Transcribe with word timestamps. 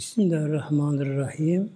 Bismillahirrahmanirrahim. 0.00 1.72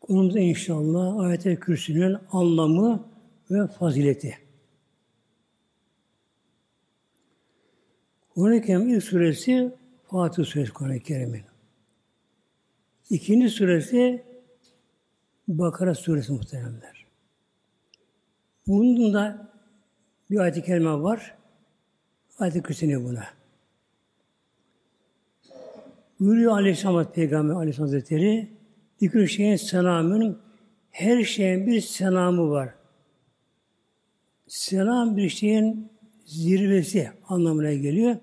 Konumuz 0.00 0.36
inşallah 0.36 1.18
ayet-i 1.18 1.60
kürsünün 1.60 2.16
anlamı 2.32 3.04
ve 3.50 3.66
fazileti. 3.66 4.38
Kur'an-ı 8.34 8.62
Kerim 8.62 8.88
ilk 8.88 9.04
suresi 9.04 9.74
Fatih 10.10 10.44
suresi 10.44 10.72
Kur'an-ı 10.72 11.00
Kerim'in. 11.00 11.44
İkinci 13.10 13.50
suresi 13.50 14.24
Bakara 15.48 15.94
suresi 15.94 16.32
muhteremler. 16.32 17.06
Bunun 18.66 19.14
da 19.14 19.52
bir 20.30 20.38
ayet-i 20.38 20.62
kerime 20.62 21.02
var. 21.02 21.34
Ayet-i 22.38 22.62
kürsünü 22.62 23.04
buna. 23.04 23.39
Buyuruyor 26.20 26.52
Aleyhisselam 26.52 27.12
Peygamber 27.12 27.54
Aleyhisselam 27.54 27.88
Hazretleri 27.88 28.48
Dikür 29.00 29.26
şeyin 29.26 29.56
selamın 29.56 30.38
her 30.90 31.24
şeyin 31.24 31.66
bir 31.66 31.80
selamı 31.80 32.50
var. 32.50 32.74
Selam 34.46 35.16
bir 35.16 35.28
şeyin 35.28 35.90
zirvesi 36.26 37.10
anlamına 37.28 37.72
geliyor. 37.72 38.16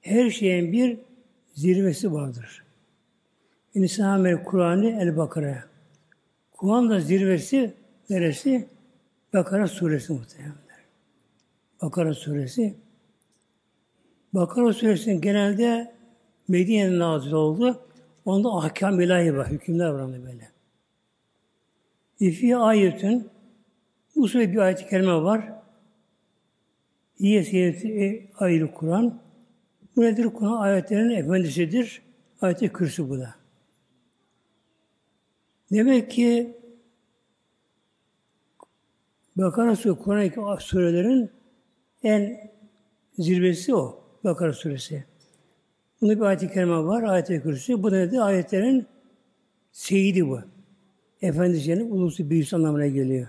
Her 0.00 0.30
şeyin 0.30 0.72
bir 0.72 0.98
zirvesi 1.54 2.12
vardır. 2.12 2.64
İnsan 3.74 4.44
Kur'an'ı 4.44 4.90
El 4.90 5.16
Bakara. 5.16 5.64
Kur'an 6.52 6.90
da 6.90 7.00
zirvesi 7.00 7.74
neresi? 8.10 8.68
Bakara 9.32 9.68
suresi 9.68 10.12
muhtemelen. 10.12 10.54
Bakara 11.82 12.14
suresi. 12.14 12.74
Bakara 14.34 14.72
suresinin 14.72 15.20
genelde 15.20 15.94
Medine'de 16.48 16.98
nazil 16.98 17.32
oldu. 17.32 17.80
Onda 18.24 18.48
ahkam 18.48 19.00
ilahi 19.00 19.36
var, 19.36 19.50
hükümler 19.50 19.88
var 19.88 20.00
onda 20.00 20.26
böyle. 20.26 20.50
İfi 22.20 22.56
ayetün 22.56 23.30
bu 24.16 24.28
sure 24.28 24.52
bir 24.52 24.58
ayet-i 24.58 24.88
kerime 24.88 25.14
var. 25.14 25.52
İyi 27.18 27.44
seyirti 27.44 28.30
ayrı 28.38 28.74
Kur'an. 28.74 29.20
Bu 29.96 30.02
nedir? 30.02 30.24
Kur'an 30.24 30.56
ayetlerin 30.56 31.10
efendisidir. 31.10 32.02
Ayet-i 32.40 32.72
kürsü 32.72 33.08
bu 33.08 33.18
da. 33.18 33.34
Demek 35.70 36.10
ki 36.10 36.56
Bakara 39.36 39.76
suresi, 39.76 40.02
Kur'an 40.34 40.56
surelerin 40.56 41.30
en 42.02 42.50
zirvesi 43.18 43.74
o. 43.74 44.04
Bakara 44.24 44.52
suresi. 44.52 45.04
Bunda 46.00 46.16
bir 46.16 46.20
ayet-i 46.20 46.52
kerime 46.52 46.84
var, 46.84 47.02
ayet-i 47.02 47.42
kürsü. 47.42 47.82
Bu 47.82 47.90
da 47.90 47.96
nedir? 47.96 48.18
Ayetlerin 48.18 48.86
seyidi 49.72 50.28
bu. 50.28 50.40
Efendimiz'in 51.22 51.90
ulusu 51.90 52.30
büyüsü 52.30 52.56
anlamına 52.56 52.86
geliyor. 52.86 53.28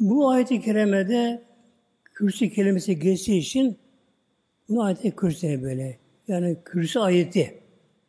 Bu 0.00 0.30
ayet-i 0.30 0.60
kerimede 0.60 1.42
kürsü 2.04 2.50
kelimesi 2.50 2.98
geçtiği 2.98 3.38
için 3.38 3.78
bunu 4.68 4.82
ayet-i 4.82 5.16
kürsü 5.16 5.62
böyle. 5.62 5.98
Yani 6.28 6.56
kürsü 6.64 6.98
ayeti 6.98 7.62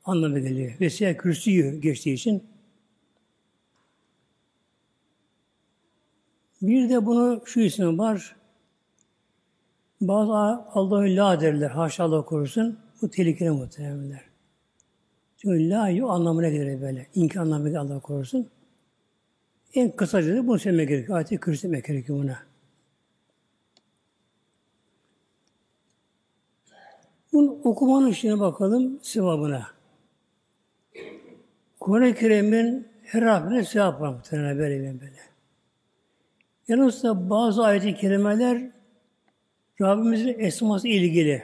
anlamı 0.05 0.39
geliyor. 0.39 0.73
Vesaire 0.79 1.17
kürsüyü 1.17 1.81
geçtiği 1.81 2.13
için 2.13 2.43
Bir 6.61 6.89
de 6.89 7.05
bunu 7.05 7.41
şu 7.45 7.59
isim 7.59 7.99
var. 7.99 8.35
Bazı 10.01 10.31
Allah'ı 10.31 11.15
la 11.15 11.41
derler. 11.41 11.69
Haşa 11.69 12.03
Allah 12.03 12.25
korusun. 12.25 12.79
Bu 13.01 13.09
tehlikeli 13.09 13.49
muhtemelenler. 13.49 14.21
Çünkü 15.37 15.69
la 15.69 15.89
yok 15.89 16.11
anlamına 16.11 16.49
gelir 16.49 16.81
böyle. 16.81 17.07
İnkar 17.15 17.41
anlamına 17.41 17.67
gelir 17.67 17.79
Allah 17.79 17.99
korusun. 17.99 18.49
En 19.73 19.91
kısaca 19.91 20.35
da 20.35 20.47
bunu 20.47 20.59
söylemek 20.59 20.89
gerekiyor. 20.89 21.17
Ayet-i 21.17 21.37
kürsü 21.37 21.71
gerekiyor 21.87 22.19
buna. 22.19 22.39
Bunun 27.33 27.61
okumanın 27.63 28.07
işine 28.07 28.39
bakalım 28.39 28.99
sevabına. 29.01 29.67
Kur'an-ı 31.79 32.15
Kerim'in 32.15 32.87
her 33.03 33.21
harfine 33.21 33.63
sevap 33.63 34.01
var 34.01 34.13
muhtemelen 34.13 34.57
böyle 34.57 34.79
böyle. 35.01 35.34
Yalnız 36.67 37.03
da 37.03 37.29
bazı 37.29 37.63
ayet-i 37.63 37.95
kerimeler 37.95 38.71
Rabbimizin 39.81 40.39
esması 40.39 40.87
ilgili. 40.87 41.43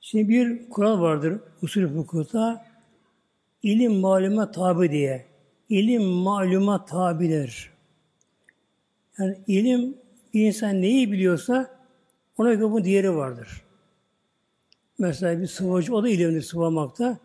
Şimdi 0.00 0.28
bir 0.28 0.68
kural 0.70 1.00
vardır 1.00 1.40
usul 1.62 1.82
hukukta. 1.82 2.66
ilim 3.62 4.00
maluma 4.00 4.50
tabi 4.50 4.90
diye. 4.90 5.26
İlim 5.68 6.02
maluma 6.02 6.84
tabidir. 6.84 7.72
Yani 9.18 9.38
ilim 9.46 9.96
bir 10.34 10.46
insan 10.46 10.82
neyi 10.82 11.12
biliyorsa 11.12 11.70
ona 12.38 12.54
göre 12.54 12.70
bu 12.70 12.84
diğeri 12.84 13.16
vardır. 13.16 13.64
Mesela 14.98 15.40
bir 15.40 15.46
sıvacı 15.46 15.94
o 15.94 16.02
da 16.02 16.08
ilimdir 16.08 16.42
sıvamakta. 16.42 17.18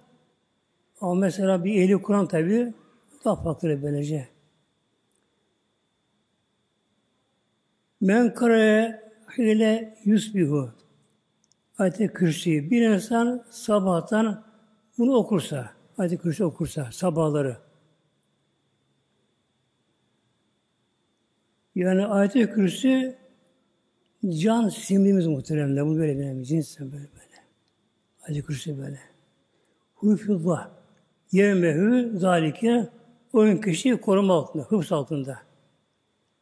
Ama 1.02 1.14
mesela 1.14 1.64
bir 1.64 1.82
ehli 1.82 2.02
Kur'an 2.02 2.28
tabi 2.28 2.74
daha 3.26 3.36
farklı 3.36 3.84
böylece. 3.84 4.39
Men 8.02 8.34
karaya 8.34 9.10
ile 9.38 9.98
yusbihu 10.06 10.72
ayet-i 11.78 12.08
kürsi. 12.08 12.72
Bir 12.72 12.90
insan 12.90 13.46
sabahtan 13.50 14.44
bunu 14.98 15.14
okursa, 15.14 15.70
ayet-i 15.98 16.18
kürsi 16.18 16.44
okursa 16.44 16.90
sabahları. 16.92 17.58
Yani 21.76 22.06
ayet-i 22.06 22.52
kürsi 22.52 23.18
can 24.30 24.70
simimiz 24.70 25.28
muhteremler. 25.28 25.86
Bu 25.86 25.98
böyle 25.98 26.20
önemli. 26.20 26.46
Cins 26.46 26.80
böyle 26.80 26.92
böyle. 26.92 27.44
Ayet-i 28.28 28.44
kürsi 28.44 28.78
böyle. 28.78 29.00
Hufullah. 29.96 30.70
Yevmehü 31.32 32.18
zalike 32.18 32.90
oyun 33.34 33.58
kişi 33.58 33.98
koruma 34.02 34.34
altında, 34.34 34.64
hıfz 34.64 34.92
altında. 34.92 35.40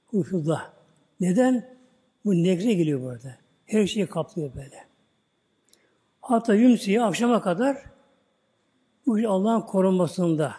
Hufullah. 0.06 0.76
Neden? 1.19 1.78
Bu 2.25 2.33
negre 2.33 2.73
geliyor 2.73 3.01
burada. 3.01 3.38
Her 3.66 3.88
şeyi 3.88 4.07
kaplıyor 4.07 4.55
böyle. 4.55 4.88
Hatta 6.22 6.53
yumsiye 6.53 7.01
akşama 7.01 7.41
kadar 7.41 7.78
bu 9.05 9.29
Allah'ın 9.29 9.61
korunmasında. 9.61 10.56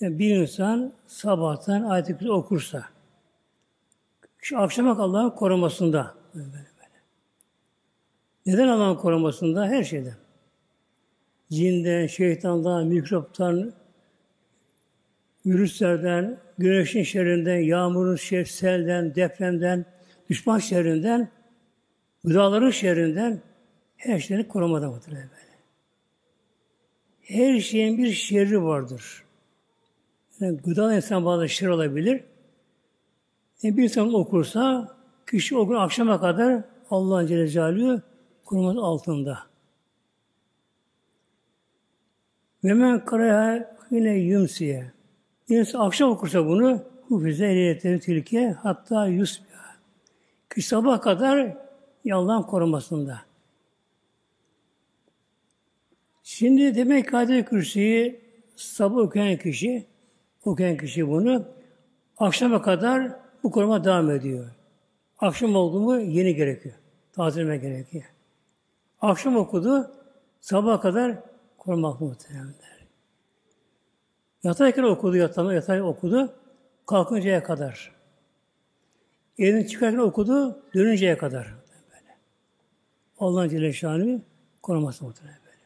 Yani 0.00 0.18
bir 0.18 0.36
insan 0.36 0.92
sabahtan 1.06 1.82
ayet-i 1.82 2.30
okursa, 2.30 2.84
şu 4.38 4.58
akşama 4.58 5.02
Allah'ın 5.02 5.30
korumasında. 5.30 6.14
Böyle 6.34 6.46
böyle. 6.52 6.66
Neden 8.46 8.68
Allah'ın 8.68 8.96
korumasında? 8.96 9.66
Her 9.66 9.84
şeyden. 9.84 10.16
Cinden, 11.50 12.06
şeytandan, 12.06 12.86
mikroptan, 12.86 13.72
virüslerden, 15.46 16.38
güneşin 16.58 17.02
şerrinden, 17.02 17.58
yağmurun 17.58 18.16
şer, 18.16 18.44
selden, 18.44 19.14
depremden, 19.14 19.84
düşman 20.30 20.58
şerrinden, 20.58 21.28
gıdaların 22.24 22.70
şerrinden 22.70 23.40
her 23.96 24.18
şeyden 24.18 24.48
korumada 24.48 24.92
vardır 24.92 25.10
böyle. 25.10 25.28
Her 27.22 27.60
şeyin 27.60 27.98
bir 27.98 28.12
şerri 28.12 28.62
vardır. 28.62 29.24
Yani 30.40 30.56
gıda 30.56 30.94
insan 30.94 31.24
bazı 31.24 31.48
şer 31.48 31.68
olabilir. 31.68 32.24
Yani 33.62 33.76
bir 33.76 33.82
insan 33.82 34.14
okursa 34.14 34.96
kişi 35.30 35.56
o 35.56 35.68
gün 35.68 35.74
akşama 35.74 36.20
kadar 36.20 36.64
Allah'ın 36.90 37.26
Celle 37.26 37.48
Celaluhu 37.48 38.02
koruması 38.44 38.80
altında. 38.80 39.38
Ve 42.64 42.74
men 42.74 43.04
karaya 43.04 43.76
yine 43.90 44.14
yumsiye. 44.18 44.95
Birisi 45.48 45.78
akşam 45.78 46.10
okursa 46.10 46.46
bunu 46.46 46.82
hufize 47.08 47.46
ehliyetleri 47.46 48.00
tilke 48.00 48.50
hatta 48.62 49.06
yusbiha. 49.06 49.76
Ki 50.54 50.62
sabah 50.62 51.00
kadar 51.00 51.56
Allah'ın 52.12 52.42
korumasında. 52.42 53.20
Şimdi 56.22 56.74
demek 56.74 57.10
ki 57.10 57.16
Adil 57.16 57.44
Kürsi'yi 57.44 58.20
sabah 58.56 58.96
okuyan 58.96 59.36
kişi, 59.36 59.86
okuyan 60.44 60.76
kişi 60.76 61.08
bunu 61.08 61.44
akşama 62.18 62.62
kadar 62.62 63.12
bu 63.42 63.50
koruma 63.50 63.84
devam 63.84 64.10
ediyor. 64.10 64.46
Akşam 65.18 65.56
oldu 65.56 65.80
mu 65.80 66.00
yeni 66.00 66.34
gerekiyor. 66.34 66.74
Tazeleme 67.12 67.56
gerekiyor. 67.56 68.04
Akşam 69.00 69.36
okudu, 69.36 69.90
sabah 70.40 70.80
kadar 70.80 71.16
korumak 71.58 72.00
muhtemelen. 72.00 72.54
Yatarken 74.42 74.82
okudu, 74.82 75.16
yatama, 75.16 75.54
yatarken 75.54 75.84
okudu, 75.84 76.34
kalkıncaya 76.86 77.42
kadar. 77.42 77.92
Evden 79.38 79.64
çıkarken 79.64 79.98
okudu, 79.98 80.62
dönünceye 80.74 81.18
kadar. 81.18 81.46
Böyle. 81.46 82.16
Allah'ın 83.18 83.48
Celle 83.48 84.20
koruması 84.62 85.04
muhtemelen 85.04 85.38
böyle. 85.44 85.56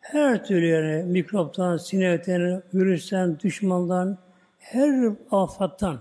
Her 0.00 0.44
türlü 0.44 0.66
yani 0.66 1.04
mikroptan, 1.04 1.76
sinekten, 1.76 2.62
virüsten, 2.74 3.40
düşmandan, 3.40 4.18
her 4.58 5.12
afattan, 5.30 6.00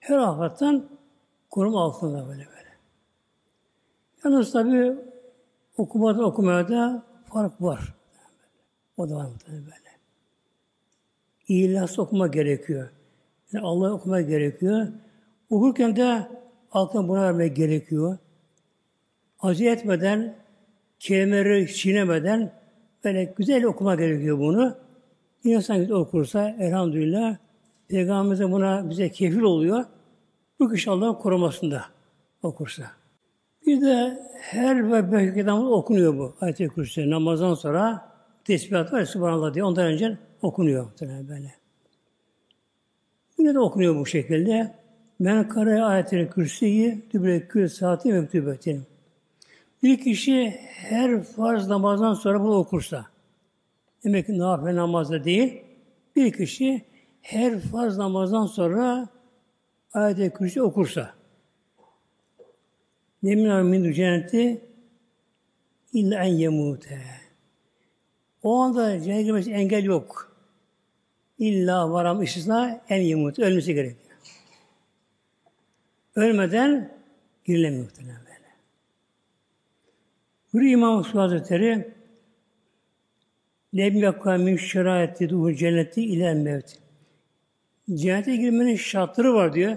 her 0.00 0.18
afattan 0.18 0.88
koruma 1.50 1.82
altında 1.84 2.28
böyle 2.28 2.46
böyle. 2.46 2.68
Yalnız 4.24 4.52
tabi 4.52 4.96
okumada 5.76 6.24
okumaya 6.24 6.68
da 6.68 7.02
fark 7.24 7.62
var. 7.62 7.94
O 8.96 9.10
da 9.10 9.14
var 9.14 9.26
muhtemelen 9.26 9.64
böyle. 9.64 9.87
İhlas 11.48 11.98
okuma 11.98 12.26
gerekiyor. 12.26 12.88
Yani 13.52 13.66
Allah'ı 13.66 13.94
okuma 13.94 14.20
gerekiyor. 14.20 14.86
Okurken 15.50 15.96
de 15.96 16.28
aklına 16.72 17.08
buna 17.08 17.22
vermek 17.22 17.56
gerekiyor. 17.56 18.18
Acı 19.40 19.64
etmeden, 19.64 20.34
kelimeleri 20.98 21.74
çiğnemeden 21.74 22.52
böyle 23.04 23.24
güzel 23.24 23.64
okuma 23.64 23.94
gerekiyor 23.94 24.38
bunu. 24.38 24.76
İnsan 25.44 25.90
okursa 25.90 26.56
elhamdülillah 26.58 27.36
Peygamberimiz 27.88 28.52
buna 28.52 28.90
bize 28.90 29.08
kefil 29.08 29.40
oluyor. 29.40 29.84
Bu 30.60 30.70
kişi 30.70 30.90
Allah'ın 30.90 31.14
korumasında 31.14 31.84
okursa. 32.42 32.82
Bir 33.66 33.80
de 33.80 34.18
her 34.40 34.92
ve 34.92 35.12
beş 35.12 35.46
okunuyor 35.48 36.18
bu 36.18 36.36
ayet-i 36.40 36.68
kürsü. 36.68 37.10
Namazdan 37.10 37.54
sonra 37.54 38.12
tesbihat 38.44 38.92
var 38.92 39.04
Subhanallah 39.04 39.54
diye. 39.54 39.64
Ondan 39.64 39.86
önce 39.86 40.18
okunuyor 40.42 40.90
böyle. 41.00 41.54
Yine 43.38 43.54
de 43.54 43.58
okunuyor 43.58 43.96
bu 43.96 44.06
şekilde. 44.06 44.74
Men 45.18 45.48
kare 45.48 45.82
ayetleri 45.82 46.30
kürsüyü 46.30 47.02
dübre 47.10 47.48
kül 47.48 47.68
saati 47.68 48.12
mektubetin. 48.12 48.82
Bir 49.82 50.00
kişi 50.00 50.50
her 50.68 51.22
farz 51.22 51.68
namazdan 51.68 52.14
sonra 52.14 52.40
bunu 52.40 52.54
okursa, 52.54 53.06
demek 54.04 54.26
ki 54.26 54.38
nafile 54.38 54.76
namazda 54.76 55.24
değil, 55.24 55.62
bir 56.16 56.32
kişi 56.32 56.84
her 57.22 57.60
farz 57.60 57.98
namazdan 57.98 58.46
sonra 58.46 59.08
ayet-i 59.92 60.30
kürsü 60.30 60.62
okursa, 60.62 61.14
Yemin 63.22 63.66
min 63.66 63.92
cenneti 63.92 64.60
illa 65.92 66.24
en 66.24 66.34
yemute. 66.34 67.00
O 68.42 68.58
anda 68.58 69.00
cennete 69.00 69.50
engel 69.50 69.84
yok. 69.84 70.27
İlla 71.38 71.92
varam 71.92 72.22
istisna 72.22 72.80
en 72.88 73.00
yemut. 73.00 73.38
Ölmesi 73.38 73.74
gerekiyor. 73.74 74.16
Ölmeden 76.16 76.92
girilemiyor 77.44 77.84
muhtemelen 77.84 78.20
böyle. 78.20 78.46
Buyuruyor 80.52 80.72
İmam 80.72 80.96
Musa 80.96 81.22
Hazretleri 81.22 81.94
Lem 83.76 83.96
yakka 83.96 84.36
min 84.36 84.56
şeraati 84.56 85.28
duhu 85.28 85.54
cenneti 85.54 86.04
ile 86.04 86.34
mevt. 86.34 86.78
Cennete 87.94 88.36
girmenin 88.36 88.76
şartları 88.76 89.34
var 89.34 89.54
diyor. 89.54 89.76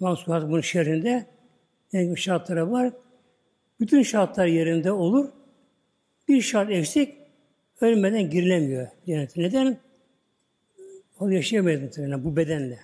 İmam 0.00 0.12
Musa 0.12 0.48
bunun 0.48 0.60
şerrinde. 0.60 1.26
Yani 1.92 2.16
şartları 2.16 2.72
var. 2.72 2.92
Bütün 3.80 4.02
şartlar 4.02 4.46
yerinde 4.46 4.92
olur. 4.92 5.28
Bir 6.28 6.40
şart 6.40 6.70
eksik 6.70 7.14
ölmeden 7.80 8.30
girilemiyor 8.30 8.88
cennete. 9.06 9.42
Neden? 9.42 9.78
O 11.22 11.28
yaşayamayız 11.28 11.82
muhtemelen 11.82 12.24
bu 12.24 12.36
bedenle. 12.36 12.78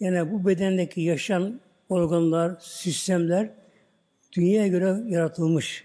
Yani 0.00 0.32
bu 0.32 0.46
bedendeki 0.46 1.00
yaşayan 1.00 1.60
organlar, 1.88 2.56
sistemler 2.60 3.50
dünyaya 4.32 4.68
göre 4.68 5.02
yaratılmış. 5.06 5.84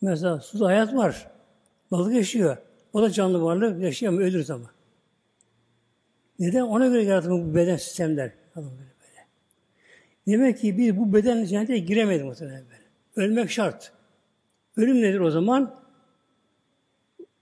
Mesela 0.00 0.40
suda 0.40 0.66
hayat 0.66 0.94
var. 0.94 1.30
Balık 1.90 2.14
yaşıyor. 2.14 2.56
O 2.92 3.02
da 3.02 3.10
canlı 3.10 3.42
varlık 3.42 3.82
yaşayamıyor, 3.82 4.28
ölür 4.28 4.50
ama. 4.50 4.70
Neden? 6.38 6.62
Ona 6.62 6.86
göre 6.86 7.04
yaratılmış 7.04 7.50
bu 7.50 7.54
beden 7.54 7.76
sistemler. 7.76 8.32
Böyle 8.56 8.66
böyle. 8.66 9.26
Demek 10.26 10.58
ki 10.58 10.78
biz 10.78 10.96
bu 10.96 11.12
beden 11.12 11.44
cennete 11.44 11.78
giremedik 11.78 12.24
muhtemelen 12.24 12.64
böyle. 12.64 13.26
Ölmek 13.28 13.50
şart. 13.50 13.92
Ölüm 14.76 15.02
nedir 15.02 15.20
o 15.20 15.30
zaman? 15.30 15.80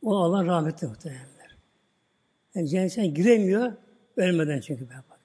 O 0.03 0.17
Allah 0.17 0.47
rahmetli 0.47 0.87
muhtemelen. 0.87 1.34
Yani 2.55 2.69
cennete 2.69 3.07
giremiyor, 3.07 3.73
ölmeden 4.17 4.61
çünkü. 4.61 4.89
Bak. 4.89 5.21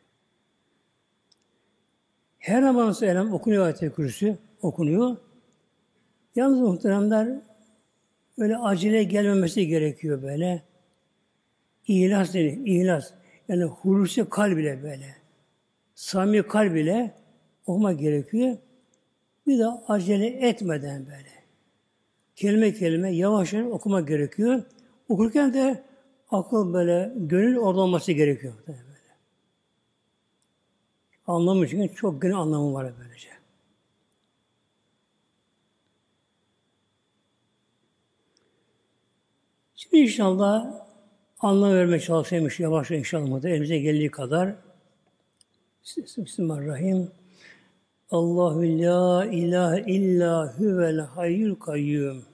Her 2.39 2.61
zaman 2.61 2.91
söylem 2.91 3.33
okunuyor 3.33 3.65
ayet-i 3.65 3.91
kürsü, 3.93 4.37
okunuyor. 4.61 5.17
Yalnız 6.35 6.59
muhteremler 6.59 7.41
öyle 8.37 8.57
acele 8.57 9.03
gelmemesi 9.03 9.67
gerekiyor 9.67 10.21
böyle. 10.21 10.63
İhlas 11.87 12.33
denir, 12.33 12.65
ihlas. 12.65 13.13
Yani 13.47 13.63
hulusi 13.63 14.29
kalb 14.29 14.57
ile 14.57 14.83
böyle. 14.83 15.15
Sami 15.95 16.43
kalb 16.43 16.75
ile 16.75 17.11
okuma 17.65 17.93
gerekiyor. 17.93 18.57
Bir 19.47 19.59
de 19.59 19.65
acele 19.67 20.27
etmeden 20.27 21.05
böyle. 21.05 21.29
Kelime 22.35 22.73
kelime 22.73 23.11
yavaş 23.11 23.53
yavaş 23.53 23.71
okuma 23.73 24.01
gerekiyor. 24.01 24.63
Okurken 25.09 25.53
de 25.53 25.83
akıl 26.31 26.73
böyle, 26.73 27.13
gönül 27.15 27.57
orada 27.57 27.81
olması 27.81 28.11
gerekiyor. 28.11 28.53
Böyle. 28.67 28.79
Anlamı 31.27 31.67
çünkü 31.67 31.95
çok 31.95 32.21
gönül 32.21 32.35
anlamı 32.35 32.73
var 32.73 32.93
böylece. 32.99 33.29
Şimdi 39.75 39.97
inşallah 39.97 40.85
anlam 41.39 41.73
vermeye 41.73 41.99
çalışayım 41.99 42.49
yavaş 42.57 42.91
inşallah 42.91 43.41
da 43.41 43.49
elimize 43.49 43.79
geldiği 43.79 44.11
kadar. 44.11 44.55
Bismillahirrahmanirrahim. 45.97 47.11
Allahu 48.11 48.61
la 48.61 49.25
ilahe 49.25 49.91
illa 49.91 50.57
huvel 50.57 50.99
hayyul 50.99 51.55
kayyum. 51.55 52.28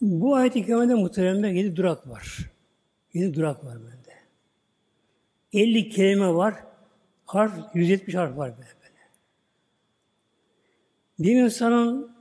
Bu 0.00 0.34
ayet-i 0.34 0.66
kerimede 0.66 0.94
muhteremde 0.94 1.48
yedi 1.48 1.76
durak 1.76 2.08
var. 2.08 2.50
Yedi 3.14 3.34
durak 3.34 3.64
var 3.64 3.74
bende. 3.74 4.14
50 5.52 5.88
kelime 5.88 6.34
var. 6.34 6.54
Harf, 7.26 7.52
170 7.74 8.14
harf 8.14 8.36
var 8.36 8.52
böyle. 8.56 8.78
Bir 11.18 11.42
insanın 11.42 12.12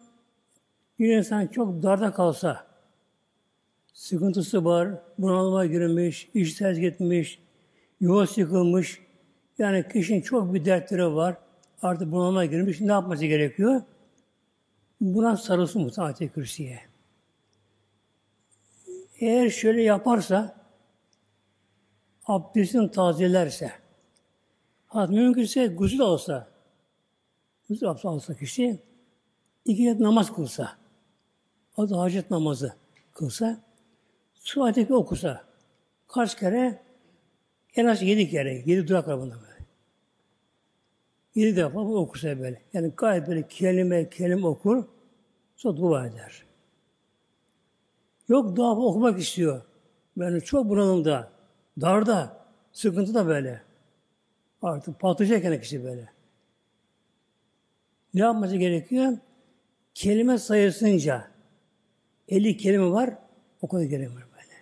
bir 0.99 1.17
insan 1.17 1.47
çok 1.47 1.83
darda 1.83 2.13
kalsa, 2.13 2.67
sıkıntısı 3.93 4.65
var, 4.65 4.89
bunalıma 5.17 5.65
girmiş, 5.65 6.29
iş 6.33 6.53
terk 6.53 6.83
etmiş, 6.83 7.39
yuva 7.99 8.25
yıkılmış, 8.35 9.01
yani 9.57 9.85
kişinin 9.93 10.21
çok 10.21 10.53
bir 10.53 10.65
dertleri 10.65 11.15
var, 11.15 11.37
artık 11.81 12.11
bunalıma 12.11 12.45
girmiş, 12.45 12.81
ne 12.81 12.91
yapması 12.91 13.25
gerekiyor? 13.25 13.81
Buna 15.01 15.37
sarılsın 15.37 15.91
bu 15.97 16.01
ayet 16.01 16.33
kürsüye. 16.33 16.86
Eğer 19.19 19.49
şöyle 19.49 19.81
yaparsa, 19.81 20.55
abdestini 22.25 22.91
tazelerse, 22.91 23.71
hatta 24.87 25.13
mümkünse 25.13 25.67
gusül 25.67 26.01
alsa, 26.01 26.47
gusül 27.69 27.89
abdest 27.89 28.05
alsa 28.05 28.33
kişi, 28.33 28.79
iki 29.65 29.85
rekat 29.85 29.99
namaz 29.99 30.35
kılsa, 30.35 30.77
da 31.77 31.99
hacet 31.99 32.31
namazı 32.31 32.75
kılsa, 33.13 33.61
su 34.33 34.63
ayeti 34.63 34.93
okusa, 34.93 35.43
kaç 36.07 36.37
kere? 36.39 36.81
En 37.75 37.85
az 37.85 38.01
yedi 38.01 38.29
kere, 38.29 38.63
yedi 38.65 38.87
durak 38.87 39.07
var 39.07 39.19
bunda 39.19 39.35
böyle. 39.35 39.65
Yedi 41.35 41.55
defa 41.55 41.75
bu 41.75 41.97
okursa 41.97 42.39
böyle. 42.39 42.61
Yani 42.73 42.91
gayet 42.97 43.27
böyle 43.27 43.47
kelime 43.47 44.09
kelime 44.09 44.47
okur, 44.47 44.85
sonra 45.55 45.77
dua 45.77 46.07
eder. 46.07 46.46
Yok 48.29 48.55
dua 48.55 48.71
okumak 48.71 49.19
istiyor. 49.19 49.61
Ben 50.17 50.39
çok 50.39 50.69
bunalımda, 50.69 51.31
darda, 51.81 52.37
sıkıntı 52.71 53.13
da 53.13 53.27
böyle. 53.27 53.61
Artık 54.61 54.99
patlayacak 54.99 55.63
kişi 55.63 55.83
böyle. 55.83 56.09
Ne 58.13 58.21
yapması 58.21 58.57
gerekiyor? 58.57 59.17
Kelime 59.93 60.37
sayısınca 60.37 61.27
50 62.29 62.57
kelime 62.57 62.91
var, 62.91 63.13
o 63.61 63.67
kadar 63.67 63.89
kelime 63.89 64.15
var 64.15 64.23
böyle. 64.31 64.53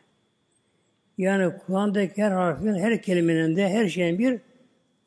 Yani 1.18 1.54
Kur'an'daki 1.66 2.24
her 2.24 2.32
harfin, 2.32 2.74
her 2.74 3.02
kelimenin 3.02 3.56
de 3.56 3.70
her 3.70 3.90
şeyin 3.90 4.20
bir 4.20 4.42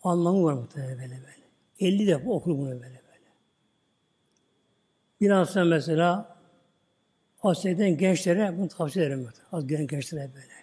anlamı 0.03 0.45
var 0.45 0.53
muhtemelen 0.53 0.99
böyle 0.99 1.11
böyle. 1.11 1.39
50 1.81 2.07
defa 2.07 2.31
okur 2.31 2.51
bunu 2.51 2.71
böyle 2.71 2.83
böyle. 2.83 3.29
Biraz 5.21 5.51
sonra 5.51 6.28
mesela 7.45 7.51
Asya'dan 7.51 7.97
gençlere 7.97 8.59
bunu 8.59 8.69
tavsiye 8.69 9.05
ederim. 9.05 9.29
Az 9.53 9.67
gençlere 9.67 10.31
böyle. 10.35 10.55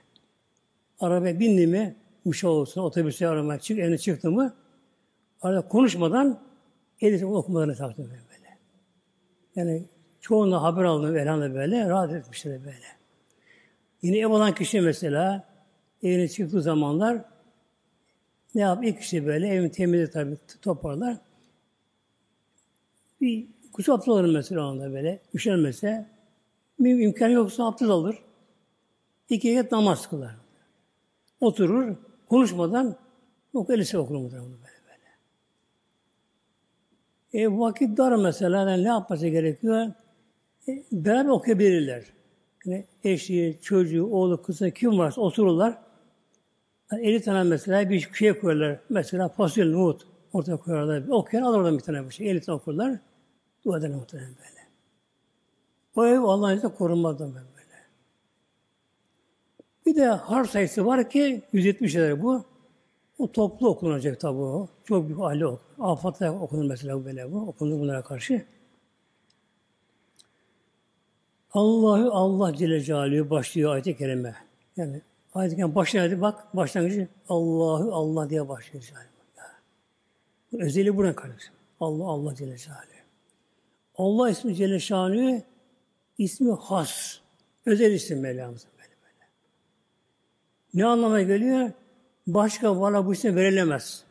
arabaya 1.00 1.40
bindi 1.40 1.68
mi, 1.68 1.96
uçağı 2.26 2.52
olsun, 2.52 2.82
otobüse 2.82 3.28
aramaya 3.28 3.60
çık, 3.60 3.80
evine 3.80 3.98
çıktı 3.98 4.32
mı, 4.32 4.56
arada 5.42 5.68
konuşmadan 5.68 6.42
eli 7.02 7.26
okumalarını 7.26 7.76
taktı 7.76 8.04
böyle. 8.04 8.58
Yani 9.56 9.86
çoğunla 10.22 10.62
haber 10.64 10.84
aldım 10.84 11.18
elhamdülillah 11.18 11.56
böyle, 11.56 11.90
rahat 11.90 12.14
etmişler 12.14 12.60
böyle. 12.66 12.86
Yine 14.02 14.18
ev 14.18 14.28
olan 14.28 14.56
kişi 14.56 14.82
mesela 14.82 15.48
evine 16.04 16.28
çıktığı 16.28 16.62
zamanlar 16.62 17.26
ne 18.56 18.62
yap? 18.62 18.84
İlk 18.84 19.00
kişi 19.00 19.26
böyle 19.26 19.48
evin 19.48 19.70
temizliği 19.70 20.10
tabii 20.10 20.38
toparlar. 20.62 21.18
Bir 23.22 23.48
kusu 23.74 23.94
abdest 23.94 24.08
alır 24.10 24.34
mesela 24.34 24.68
onda 24.68 24.94
böyle. 24.94 25.20
Üşenmese 25.34 26.15
bir 26.80 27.00
imkanı 27.00 27.32
yoksa 27.32 27.66
abdest 27.66 27.92
alır. 27.92 28.20
İki 29.30 29.48
yet 29.48 29.72
namaz 29.72 30.10
kılar. 30.10 30.36
Oturur, 31.42 31.96
konuşmadan 32.30 32.96
o 33.54 33.66
elise 33.70 33.98
okur 33.98 34.16
muhtemelen 34.16 34.52
böyle 34.52 34.62
böyle. 34.62 35.04
E, 37.44 37.58
vakit 37.58 37.98
dar 37.98 38.16
mesela 38.16 38.70
yani 38.70 38.84
ne 38.84 38.88
yapması 38.88 39.28
gerekiyor? 39.28 39.92
E, 40.68 40.84
beraber 40.92 41.30
okuyabilirler. 41.30 42.04
Yani 42.66 42.86
eşi, 43.04 43.60
çocuğu, 43.62 44.06
oğlu, 44.06 44.42
kızı 44.42 44.72
kim 44.72 44.98
varsa 44.98 45.22
otururlar. 45.22 45.78
Yani 46.92 47.08
50 47.08 47.22
tane 47.22 47.44
mesela 47.44 47.90
bir 47.90 48.10
şey 48.14 48.40
koyarlar. 48.40 48.80
Mesela 48.90 49.30
fasulye, 49.30 49.72
nohut 49.72 50.08
ortaya 50.34 50.58
koyarlar. 50.58 51.08
Okuyan 51.08 51.44
alır 51.44 51.58
oradan 51.58 51.78
bir 51.78 51.84
tane 51.84 52.06
bir 52.06 52.14
şey. 52.14 52.32
50 52.32 52.42
tane 52.42 52.56
okurlar. 52.56 53.00
Dua 53.66 53.78
eder 53.78 53.90
muhtemelen 53.90 54.30
böyle. 54.30 54.55
O 55.96 56.06
ev 56.06 56.20
Allah'ın 56.20 56.56
izniyle 56.56 56.76
korunmadan 56.76 57.34
böyle. 57.36 57.46
Bir 59.86 59.96
de 59.96 60.08
harf 60.08 60.50
sayısı 60.50 60.86
var 60.86 61.10
ki 61.10 61.42
170 61.52 61.96
lira 61.96 62.24
bu. 62.24 62.44
O 63.20 63.32
toplu 63.32 63.70
okunacak 63.70 64.20
tabi 64.20 64.38
o. 64.38 64.68
Çok 64.84 65.08
büyük 65.08 65.22
aile 65.22 65.46
okunur. 65.46 65.60
Afat'ta 65.80 66.32
okunur 66.32 66.66
mesela 66.66 67.00
bu 67.00 67.06
böyle 67.06 67.32
bu. 67.32 67.38
Okunur 67.38 67.80
bunlara 67.80 68.02
karşı. 68.02 68.46
Allahü 71.54 72.10
Allah 72.10 72.56
Celle 72.56 72.82
Celaluhu 72.82 73.30
başlıyor 73.30 73.74
ayet-i 73.74 73.98
kerime. 73.98 74.36
Yani 74.78 75.02
ayet-i 75.34 75.56
kerime 75.56 75.76
başlıyor 75.76 76.22
bak 76.22 76.56
başlangıcı 76.56 77.08
Allahü 77.30 77.92
Allah 77.92 78.30
diye 78.30 78.50
başlıyor. 78.50 78.92
Yani. 78.96 79.06
Özeli 80.64 80.98
buna 80.98 81.16
kardeşim. 81.16 81.54
Allah 81.80 82.06
Allah 82.06 82.36
Celle 82.36 82.58
Celaluhu. 82.58 82.82
Allah 83.98 84.30
ismi 84.30 84.56
Celle 84.56 84.80
Şanı 84.80 85.44
ismi 86.18 86.52
has. 86.52 87.20
Özel 87.66 87.92
isim 87.92 88.20
Mevlamızın 88.20 88.70
böyle 88.78 88.90
böyle. 89.02 89.30
Ne 90.74 90.86
anlama 90.86 91.22
geliyor? 91.22 91.72
Başka 92.28 92.80
varlığa 92.82 93.06
bu 93.06 93.14
isim 93.14 93.36
verilemez. 93.36 94.04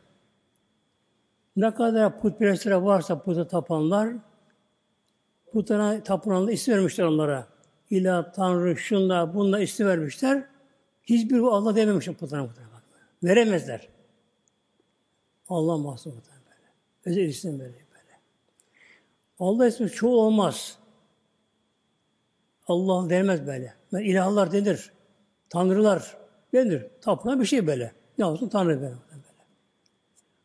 Ne 1.55 1.73
kadar 1.73 2.21
putperestler 2.21 2.71
varsa 2.71 3.21
puta 3.21 3.47
tapanlar 3.47 4.13
putana 5.51 6.03
tapınanlar 6.03 6.51
isim 6.51 6.73
vermişler 6.73 7.05
onlara. 7.05 7.47
İlah, 7.89 8.33
Tanrı, 8.33 8.77
şunlar, 8.77 9.35
bunlar 9.35 9.59
isim 9.59 9.87
vermişler. 9.87 10.45
Hiçbir 11.03 11.39
Allah 11.39 11.75
dememişler 11.75 12.15
putana 12.15 12.47
putana. 12.47 12.67
Veremezler. 13.23 13.87
Allah 15.49 15.77
mahsus 15.77 16.13
böyle. 16.13 16.71
Özel 17.05 17.29
isim 17.29 17.59
böyle. 17.59 17.85
Allah 19.39 19.67
ismi 19.67 19.89
çoğu 19.89 20.21
olmaz. 20.21 20.77
Allah 22.67 23.09
denmez 23.09 23.47
böyle. 23.47 23.73
Yani 23.91 24.07
ilahlar 24.07 24.51
denir. 24.51 24.91
Tanrılar 25.49 26.17
denir. 26.53 26.85
Tapınan 27.01 27.41
bir 27.41 27.45
şey 27.45 27.67
böyle. 27.67 27.91
Ne 28.17 28.25
olsun 28.25 28.49
Tanrı 28.49 28.69
böyle. 28.69 28.81
böyle. 28.81 28.95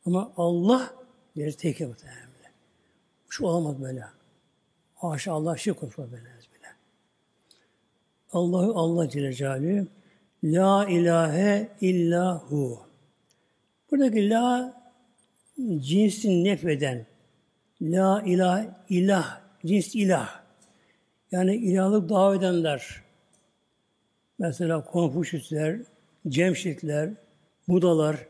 Ama 0.07 0.33
Allah 0.37 0.95
deriz 1.37 1.57
teke 1.57 1.87
muhtemelen. 1.87 2.31
Şu 3.29 3.45
olamaz 3.47 3.83
böyle. 3.83 4.05
Haşa 4.95 5.33
Allah 5.33 5.57
şey 5.57 5.73
konuşma 5.73 6.05
böyle. 6.05 6.25
böyle. 6.25 6.75
Allahu 8.33 8.79
Allah 8.79 9.09
Celle 9.09 9.33
Celaluhu 9.33 9.87
La 10.45 10.89
ilahe 10.89 11.69
illahu. 11.81 12.81
Buradaki 13.91 14.31
la 14.31 14.75
cinsin 15.79 16.45
nefeden, 16.45 17.07
La 17.83 18.23
ilah, 18.23 18.67
ilah, 18.89 19.41
cins 19.67 19.95
ilah. 19.95 20.40
Yani 21.33 21.57
ilahlık 21.57 22.09
davet 22.09 22.39
edenler. 22.39 23.03
Mesela 24.39 24.85
Konfuşyüsler, 24.85 25.81
Cemşitler, 26.29 27.11
Budalar, 27.69 28.27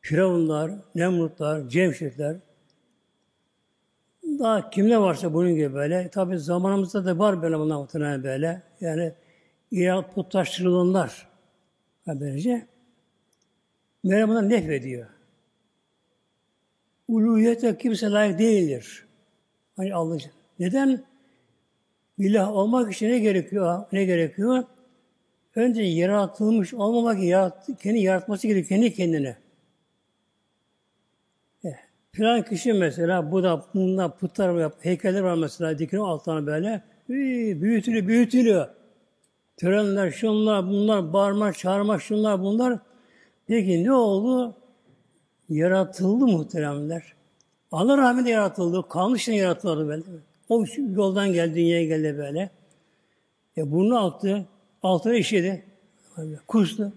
Firavunlar, 0.00 0.72
Nemrutlar, 0.94 1.68
Cemşitler. 1.68 2.36
Daha 4.22 4.70
kimler 4.70 4.96
varsa 4.96 5.34
bunun 5.34 5.54
gibi 5.54 5.74
böyle. 5.74 6.08
Tabi 6.08 6.38
zamanımızda 6.38 7.04
da 7.04 7.18
var 7.18 7.42
böyle 7.42 7.58
bunlar 7.58 7.76
muhtemelen 7.76 8.24
böyle. 8.24 8.62
Yani 8.80 9.12
ilah 9.70 10.14
putlaştırılanlar. 10.14 11.28
Böylece 12.06 12.66
Meryem 14.04 14.28
bundan 14.28 14.48
nefrediyor 14.48 15.16
uluhiyete 17.08 17.78
kimse 17.78 18.10
layık 18.10 18.38
değildir. 18.38 19.06
Hani 19.76 19.94
Allah 19.94 20.18
Neden? 20.58 21.04
İlah 22.18 22.52
olmak 22.52 22.92
için 22.92 23.08
ne 23.08 23.18
gerekiyor? 23.18 23.84
Ne 23.92 24.04
gerekiyor? 24.04 24.64
Önce 25.54 25.82
yaratılmış 25.82 26.74
olmamak 26.74 27.22
yarat, 27.22 27.68
kendi 27.82 27.98
yaratması 27.98 28.46
gerekiyor 28.46 28.68
kendi 28.68 28.94
kendine. 28.94 29.36
Eh, 31.64 31.70
filan 32.12 32.42
kişi 32.42 32.72
mesela 32.72 33.32
bu 33.32 33.42
da 33.42 33.64
bundan 33.74 34.16
putlar 34.16 34.48
var, 34.48 34.72
heykeller 34.80 35.20
var 35.20 35.34
mesela 35.34 35.78
dikine 35.78 36.00
altına 36.00 36.46
böyle 36.46 36.82
büyütülüyor, 37.60 38.08
büyütülüyor. 38.08 38.68
Törenler, 39.56 40.10
şunlar, 40.10 40.66
bunlar, 40.66 41.12
bağırma, 41.12 41.52
çağırma, 41.52 41.98
şunlar, 41.98 42.40
bunlar. 42.40 42.78
Peki 43.46 43.84
ne 43.84 43.92
oldu? 43.92 44.56
yaratıldı 45.48 46.26
muhteremler. 46.26 47.14
Allah 47.72 47.98
rahmeti 47.98 48.30
yaratıldı. 48.30 48.88
Kalmıştan 48.88 49.32
yaratıldı 49.32 49.88
böyle. 49.88 50.02
O 50.48 50.64
yoldan 50.78 51.32
geldi, 51.32 51.54
dünyaya 51.54 51.84
geldi 51.84 52.18
böyle. 52.18 52.50
E 53.56 53.72
burnu 53.72 54.04
attı, 54.06 54.46
altına 54.82 55.14
işedi. 55.14 55.64
Kustu. 56.46 56.92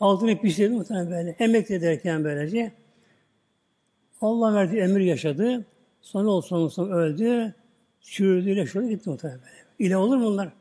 Altını 0.00 0.40
pisledi 0.40 0.74
muhtemelen 0.74 1.10
böyle. 1.10 1.30
Emekli 1.30 1.74
ederken 1.74 2.24
böylece. 2.24 2.72
Allah 4.20 4.54
verdiği 4.54 4.80
emir 4.80 5.00
yaşadı. 5.00 5.66
Sonra 6.00 6.28
olsun 6.28 6.56
olsun 6.56 6.90
öldü. 6.90 7.54
Çürüdüyle 8.00 8.66
şöyle 8.66 8.88
gitti 8.88 9.10
muhtemelen 9.10 9.40
böyle. 9.40 9.66
İlah 9.78 10.00
olur 10.00 10.16
mu 10.16 10.24
bunlar? 10.24 10.52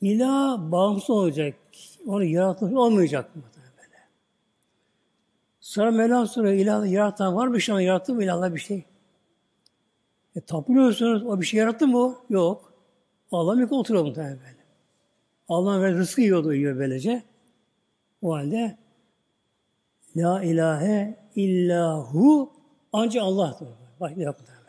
İlah 0.00 0.58
bağımsız 0.72 1.10
olacak. 1.10 1.54
Onu 2.06 2.24
yaratmış 2.24 2.72
olmayacak 2.72 3.36
mı? 3.36 3.42
Sonra 5.64 5.90
Mevlam 5.90 6.26
soruyor, 6.26 6.54
ilah 6.54 6.92
yaratan 6.92 7.34
var 7.34 7.46
mı 7.46 7.60
şu 7.60 7.74
an 7.74 7.80
yarattı 7.80 8.14
mı 8.14 8.24
ilahla 8.24 8.54
bir 8.54 8.60
şey? 8.60 8.84
E, 10.36 10.40
tapınıyorsunuz, 10.40 11.26
o 11.26 11.40
bir 11.40 11.46
şey 11.46 11.60
yarattı 11.60 11.86
mı 11.86 11.98
o? 11.98 12.24
Yok. 12.30 12.72
Allah 13.32 13.54
mı 13.54 13.68
oturuyor 13.70 14.04
muhtemelen 14.04 14.38
böyle. 14.38 14.64
Allah 15.48 15.82
ve 15.82 15.92
rızkı 15.92 16.20
yiyordu, 16.20 16.54
yiyor 16.54 16.78
böylece. 16.78 17.22
O 18.22 18.34
halde 18.34 18.78
La 20.16 20.42
ilahe 20.42 21.16
illahu 21.36 22.52
ancak 22.92 23.22
Allah'tır. 23.22 23.68
Bak 24.00 24.16
yaptı 24.16 24.44
böyle. 24.48 24.64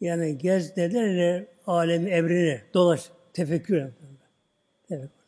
Yani 0.00 0.38
gez 0.38 0.76
dediler 0.76 1.46
alemi 1.66 2.10
evreni 2.10 2.60
dolaş 2.74 3.10
tefekkür 3.32 3.76
et. 3.76 3.92
Tefekkür. 4.88 5.22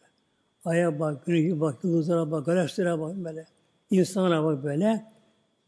Aya 0.64 1.00
bak, 1.00 1.26
güneşe 1.26 1.60
bak, 1.60 1.84
yıldızlara 1.84 2.30
bak, 2.30 2.46
galaksilere 2.46 3.00
bak 3.00 3.16
böyle. 3.16 3.53
İnsana 3.94 4.44
bak 4.44 4.64
böyle. 4.64 5.04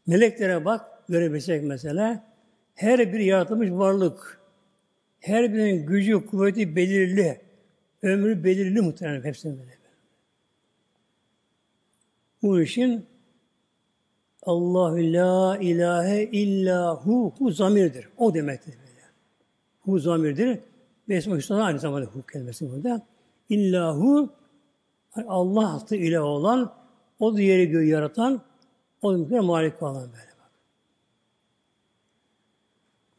Meleklere 0.07 0.65
bak, 0.65 0.85
görebilsek 1.09 1.63
mesela. 1.63 2.23
Her 2.75 3.13
bir 3.13 3.19
yaratılmış 3.19 3.71
varlık. 3.71 4.41
Her 5.19 5.53
birinin 5.53 5.85
gücü, 5.85 6.25
kuvveti 6.25 6.75
belirli. 6.75 7.41
Ömrü 8.01 8.43
belirli 8.43 8.81
muhtemelen 8.81 9.23
hepsinin 9.23 9.59
böyle. 9.59 9.77
Bu 12.41 12.61
işin 12.61 13.05
Allahu 14.43 14.95
la 14.95 15.57
ilahe 15.57 16.23
illahu 16.23 17.33
hu 17.37 17.51
zamirdir. 17.51 18.09
O 18.17 18.33
demektir 18.33 18.73
böyle. 18.73 19.01
Hu 19.79 19.99
zamirdir. 19.99 20.59
Ve 21.09 21.17
ismi 21.17 21.55
aynı 21.55 21.79
zamanda 21.79 22.05
hu 22.05 22.25
kelimesi 22.25 22.71
burada. 22.71 23.05
İllahu 23.49 24.33
Allah 25.27 25.85
ile 25.91 26.19
olan 26.19 26.73
o 27.19 27.37
da 27.37 27.41
yeri 27.41 27.69
göğü 27.69 27.85
yaratan, 27.85 28.41
o 29.01 29.13
da 29.13 29.17
mülküne 29.17 29.39
malik 29.39 29.83
olan 29.83 29.95
böyle 29.95 30.31
bak. 30.39 30.51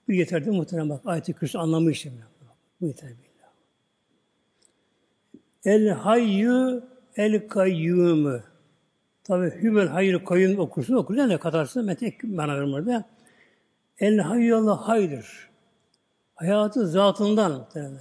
Bu 0.09 0.12
yeterli 0.12 0.50
muhtemelen 0.50 0.88
bak. 0.88 1.00
Ayet-i 1.05 1.33
Kürsü 1.33 1.59
anlamı 1.59 1.90
işte. 1.90 2.12
Bu 2.81 2.87
yeter 2.87 3.11
billah. 3.11 3.50
El 5.64 5.88
hayyu 5.88 6.85
el 7.17 7.49
kayyumu. 7.49 8.40
Tabi 9.25 9.50
hüvel 9.62 9.88
hayır 9.88 10.25
kayyum 10.25 10.59
okursun 10.59 10.95
okursun 10.95 11.28
ne 11.28 11.38
katarsın 11.38 11.85
metek 11.85 12.25
manavır 12.25 12.73
burada. 12.73 13.05
El 13.99 14.19
hayyu 14.19 14.57
Allah 14.57 14.88
haydır. 14.88 15.50
Hayatı 16.35 16.88
zatından 16.88 17.69
böyle. 17.75 17.99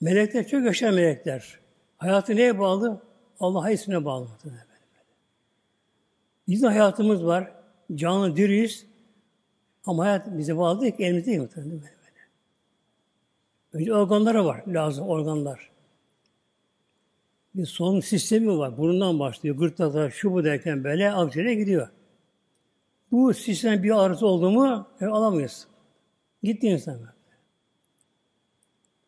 Melekler 0.00 0.48
çok 0.48 0.64
yaşayan 0.64 0.94
melekler. 0.94 1.60
Hayatı 1.98 2.36
neye 2.36 2.58
bağlı? 2.58 3.02
Allah'a 3.40 3.70
ismine 3.70 4.04
bağlı. 4.04 4.28
Bizim 6.48 6.68
hayatımız 6.68 7.24
var. 7.24 7.52
Canlı 7.94 8.36
diriyiz. 8.36 8.86
Ama 9.86 10.04
hayat 10.04 10.38
bize 10.38 10.56
bağlı 10.56 10.80
değil 10.80 10.96
ki, 10.96 11.04
elimizde 11.04 11.26
değil 11.26 11.40
muhtemelen. 11.40 11.80
Önce 13.72 13.94
organlara 13.94 14.44
var, 14.44 14.62
lazım 14.66 15.08
organlar. 15.08 15.70
Bir 17.54 17.66
solunum 17.66 18.02
sistemi 18.02 18.58
var. 18.58 18.78
Burundan 18.78 19.18
başlıyor. 19.18 19.56
Gırtlakta 19.56 20.10
şu 20.10 20.32
bu 20.32 20.44
derken 20.44 20.84
böyle 20.84 21.12
akciğere 21.12 21.54
gidiyor. 21.54 21.88
Bu 23.12 23.34
sistem 23.34 23.82
bir 23.82 24.04
arıza 24.04 24.26
oldu 24.26 24.50
mu 24.50 24.86
e, 25.00 25.06
alamayız. 25.06 25.66
Gitti 26.42 26.66
insan. 26.66 26.98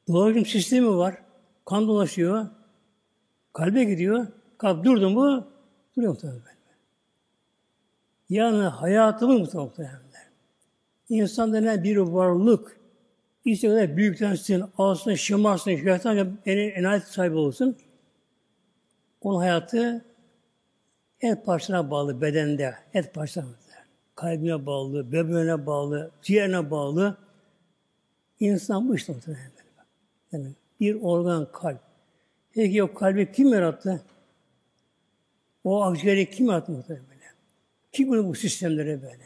Dolaşım 0.08 0.46
sistemi 0.46 0.96
var. 0.96 1.22
Kan 1.64 1.88
dolaşıyor. 1.88 2.46
Kalbe 3.52 3.84
gidiyor. 3.84 4.26
Kalp 4.58 4.84
durdu 4.84 5.10
mu 5.10 5.46
duruyor 5.96 6.12
muhtemelen. 6.12 6.42
Yani 8.28 8.62
hayatımız 8.62 9.54
muhtemelen. 9.54 10.02
İnsan 11.08 11.52
denen 11.52 11.84
bir 11.84 11.96
varlık 11.96 12.80
İşte 13.44 13.68
kadar 13.68 13.96
büyüklensin, 13.96 14.64
alsın, 14.78 15.14
şımarsın, 15.14 15.76
şeytan 15.76 16.38
enayet 16.44 17.02
sahibi 17.02 17.36
olsun. 17.36 17.76
Onun 19.20 19.38
hayatı 19.38 20.04
et 21.20 21.46
parçasına 21.46 21.90
bağlı 21.90 22.20
bedende, 22.20 22.74
et 22.94 23.14
parçasına 23.14 23.44
kalbine 24.14 24.66
bağlı, 24.66 25.12
böbreğine 25.12 25.66
bağlı, 25.66 26.10
ciğerine 26.22 26.70
bağlı. 26.70 27.16
İnsan 28.40 28.88
bu 28.88 28.94
işte 28.94 29.12
muhtemelen. 29.12 29.52
Yani 30.32 30.52
bir 30.80 31.02
organ 31.02 31.52
kalp. 31.52 31.91
Peki 32.54 32.82
o 32.82 32.94
kalbi 32.94 33.32
kim 33.32 33.48
yarattı? 33.48 34.02
O 35.64 35.82
akciğeri 35.82 36.30
kim 36.30 36.46
yarattı 36.46 36.72
muhtemelen? 36.72 37.06
Kim 37.92 38.08
bunu 38.08 38.28
bu 38.28 38.34
sistemlere 38.34 39.02
böyle? 39.02 39.24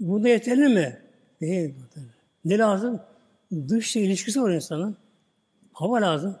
Bunda 0.00 0.28
yeterli 0.28 0.68
mi? 0.68 1.02
Değil 1.40 1.74
muhtemelen. 1.80 2.14
Ne 2.44 2.58
lazım? 2.58 3.00
Dışla 3.68 4.00
ilişkisi 4.00 4.42
var 4.42 4.50
insanın. 4.50 4.96
Hava 5.72 6.02
lazım. 6.02 6.36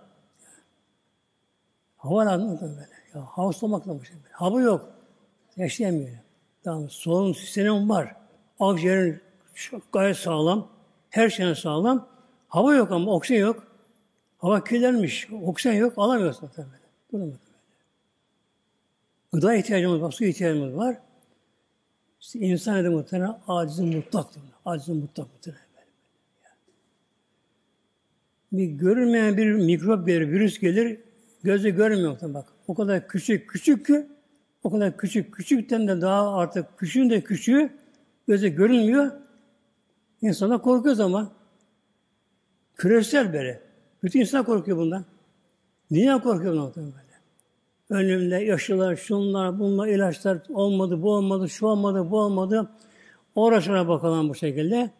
Hava 1.96 2.26
lazım 2.26 2.58
böyle. 2.60 2.88
Ya, 3.14 3.20
hava 3.30 3.52
sulamak 3.52 3.88
lazım. 3.88 4.02
Hava 4.32 4.60
yok. 4.60 4.92
Yaşayamıyor. 5.56 6.18
Tamam. 6.64 6.90
Solunum 6.90 7.34
sistemi 7.34 7.88
var. 7.88 8.16
Akciğerin 8.60 9.20
gayet 9.92 10.16
sağlam. 10.16 10.68
Her 11.10 11.30
şeyin 11.30 11.54
sağlam. 11.54 12.08
Hava 12.48 12.74
yok 12.74 12.92
ama 12.92 13.12
oksijen 13.12 13.40
yok. 13.40 13.71
Hava 14.42 14.64
kirlenmiş. 14.64 15.28
Oksijen 15.42 15.74
yok. 15.74 15.92
Alamıyorsun 15.96 16.50
tabii. 16.56 16.66
Durum 17.12 17.24
böyle. 17.24 17.36
Gıda 19.32 19.54
ihtiyacımız 19.54 20.02
var. 20.02 20.12
Su 20.12 20.24
ihtiyacımız 20.24 20.76
var. 20.76 20.96
İşte 22.20 22.38
insan 22.38 22.76
edin 22.76 22.92
muhtemelen 22.92 23.38
acizin 23.48 23.96
mutlaktır. 23.96 24.42
Acizin 24.64 24.96
mutlak 24.96 25.26
muhtemelen. 25.32 25.62
Bir 28.52 28.66
görünmeyen 28.66 29.36
bir 29.36 29.52
mikrop 29.52 30.06
gelir, 30.06 30.28
virüs 30.28 30.58
gelir, 30.58 31.00
gözle 31.42 31.70
görmüyor 31.70 32.18
bak. 32.22 32.48
O 32.68 32.74
kadar 32.74 33.08
küçük, 33.08 33.50
küçük 33.50 33.86
ki 33.86 34.06
o 34.62 34.70
kadar 34.70 34.96
küçük, 34.96 35.34
küçükten 35.34 35.88
de 35.88 36.00
daha 36.00 36.36
artık 36.36 36.78
küçüğün 36.78 37.10
de 37.10 37.20
küçüğü 37.20 37.70
göze 38.28 38.48
görünmüyor. 38.48 39.12
İnsana 40.22 40.62
korkuyor 40.62 40.98
ama 40.98 41.32
küresel 42.74 43.32
böyle. 43.32 43.61
Bütün 44.02 44.20
insan 44.20 44.44
korkuyor 44.44 44.78
bundan. 44.78 45.04
Niye 45.90 46.18
korkuyor 46.18 46.52
bundan 46.52 46.72
böyle? 46.76 47.12
Önümde 47.90 48.36
yaşlılar, 48.36 48.96
şunlar, 48.96 49.58
bunlar, 49.58 49.88
ilaçlar 49.88 50.38
olmadı, 50.48 51.02
bu 51.02 51.12
olmadı, 51.12 51.48
şu 51.48 51.66
olmadı, 51.66 52.10
bu 52.10 52.20
olmadı. 52.20 52.70
Uğraşana 53.34 53.88
bakalım 53.88 54.28
bu 54.28 54.34
şekilde. 54.34 54.90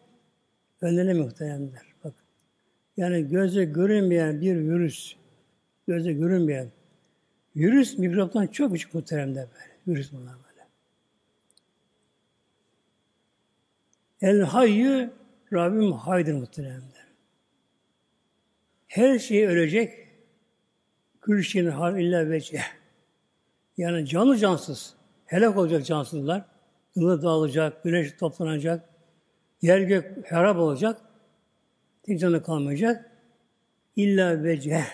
Önlerine 0.81 1.13
muhteremler. 1.13 1.81
Bak. 2.03 2.13
Yani 2.97 3.29
göze 3.29 3.65
görünmeyen 3.65 4.41
bir 4.41 4.55
virüs, 4.55 5.15
göze 5.87 6.13
görünmeyen 6.13 6.71
virüs 7.55 7.97
mikroptan 7.97 8.47
çok 8.47 8.71
küçük 8.71 8.93
muhteremde 8.93 9.47
böyle. 9.53 9.73
Virüs 9.87 10.11
bunlar 10.11 10.33
böyle. 10.33 10.67
El 14.21 14.41
hayyü 14.41 15.11
Rabbim 15.53 15.91
haydır 15.91 16.33
muhteremler. 16.33 17.02
Her 18.93 19.19
şey 19.19 19.47
ölecek. 19.47 20.07
Külşin 21.21 21.67
har 21.67 21.93
illa 21.93 22.29
veceh. 22.29 22.63
Yani 23.77 24.05
canlı 24.07 24.37
cansız. 24.37 24.93
Helak 25.25 25.57
olacak 25.57 25.85
cansızlar. 25.85 26.45
Yılı 26.95 27.21
dağılacak, 27.21 27.83
güneş 27.83 28.11
toplanacak. 28.11 28.89
Yer 29.61 29.79
gök 29.79 30.31
harap 30.31 30.57
olacak. 30.57 31.01
Tek 32.03 32.19
canı 32.19 32.43
kalmayacak. 32.43 33.11
İlla 33.95 34.43
veceh. 34.43 34.85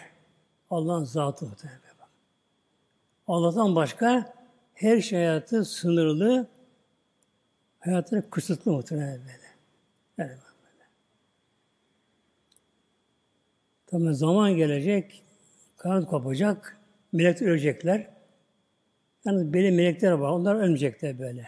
Allah'ın 0.70 1.04
zatı. 1.04 1.46
Allah'tan 3.28 3.76
başka 3.76 4.34
her 4.74 5.02
şey 5.02 5.20
hayatı 5.20 5.66
sınırlı, 5.66 6.48
hayatı 7.80 8.30
kısıtlı 8.30 8.72
muhtemelen 8.72 9.20
böyle. 9.20 9.50
Yani 10.18 10.49
Tabii 13.92 14.16
zaman 14.16 14.56
gelecek, 14.56 15.24
kanat 15.78 16.08
kopacak, 16.10 16.78
melekler 17.12 17.48
ölecekler. 17.48 18.08
Yani 19.26 19.54
belli 19.54 19.72
melekler 19.72 20.12
var, 20.12 20.30
onlar 20.30 20.56
ölmeyecekler 20.56 21.20
böyle. 21.20 21.48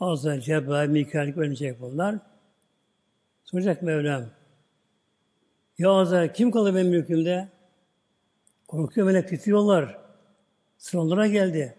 Azrail, 0.00 0.40
Cebrail, 0.40 0.88
Mikail 0.88 1.28
ölmeyecek 1.28 1.80
bunlar. 1.80 2.18
Soracak 3.44 3.82
Mevlam, 3.82 4.24
ya 5.78 5.90
Azrail 5.90 6.32
kim 6.32 6.50
kalır 6.50 6.74
benim 6.74 6.90
mülkümde? 6.90 7.48
Korkuyor 8.68 9.06
melek 9.06 9.28
titriyorlar. 9.28 9.98
Sıralara 10.78 11.26
geldi. 11.26 11.76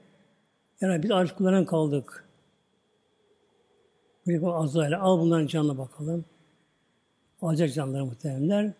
Yani 0.81 1.03
biz 1.03 1.11
arz 1.11 1.31
kullanan 1.31 1.65
kaldık. 1.65 2.29
Bir 4.27 4.41
Azrail'e 4.43 4.97
al 4.97 5.19
bunların 5.19 5.47
canına 5.47 5.77
bakalım. 5.77 6.25
Alacak 7.41 7.73
canları 7.73 8.05
muhtemelenler. 8.05 8.73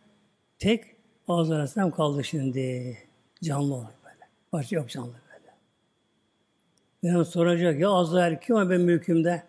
Tek 0.60 1.01
Azrail 1.34 1.56
Aleyhisselam 1.56 1.92
kaldı 1.92 2.24
şimdi. 2.24 2.98
Canlı 3.44 3.74
olarak 3.74 4.04
böyle. 4.06 4.30
Başka 4.54 4.76
yok 4.76 4.90
canlı 4.90 5.14
böyle. 5.14 5.54
Ben 7.04 7.24
soracak 7.24 7.80
ya 7.80 7.90
Azrail 7.90 8.38
kim 8.38 8.56
var 8.56 8.70
benim 8.70 8.86
mülkümde? 8.86 9.44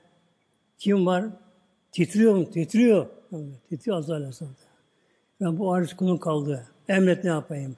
Kim 0.78 1.06
var? 1.06 1.24
Titriyor 1.92 2.34
mu? 2.34 2.50
Titriyor. 2.50 3.06
Titriyor 3.68 3.98
Azrail 3.98 4.16
Aleyhisselam. 4.16 4.54
Ben 5.40 5.58
bu 5.58 5.72
arz 5.72 5.96
kulun 5.96 6.16
kaldı. 6.16 6.66
Emret 6.88 7.24
ne 7.24 7.30
yapayım? 7.30 7.76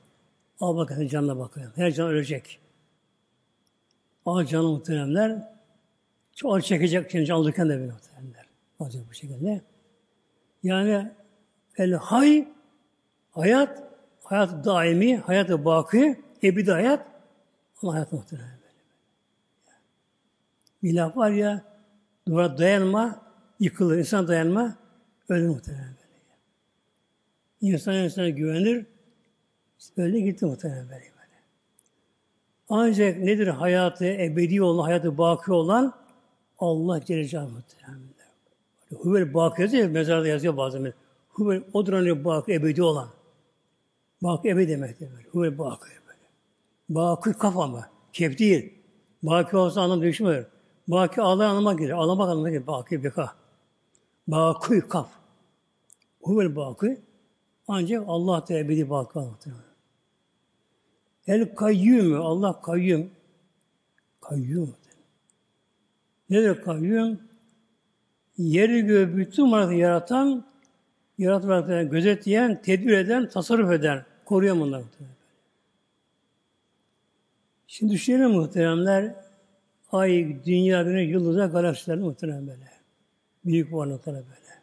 Al 0.61 0.77
bakalım 0.77 1.09
canına 1.09 1.39
bakayım. 1.39 1.73
Her 1.77 1.93
can 1.93 2.09
ölecek. 2.09 2.61
Al 4.27 4.45
canı 4.45 4.69
muhteremler. 4.69 5.49
Çok 6.35 6.65
çekecek 6.65 7.11
şimdi 7.11 7.33
alırken 7.33 7.69
de 7.69 7.79
böyle 7.79 7.93
muhteremler. 7.93 8.47
Alacak 8.81 9.03
bu 9.11 9.15
şekilde. 9.15 9.61
Yani 10.63 11.13
el 11.79 11.93
hay 11.93 12.49
hayat 13.31 13.84
hayat 14.25 14.65
daimi, 14.65 15.17
hayat 15.17 15.51
baki, 15.51 16.23
ebedi 16.43 16.71
hayat 16.71 17.07
ama 17.83 17.95
hayat 17.95 18.13
muhterem 18.13 18.45
böyle. 18.45 18.75
Bir 20.83 20.95
laf 20.95 21.17
var 21.17 21.31
ya 21.31 21.65
duvara 22.29 22.59
dayanma, 22.59 23.23
yıkılır. 23.61 23.99
İnsan 23.99 24.29
dayanma, 24.29 24.77
ölür 25.29 25.49
muhterem 25.49 25.79
böyle. 25.79 26.39
İnsan 27.61 27.95
insana 27.95 28.29
güvenir, 28.29 28.87
öyle 29.97 30.21
gitti 30.21 30.47
muhterem 30.47 30.89
böyle. 30.91 31.15
Ancak 32.69 33.19
nedir 33.19 33.47
hayatı 33.47 34.05
ebedi 34.05 34.63
olan, 34.63 34.85
hayatı 34.85 35.19
baki 35.19 35.53
olan 35.53 35.95
Allah 36.59 37.05
Celle 37.05 37.25
Celaluhu 37.25 37.63
Huvel 38.95 39.35
baki 39.35 39.63
yazıyor, 39.63 39.89
mezarda 39.89 40.29
yazıyor 40.29 40.57
bazen. 40.57 40.93
Huvel 41.29 41.63
odur 41.73 41.93
hani 41.93 42.25
baki 42.25 42.53
ebedi 42.53 42.83
olan. 42.83 43.09
Baki 44.25 44.49
ebedi 44.49 44.69
demektir 44.69 45.09
böyle. 45.17 45.29
Huvel 45.29 45.59
baki 45.59 45.91
böyle. 46.07 46.29
Baki 46.89 47.33
kafa 47.33 47.67
mı? 47.67 47.87
Kef 48.13 48.39
değil. 48.39 48.75
Baki 49.23 49.57
olsa 49.57 49.83
anlam 49.83 50.03
düşmüyor. 50.03 50.45
Baki 50.89 51.23
Allah 51.23 51.49
anlama 51.49 51.75
gelir. 51.75 51.91
Ağlamak 51.91 52.29
anlamına 52.29 52.51
gelir. 52.51 52.67
Baki 52.67 53.05
beka. 53.05 53.35
Baki 54.29 54.81
kaf. 54.81 55.09
Huvel 56.23 56.57
baki. 56.57 57.01
Ancak 57.69 58.05
Allah 58.09 58.49
da 58.49 58.55
ebedi 58.55 58.91
baki 58.91 59.19
muhtemelen. 59.19 59.63
El 61.27 61.55
kayyum, 61.55 62.27
Allah 62.27 62.61
kayyum. 62.63 63.11
Kayyum. 64.21 64.75
Ne 66.31 66.43
de 66.43 66.61
kayyum? 66.61 67.21
Yeri 68.39 68.81
göğü 68.83 69.17
bütün 69.17 69.53
varlıkları 69.53 69.79
yaratan, 69.79 70.45
yaratılanları 71.19 71.83
gözetleyen, 71.83 72.63
tedbir 72.63 72.93
eden, 72.93 73.29
tasarruf 73.29 73.73
eden, 73.73 74.05
koruyan 74.25 74.61
bunlar. 74.61 74.83
Şimdi 77.67 77.93
düşünelim 77.93 78.31
muhteremler, 78.31 79.15
ay, 79.93 80.37
dünya, 80.47 80.83
güneş, 80.83 81.11
yıldızlar, 81.11 81.47
galaksiler 81.47 81.99
muhterem 81.99 82.47
böyle. 82.47 82.71
Büyük 83.45 83.73
varlıklar 83.73 84.15
böyle. 84.15 84.61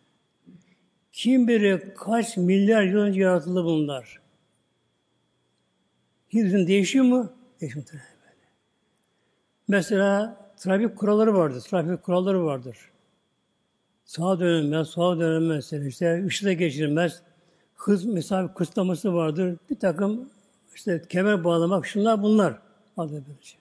Kim 1.11 1.47
bilir 1.47 1.95
kaç 1.95 2.37
milyar 2.37 2.83
yıl 2.83 2.99
önce 2.99 3.21
yaratıldı 3.21 3.63
bunlar. 3.63 4.21
Hepsinin 6.27 6.67
değişiyor 6.67 7.05
mu? 7.05 7.33
Değişiyor 7.61 7.85
böyle. 7.89 8.01
Mesela 9.67 10.37
trafik 10.57 10.97
kuralları 10.97 11.33
vardır. 11.33 11.61
Trafik 11.61 12.03
kuralları 12.03 12.45
vardır. 12.45 12.77
Sağa 14.05 14.39
dönülmez, 14.39 14.87
sola 14.87 15.19
dönülmez. 15.19 15.73
İşte 15.73 16.25
ışıkta 16.25 16.53
geçirilmez. 16.53 17.23
Hız 17.81 18.05
mesafe 18.05 18.53
kısıtlaması 18.53 19.13
vardır. 19.13 19.57
Bir 19.69 19.79
takım 19.79 20.29
işte 20.75 21.01
kemer 21.09 21.43
bağlamak, 21.43 21.85
şunlar 21.85 22.23
bunlar. 22.23 22.61
Adı 22.97 23.11
böylece. 23.11 23.55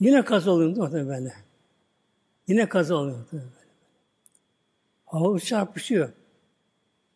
Yine 0.00 0.24
kaza 0.24 0.50
oluyor 0.50 0.92
böyle. 0.92 1.32
Yine 2.48 2.68
kaza 2.68 2.94
oluyor 2.94 3.26
böyle. 3.32 3.44
Hava 5.06 5.38
çarpışıyor. 5.38 6.12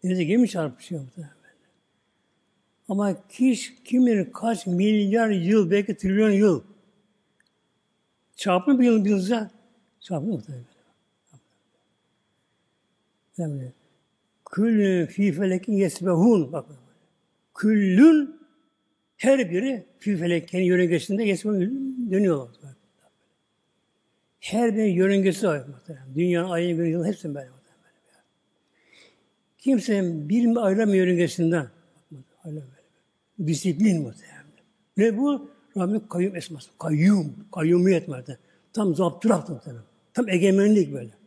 Denize 0.05 0.25
gemi 0.25 0.49
çarpışıyor 0.49 1.05
böyle. 1.17 1.29
Ama 2.89 3.29
kişi 3.29 3.85
kim 3.85 4.07
bilir 4.07 4.33
kaç 4.33 4.67
milyar 4.67 5.31
yıl, 5.31 5.71
belki 5.71 5.97
trilyon 5.97 6.31
yıl 6.31 6.63
çarpma 8.37 8.79
bir 8.79 8.85
yıl 8.85 9.05
bir 9.05 9.11
yılca 9.11 9.51
çarpma 10.01 10.29
muhtemelen. 10.29 10.65
Yani 13.39 13.73
küllün 14.53 15.07
fî 15.07 15.33
felekin 15.33 15.73
yesbehun. 15.73 16.53
Bak. 16.53 16.67
Küllün 17.55 18.41
her 19.17 19.51
biri 19.51 19.87
fî 19.99 20.17
felekin 20.17 20.59
yörüngesinde 20.59 21.25
yesbehun 21.25 22.11
dönüyorlar. 22.11 22.57
Her 24.41 24.77
bir 24.77 24.85
yörüngesi 24.85 25.47
var. 25.47 25.63
Dünyanın 26.15 26.51
ayın 26.51 26.77
günü 26.77 26.89
yıl 26.89 27.05
hepsi 27.05 27.35
böyle. 27.35 27.49
Kimsenin 29.59 30.29
bir 30.29 30.57
ayırma 30.57 30.95
yörüngesinden 30.95 31.67
ayırma 32.45 32.61
böyle. 32.61 33.49
Disiplin 33.49 34.03
muhtemelen. 34.03 34.43
Ve 34.99 35.19
bu 35.19 35.51
Rabbim 35.77 36.09
kayyum 36.09 36.37
esması. 36.37 36.71
Kayyum. 36.79 37.35
Kayyumiyet 37.53 38.09
muhtemelen. 38.09 38.39
Tam 38.73 38.95
zapturapt 38.95 39.49
muhtemelen. 39.49 39.85
Tam 40.15 40.29
egemenlik 40.29 40.93
böyle. 40.93 41.22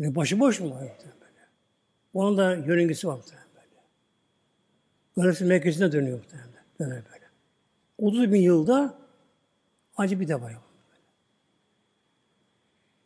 Böyle 0.00 0.14
başıboş 0.14 0.60
mu 0.60 0.66
muhtemelen 0.66 1.20
böyle. 1.20 1.46
Onun 2.14 2.38
da 2.38 2.54
yörüngesi 2.54 3.08
var 3.08 3.16
muhtemelen 3.16 3.48
böyle. 3.54 3.82
Galaksi 5.16 5.44
merkezine 5.44 5.92
dönüyor 5.92 6.18
muhtemelen. 6.18 6.64
Döner 6.80 7.02
böyle. 7.12 7.24
30 7.98 8.32
bin 8.32 8.40
yılda 8.40 8.98
acı 9.96 10.20
bir 10.20 10.28
de 10.28 10.40
var. 10.40 10.56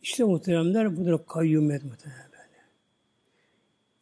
İşte 0.03 0.25
muhteremler 0.25 0.97
budur 0.97 1.21
kayyumiyet 1.29 1.85
muhterem 1.85 2.29
böyle. 2.33 2.63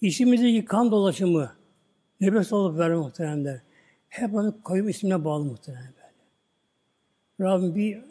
İçimizdeki 0.01 0.65
kan 0.65 0.91
dolaşımı, 0.91 1.53
nefes 2.21 2.53
alıp 2.53 2.79
verme 2.79 2.97
muhteremler. 2.97 3.61
Hep 4.09 4.35
onu 4.35 4.63
kayyum 4.63 4.89
ismine 4.89 5.25
bağlı 5.25 5.45
muhterem 5.45 5.95
böyle. 5.97 7.51
Rabbim 7.51 7.75
bir 7.75 8.03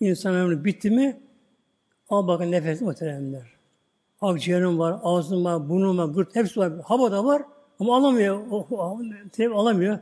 insan 0.00 0.34
ömrü 0.34 0.64
bitti 0.64 0.90
mi 0.90 1.21
al 2.08 2.28
bakın 2.28 2.52
nefes 2.52 2.80
muhteremler. 2.80 3.52
Akciğerim 4.20 4.78
var, 4.78 5.00
ağzım 5.02 5.44
var, 5.44 5.68
burnum 5.68 5.98
var, 5.98 6.04
gırt 6.04 6.36
hepsi 6.36 6.60
var. 6.60 6.72
Hava 6.84 7.12
da 7.12 7.24
var 7.24 7.42
ama 7.80 7.96
alamıyor. 7.96 8.40
O, 8.50 8.66
o, 8.70 8.78
alamıyor. 9.54 9.98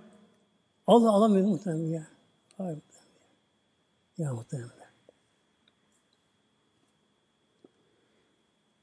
Allah 0.86 1.10
alamıyor 1.10 1.46
muhterem 1.46 1.92
ya. 1.92 2.06
Hayır. 2.58 2.78
Ya 4.18 4.34
muhtemelen. 4.34 4.70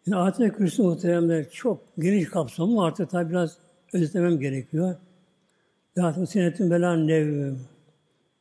Yani 0.08 0.22
ayet-i 0.22 0.52
kürsü 0.58 0.84
muhteremler 0.84 1.50
çok 1.50 1.82
geniş 2.00 2.30
kapsamlı 2.30 2.84
artık 2.84 3.10
tabi 3.10 3.30
biraz 3.30 3.58
özetlemem 3.94 4.40
gerekiyor. 4.40 4.96
Zaten 5.96 6.26
sinetin 6.26 6.72
bela 6.72 6.96
nevüm. 6.96 7.60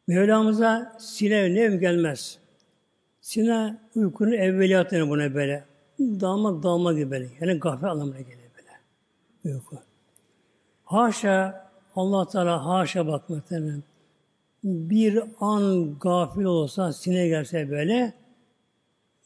Mevlamıza 0.07 0.97
sine 0.99 1.55
nev 1.55 1.81
gelmez. 1.81 2.39
Sine 3.27 3.77
uykunun 3.95 4.33
evveliyatını 4.33 5.09
buna 5.09 5.35
böyle. 5.35 5.65
Dalma 5.99 6.63
dalma 6.63 6.93
gibi 6.93 7.11
böyle. 7.11 7.29
Yani 7.41 7.59
gaflet 7.59 7.91
anlamına 7.91 8.21
geliyor 8.21 8.51
böyle. 8.57 9.55
Uyku. 9.57 9.79
Haşa 10.85 11.71
Allah 11.97 12.29
Teala 12.29 12.67
haşa 12.67 13.07
bak 13.07 13.29
muhtemelen 13.29 13.83
bir 14.65 15.23
an 15.41 15.97
gafil 16.01 16.45
olsa, 16.45 16.93
sine 16.93 17.29
gelse 17.29 17.71
böyle, 17.71 18.15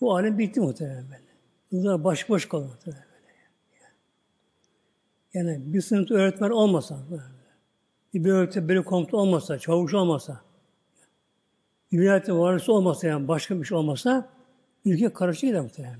bu 0.00 0.16
alem 0.16 0.38
bitti 0.38 0.60
muhtemelen 0.60 1.04
böyle. 1.04 1.22
Bunlar 1.72 2.04
baş 2.04 2.28
boş 2.28 2.48
kalır 2.48 2.66
muhtemelen 2.66 3.04
böyle. 3.72 3.86
Yani 5.34 5.72
bir 5.72 5.80
sınıfta 5.80 6.14
öğretmen 6.14 6.50
olmasa, 6.50 6.98
bir 8.14 8.30
öğretmen 8.30 8.68
böyle 8.68 8.82
komuta 8.82 9.16
olmasa, 9.16 9.58
çavuş 9.58 9.94
olmasa, 9.94 10.40
bir 11.92 12.28
varisi 12.28 12.70
olmasa 12.70 13.06
yani 13.06 13.28
başka 13.28 13.60
bir 13.60 13.64
şey 13.64 13.78
olmasa, 13.78 14.28
ülke 14.84 15.12
karışık 15.12 15.48
gider 15.48 15.60
muhtemelen. 15.60 15.98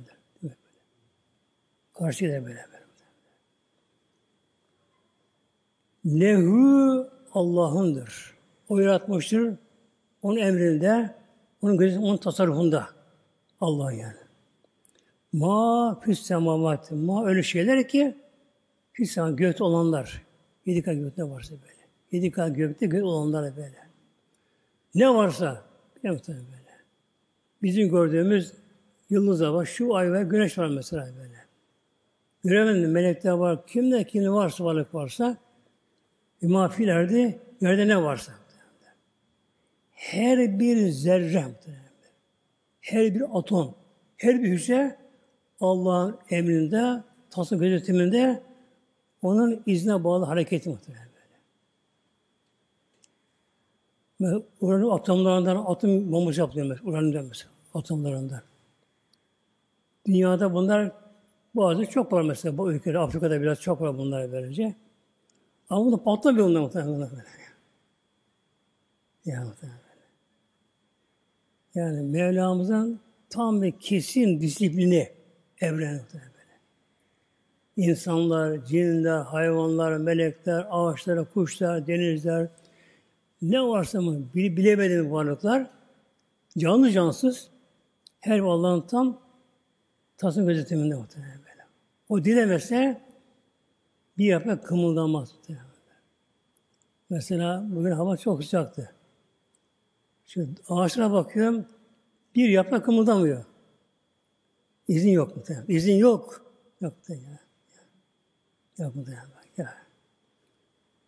Karşı 1.94 2.24
gider 2.24 2.44
böyle. 2.44 2.70
Lehu 6.06 7.08
Allah'ındır. 7.32 8.34
O 8.68 8.78
yaratmıştır. 8.78 9.54
Onun 10.22 10.36
emrinde, 10.36 11.14
onun 11.62 11.76
gözetim, 11.76 12.02
onun 12.02 12.16
tasarrufunda. 12.16 12.88
Allah 13.60 13.92
yani. 13.92 14.16
Ma 15.32 16.00
füs 16.00 16.22
semavat. 16.22 16.90
Ma 16.90 17.26
öyle 17.26 17.42
şeyler 17.42 17.88
ki 17.88 18.16
füs 18.92 19.18
gökte 19.36 19.64
olanlar. 19.64 20.22
Yedi 20.66 20.82
kat 20.82 20.94
gökte 20.94 21.24
varsa 21.24 21.54
böyle. 21.54 21.80
Yedi 22.12 22.30
kat 22.30 22.56
gökte 22.56 22.86
gök 22.86 23.04
olanlar 23.04 23.56
böyle. 23.56 23.78
Ne 24.94 25.14
varsa 25.14 25.69
ne 26.04 26.10
böyle. 26.10 26.70
Bizim 27.62 27.90
gördüğümüz 27.90 28.52
yıldızlar 29.10 29.48
var. 29.48 29.66
Şu 29.66 29.94
ay 29.94 30.12
ve 30.12 30.22
güneş 30.22 30.58
var 30.58 30.68
mesela 30.68 31.08
böyle. 31.18 31.44
Göremedim 32.44 32.90
melekler 32.90 33.32
var. 33.32 33.66
Kimde 33.66 34.04
kimde 34.04 34.30
varsa 34.30 34.64
varlık 34.64 34.94
varsa 34.94 35.36
mafilerde 36.42 37.38
yerde 37.60 37.88
ne 37.88 38.02
varsa 38.02 38.32
her 40.00 40.58
bir 40.58 40.88
zerre, 40.88 41.44
her 42.80 43.14
bir 43.14 43.38
atom, 43.38 43.74
her 44.16 44.42
bir 44.42 44.48
hücre 44.48 44.96
Allah'ın 45.60 46.18
emrinde, 46.30 47.02
tasavvuf 47.30 47.62
gözetiminde 47.62 48.42
onun 49.22 49.62
izne 49.66 50.04
bağlı 50.04 50.24
hareketi 50.24 50.68
muhtemelen 50.68 51.09
Ve 54.20 54.42
uranın 54.60 54.90
atomlarından 54.90 55.56
atom 55.56 56.12
bombası 56.12 56.40
yapılıyor. 56.40 56.80
Uranın 56.84 57.26
mesela. 57.28 57.50
Atomlarından. 57.74 58.42
Dünyada 60.06 60.54
bunlar 60.54 60.92
bazı 61.54 61.86
çok 61.86 62.12
var 62.12 62.22
mesela. 62.22 62.58
Bu 62.58 62.72
ülkede, 62.72 62.98
Afrika'da 62.98 63.40
biraz 63.40 63.60
çok 63.60 63.80
var 63.80 63.98
bunlar 63.98 64.32
böylece. 64.32 64.74
Ama 65.70 65.86
bu 65.86 65.92
da 65.92 66.02
patlamıyor 66.02 66.46
onlar 66.46 66.60
muhtemelen 66.60 67.00
böyle. 67.00 67.24
Ya 69.24 69.44
muhtemelen. 69.44 69.80
Yani 71.74 72.02
Mevlamızın 72.02 73.00
tam 73.30 73.62
ve 73.62 73.70
kesin 73.70 74.40
disiplini 74.40 75.08
evren 75.60 76.00
böyle. 76.12 76.30
İnsanlar, 77.76 78.64
cinler, 78.64 79.18
hayvanlar, 79.20 79.96
melekler, 79.96 80.66
ağaçlar, 80.70 81.32
kuşlar, 81.32 81.86
denizler, 81.86 82.48
ne 83.42 83.62
varsa 83.62 84.00
mı 84.00 84.34
bilemediğim 84.34 85.12
varlıklar 85.12 85.70
canlı 86.58 86.90
cansız 86.90 87.50
her 88.20 88.38
Allah'ın 88.38 88.80
tam 88.80 89.20
tasın 90.16 90.46
gözetiminde 90.46 90.94
muhtemelen 90.94 91.38
böyle. 91.38 91.66
O 92.08 92.24
dilemese 92.24 93.00
bir 94.18 94.24
yaprak 94.24 94.66
kımıldamaz. 94.66 95.34
Mesela 97.10 97.66
bugün 97.68 97.90
hava 97.90 98.16
çok 98.16 98.44
sıcaktı. 98.44 98.94
Şu 100.26 100.48
ağaçlara 100.68 101.12
bakıyorum, 101.12 101.66
bir 102.34 102.48
yaprak 102.48 102.84
kımıldamıyor. 102.84 103.44
İzin 104.88 105.10
yok 105.10 105.36
muhtemelen. 105.36 105.64
İzin 105.68 105.96
yok. 105.96 106.52
Yok 106.80 107.08
da 107.08 107.14
ya. 107.14 107.40
Yok 108.78 108.96
ya. 108.96 109.39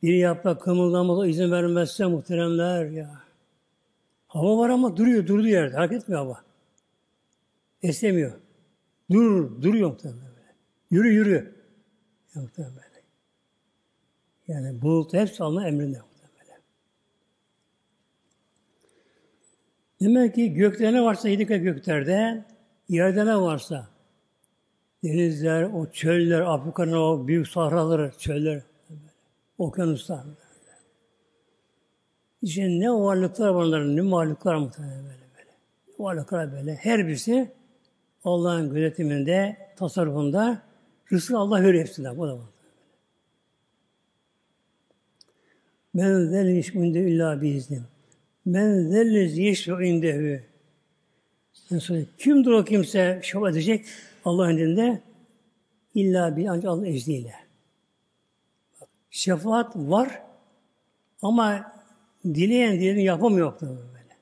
Bir 0.02 0.14
yaprak 0.14 0.62
kımıldamada 0.62 1.26
izin 1.26 1.50
vermezse 1.50 2.06
muhteremler 2.06 2.86
ya. 2.86 3.22
Hava 4.26 4.58
var 4.58 4.70
ama 4.70 4.96
duruyor, 4.96 5.26
durduğu 5.26 5.48
yerde. 5.48 5.76
Hareket 5.76 6.02
etmiyor 6.02 6.22
hava. 6.22 6.42
Esemiyor. 7.82 8.32
Dur, 9.10 9.62
duruyor 9.62 9.90
muhtemelen. 9.90 10.32
Yürü, 10.90 11.08
yürü. 11.08 11.54
Muhtemelen 12.34 12.74
böyle. 12.74 13.02
Yani 14.48 14.82
bulut 14.82 15.12
hepsi 15.12 15.44
Allah'ın 15.44 15.64
emrinde 15.64 15.98
muhtemelen. 15.98 16.62
Demek 20.00 20.34
ki 20.34 20.54
gökte 20.54 20.92
ne 20.92 21.02
varsa 21.02 21.28
yedi 21.28 21.46
göklerde, 21.46 22.44
yerde 22.88 23.26
ne 23.26 23.40
varsa, 23.40 23.88
denizler, 25.04 25.62
o 25.62 25.90
çöller, 25.90 26.40
Afrika'nın 26.40 26.92
o 26.92 27.26
büyük 27.28 27.48
sahraları, 27.48 28.12
çöller, 28.18 28.62
okyanuslar. 29.58 30.24
İşte 32.42 32.68
ne 32.68 32.92
varlıklar 32.92 33.48
var 33.48 33.64
onların, 33.64 33.96
ne 33.96 34.10
varlıklar 34.10 34.54
muhtemelen 34.54 35.04
böyle 35.04 35.22
böyle. 35.36 35.50
Varlıklar 35.98 36.52
böyle. 36.52 36.74
Her 36.74 37.06
birisi 37.06 37.52
Allah'ın 38.24 38.74
gözetiminde, 38.74 39.56
tasarrufunda 39.76 40.62
rızkı 41.12 41.38
Allah 41.38 41.62
veriyor 41.62 41.84
hepsinden. 41.84 42.18
Bu 42.18 42.28
da 42.28 42.34
var. 42.38 42.44
Men 45.94 46.24
zel 46.24 46.48
yeşmünde 46.48 47.00
illa 47.10 47.42
biiznim. 47.42 47.84
Men 48.44 48.88
zellez 48.88 49.38
yeşru 49.38 49.84
indehu. 49.84 50.42
Kimdir 52.18 52.50
o 52.50 52.64
kimse 52.64 53.20
şof 53.22 53.48
edecek 53.48 53.86
Allah'ın 54.24 54.50
indinde? 54.50 55.00
İlla 55.94 56.36
bir 56.36 56.46
ancak 56.46 56.64
Allah'ın 56.64 56.84
izniyle. 56.84 57.41
Şefaat 59.12 59.76
var 59.76 60.22
ama 61.22 61.72
dileyen 62.24 62.74
dileyen 62.74 62.96
yapamıyor 62.96 63.60
böyle. 63.60 64.16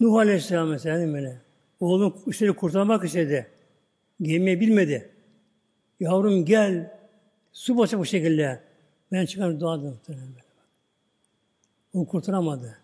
Nuh 0.00 0.14
Aleyhisselam 0.14 0.68
mesela 0.68 1.12
böyle? 1.12 1.40
Oğlum 1.80 2.14
işleri 2.26 2.52
kurtarmak 2.52 3.04
istedi. 3.04 3.50
Gemiye 4.22 4.60
bilmedi. 4.60 5.10
Yavrum 6.00 6.44
gel, 6.44 6.98
su 7.52 7.78
basacak 7.78 8.00
bu 8.00 8.04
şekilde. 8.04 8.60
Ben 9.12 9.26
çıkarım 9.26 9.60
dua 9.60 9.78
da 9.78 9.82
muhtemelen 9.82 10.28
böyle. 10.28 10.44
Onu 11.94 12.06
kurtaramadı. 12.06 12.78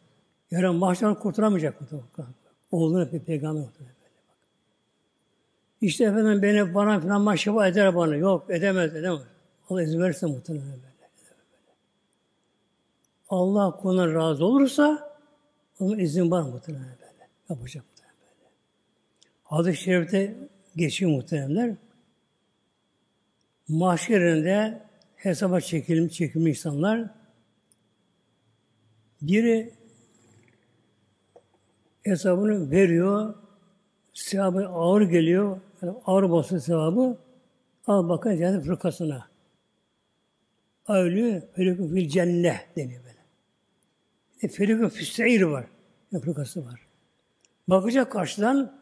Yarın 0.51 0.75
mahşer 0.75 1.14
kurtaramayacak 1.14 1.81
mı? 1.81 2.03
Oğlunu 2.73 3.12
bir 3.12 3.21
peygamber 3.21 3.62
muhtemelen 3.62 3.95
böyle. 4.01 4.14
Bak. 4.29 4.37
İşte 5.81 6.05
efendim 6.05 6.43
beni 6.43 6.75
bana 6.75 7.01
falan 7.01 7.21
maşıba 7.21 7.69
eder 7.69 7.95
bana. 7.95 8.16
Yok 8.16 8.51
edemez 8.51 8.97
edemez. 8.97 9.23
Allah 9.70 9.83
izin 9.83 10.00
verirse 10.00 10.26
muhtemelen 10.26 10.66
böyle. 10.66 11.00
Allah 13.28 13.76
kuluna 13.76 14.14
razı 14.14 14.44
olursa 14.44 15.16
onun 15.80 15.98
izin 15.98 16.30
var 16.30 16.42
muhtemelen 16.42 16.96
böyle. 17.00 17.28
Yapacak 17.48 17.85
muhtemelen 17.90 18.16
böyle. 18.38 18.50
Hadis-i 19.44 19.83
Şerif'te 19.83 20.37
geçiyor 20.76 21.11
muhteremler. 21.11 21.76
Mahşerinde 23.68 24.83
hesaba 25.16 25.61
çekilmiş, 25.61 26.14
çekilmiş 26.14 26.59
insanlar 26.59 27.11
biri 29.22 29.74
hesabını 32.02 32.70
veriyor, 32.70 33.35
sevabı 34.14 34.68
ağır 34.68 35.02
geliyor, 35.02 35.61
yani 35.83 35.94
ağır 36.06 36.30
basıyor 36.30 36.61
sevabı, 36.61 37.18
al 37.87 38.09
bakın 38.09 38.37
cennet 38.37 38.64
fırkasına. 38.64 39.30
Öyle 40.88 41.49
ferikü 41.57 41.95
fil 41.95 42.09
cennet 42.09 42.77
deniyor 42.77 43.05
böyle. 43.05 43.19
E, 44.43 44.49
ferikü 44.49 44.88
füsseir 44.88 45.43
var. 45.43 45.66
Fırkası 46.25 46.66
var. 46.66 46.87
Bakacak 47.69 48.12
karşıdan 48.12 48.81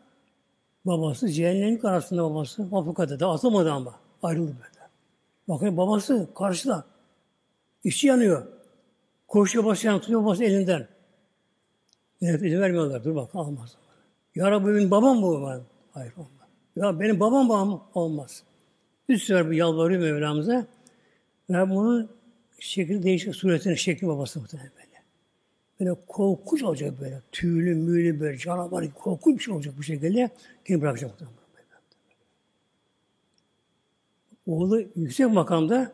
babası 0.84 1.28
cehennemin 1.28 1.80
arasında 1.82 2.22
babası. 2.22 2.64
Mafukada 2.64 3.20
da 3.20 3.30
atılmadı 3.30 3.72
ama. 3.72 4.00
Ayrıldı 4.22 4.50
böyle. 4.52 4.88
Bakın 5.48 5.76
babası 5.76 6.28
karşıda. 6.34 6.84
İşçi 7.84 8.06
yanıyor. 8.06 8.46
Koşuyor 9.28 9.64
başlayan 9.64 10.00
tutuyor 10.00 10.22
babası 10.22 10.44
elinden. 10.44 10.88
Evet 12.22 12.42
izin 12.42 12.60
vermiyorlar. 12.60 13.04
Dur 13.04 13.14
bak 13.14 13.34
almaz. 13.34 13.76
Ya 14.34 14.50
Rabbi 14.50 14.74
benim 14.74 14.90
babam 14.90 15.22
bu 15.22 15.46
ben. 15.46 15.60
Hayır 15.92 16.12
olmaz. 16.16 16.48
Ya 16.76 17.00
benim 17.00 17.20
babam 17.20 17.48
babam 17.48 17.88
olmaz. 17.94 18.42
Üç 19.08 19.24
sefer 19.24 19.50
bir 19.50 19.56
yalvarıyor 19.56 20.00
Mevlamıza. 20.00 20.66
Ve 21.50 21.70
bunun 21.70 22.10
şekli 22.58 23.02
değişik 23.02 23.34
suretinin 23.34 23.74
şekli 23.74 24.06
babası 24.06 24.40
muhtemelen 24.40 24.70
böyle. 24.76 25.02
Böyle 25.80 26.00
korkunç 26.06 26.62
olacak 26.62 27.00
böyle. 27.00 27.22
Tüylü, 27.32 27.74
müylü 27.74 28.20
böyle 28.20 28.38
canavar 28.38 28.94
korkunç 28.94 29.38
bir 29.38 29.42
şey 29.44 29.54
olacak 29.54 29.74
bu 29.78 29.82
şekilde. 29.82 30.30
Kim 30.64 30.80
bırakacak 30.80 31.10
muhtemelen. 31.10 31.38
Oğlu 34.46 34.80
yüksek 34.96 35.30
makamda 35.30 35.92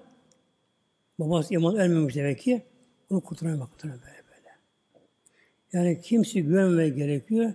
babası 1.19 1.55
iman 1.55 1.77
ölmemiş 1.77 2.15
demek 2.15 2.39
ki 2.39 2.63
onu 3.11 3.21
kurtaramak 3.21 3.69
böyle 3.85 3.95
böyle. 3.95 4.15
Yani 5.73 6.01
kimse 6.01 6.41
güvenmeye 6.41 6.89
gerekiyor. 6.89 7.53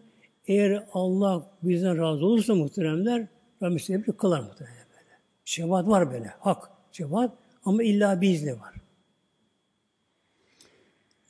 Eğer 0.48 0.88
Allah 0.94 1.52
bizden 1.64 1.98
razı 1.98 2.26
olursa 2.26 2.56
muhteremler 2.56 3.28
Rabbim 3.64 3.80
sebep 3.80 4.18
kılar 4.18 4.40
muhterem 4.40 4.74
böyle. 4.74 5.18
Şefaat 5.46 5.88
var 5.88 6.12
böyle. 6.12 6.28
Hak. 6.28 6.70
Şefaat 6.92 7.32
ama 7.70 7.84
illa 7.84 8.22
bir 8.22 8.30
izni 8.30 8.60
var. 8.60 8.76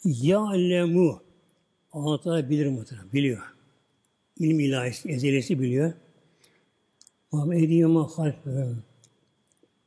Ya'lemu 0.03 1.21
Allah 1.91 2.21
Teala 2.21 2.49
bilir 2.49 2.67
muhterem. 2.67 3.09
Biliyor. 3.13 3.55
İlm 4.37 4.59
ilahisi, 4.59 5.09
ezelisi 5.09 5.59
biliyor. 5.59 5.93
Ama 7.31 7.55
ediyema 7.55 8.17
halfehum. 8.17 8.83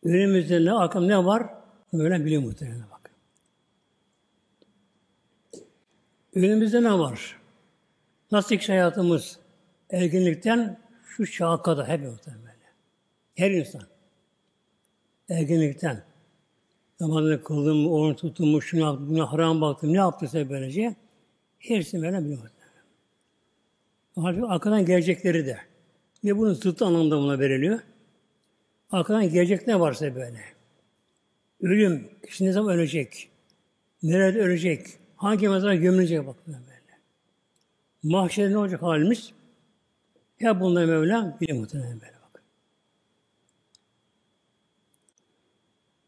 Önümüzde 0.02 0.64
ne 0.64 0.72
arkam 0.72 1.08
ne 1.08 1.24
var? 1.24 1.54
Öyle 1.92 2.24
biliyor 2.24 2.42
muhtemelen 2.42 2.84
bak. 2.90 3.10
Önümüzde 6.34 6.82
ne 6.82 6.98
var? 6.98 7.40
Nasıl 8.32 8.56
ki 8.56 8.72
hayatımız 8.72 9.38
ergenlikten 9.90 10.80
şu 11.04 11.32
çağa 11.32 11.62
kadar 11.62 11.88
hep 11.88 12.00
muhtemelen. 12.00 12.56
Her 13.34 13.50
insan. 13.50 13.82
Ergenlikten. 15.28 16.11
Namazını 17.00 17.42
kıldım 17.42 17.86
onu 17.86 18.16
tuttum 18.16 18.62
şunu 18.62 18.80
yaptım, 18.80 19.10
buna 19.10 19.32
haram 19.32 19.60
baktım, 19.60 19.92
ne 19.92 19.96
yaptıysa 19.96 20.50
böylece 20.50 20.96
hepsini 21.58 22.02
böyle 22.02 22.24
biliyor. 22.24 22.50
Halbuki 24.14 24.46
arkadan 24.46 24.86
gelecekleri 24.86 25.46
de. 25.46 25.58
Ve 26.24 26.38
bunun 26.38 26.54
zıttı 26.54 26.84
anlamda 26.84 27.18
buna 27.18 27.38
veriliyor. 27.38 27.80
Arkadan 28.90 29.30
gelecek 29.30 29.66
ne 29.66 29.80
varsa 29.80 30.14
böyle. 30.14 30.40
Ölüm, 31.60 32.08
kişi 32.26 32.44
ne 32.44 32.52
zaman 32.52 32.74
ölecek? 32.74 33.28
Nerede 34.02 34.40
ölecek? 34.40 34.86
Hangi 35.16 35.48
mezara 35.48 35.74
gömülecek 35.74 36.26
bak 36.26 36.36
böyle. 36.46 36.72
Mahşerde 38.02 38.52
ne 38.52 38.58
olacak 38.58 38.82
halimiz? 38.82 39.32
Ya 40.40 40.60
bunları 40.60 40.86
Mevlam 40.86 41.36
bilir 41.40 41.52
muhtemelen 41.52 42.00
böyle 42.00 42.12
bak. 42.34 42.42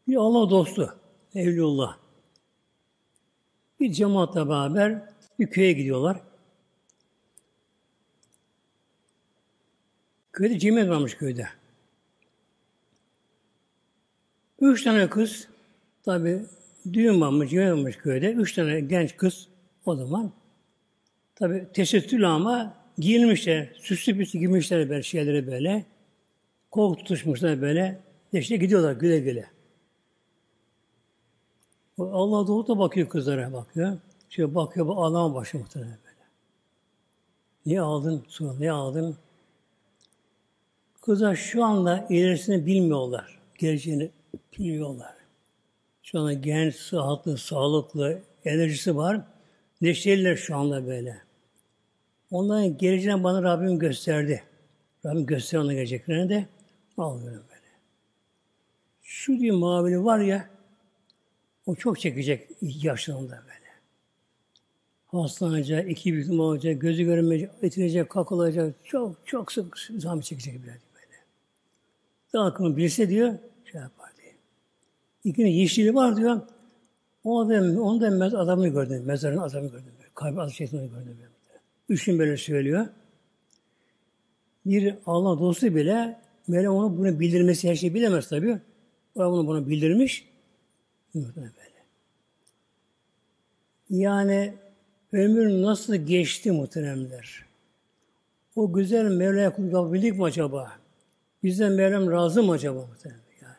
Bir 0.07 0.15
Allah 0.15 0.49
dostu, 0.49 0.95
Evliullah. 1.35 1.97
Bir 3.79 3.91
cemaatle 3.91 4.49
beraber 4.49 5.09
bir 5.39 5.47
köye 5.47 5.73
gidiyorlar. 5.73 6.21
Köyde 10.33 10.59
cemiyet 10.59 10.89
varmış 10.89 11.17
köyde. 11.17 11.47
Üç 14.61 14.83
tane 14.83 15.09
kız, 15.09 15.47
tabi 16.03 16.45
düğün 16.93 17.21
varmış, 17.21 17.49
cemiyet 17.49 17.71
varmış 17.71 17.97
köyde. 17.97 18.31
Üç 18.31 18.53
tane 18.53 18.79
genç 18.79 19.17
kız 19.17 19.47
o 19.85 19.95
zaman. 19.95 20.31
Tabi 21.35 21.67
tesettürlü 21.73 22.27
ama 22.27 22.73
giyinmişler, 22.97 23.73
süslü 23.81 24.17
püslü 24.17 24.39
giymişler 24.39 24.89
böyle 24.89 25.03
şeyleri 25.03 25.47
böyle. 25.47 25.85
Kol 26.71 26.95
tutuşmuşlar 26.95 27.61
böyle. 27.61 27.99
İşte 28.33 28.57
gidiyorlar 28.57 28.93
güle 28.93 29.19
güle. 29.19 29.54
Allah 31.99 32.47
doğru 32.47 32.67
da 32.67 32.79
bakıyor 32.79 33.09
kızlara 33.09 33.53
bakıyor. 33.53 33.97
Şöyle 34.29 34.55
bakıyor, 34.55 34.87
bu 34.87 35.03
ağlama 35.03 35.35
başlıyor 35.35 35.65
muhtemelen 35.65 35.97
böyle. 36.05 36.15
Niye 37.65 37.81
aldın? 37.81 38.23
Sonra 38.27 38.53
niye 38.53 38.71
aldın? 38.71 39.17
Kızlar 41.01 41.35
şu 41.35 41.63
anda 41.63 42.07
ilerisini 42.09 42.65
bilmiyorlar. 42.65 43.39
Geleceğini 43.57 44.11
bilmiyorlar. 44.57 45.15
Şu 46.03 46.19
anda 46.19 46.33
genç, 46.33 46.75
sıhhatlı, 46.75 47.37
sağlıklı, 47.37 48.21
enerjisi 48.45 48.97
var. 48.97 49.21
Neşeliler 49.81 50.35
şu 50.35 50.55
anda 50.55 50.87
böyle. 50.87 51.17
Onların 52.31 52.77
geleceğini 52.77 53.23
bana 53.23 53.43
Rabbim 53.43 53.79
gösterdi. 53.79 54.43
Rabbim 55.05 55.25
gösterdi 55.25 55.63
ona 55.63 55.73
geleceklerini 55.73 56.29
de. 56.29 56.45
Alıyorum 56.97 57.43
böyle. 57.49 57.61
Şu 59.01 59.39
diyor 59.39 59.57
mavili 59.57 60.03
var 60.03 60.19
ya 60.19 60.54
o 61.65 61.75
çok 61.75 61.99
çekecek 61.99 62.49
yaşlarında 62.61 63.31
böyle. 63.31 63.65
Hastalanacak, 65.05 65.91
iki 65.91 66.13
büyük 66.13 66.31
olacak, 66.31 66.81
gözü 66.81 67.03
görmeyecek, 67.03 67.49
itilecek, 67.61 68.09
kakılacak. 68.09 68.75
Çok 68.83 69.17
çok 69.25 69.51
sık 69.51 69.77
zahmet 69.97 70.23
çekecek 70.23 70.61
böyle. 70.61 70.79
Daha 72.33 72.45
akıllı 72.45 72.77
bilse 72.77 73.09
diyor, 73.09 73.33
şey 73.71 73.81
yapar 73.81 74.09
diye. 74.21 74.33
İkinin 75.23 75.49
yeşili 75.49 75.95
var 75.95 76.17
diyor. 76.17 76.41
O 77.23 77.49
da, 77.49 77.81
onu 77.81 78.01
da 78.01 78.09
mez, 78.09 78.33
adamı 78.33 78.67
gördüm. 78.67 79.03
Mezarın 79.05 79.37
adamı 79.37 79.67
gördüm. 79.67 79.93
Kalbi 80.15 80.41
adı 80.41 80.51
şeytanı 80.51 80.85
gördüm. 80.85 81.17
Üç 81.89 82.05
gün 82.05 82.19
böyle 82.19 82.37
söylüyor. 82.37 82.87
Bir 84.65 84.95
Allah 85.05 85.39
dostu 85.39 85.75
bile 85.75 86.19
Mevlam 86.47 86.75
onu 86.75 86.97
bunu 86.97 87.19
bildirmesi 87.19 87.69
her 87.69 87.75
şeyi 87.75 87.93
bilemez 87.93 88.29
tabi. 88.29 88.59
O 89.15 89.31
bunu 89.31 89.47
bunu 89.47 89.69
bildirmiş. 89.69 90.34
Böyle. 91.15 91.51
Yani 93.89 94.53
ömür 95.11 95.63
nasıl 95.63 95.95
geçti 95.95 96.51
muhteremler? 96.51 97.45
O 98.55 98.73
güzel 98.73 99.05
Mevla'ya 99.05 99.55
kul 99.55 99.63
mi 99.63 100.23
acaba? 100.23 100.71
Bizden 101.43 101.71
Mevlam 101.71 102.11
razı 102.11 102.43
mı 102.43 102.51
acaba 102.51 102.85
muhterem? 102.85 103.19
Yani, 103.41 103.55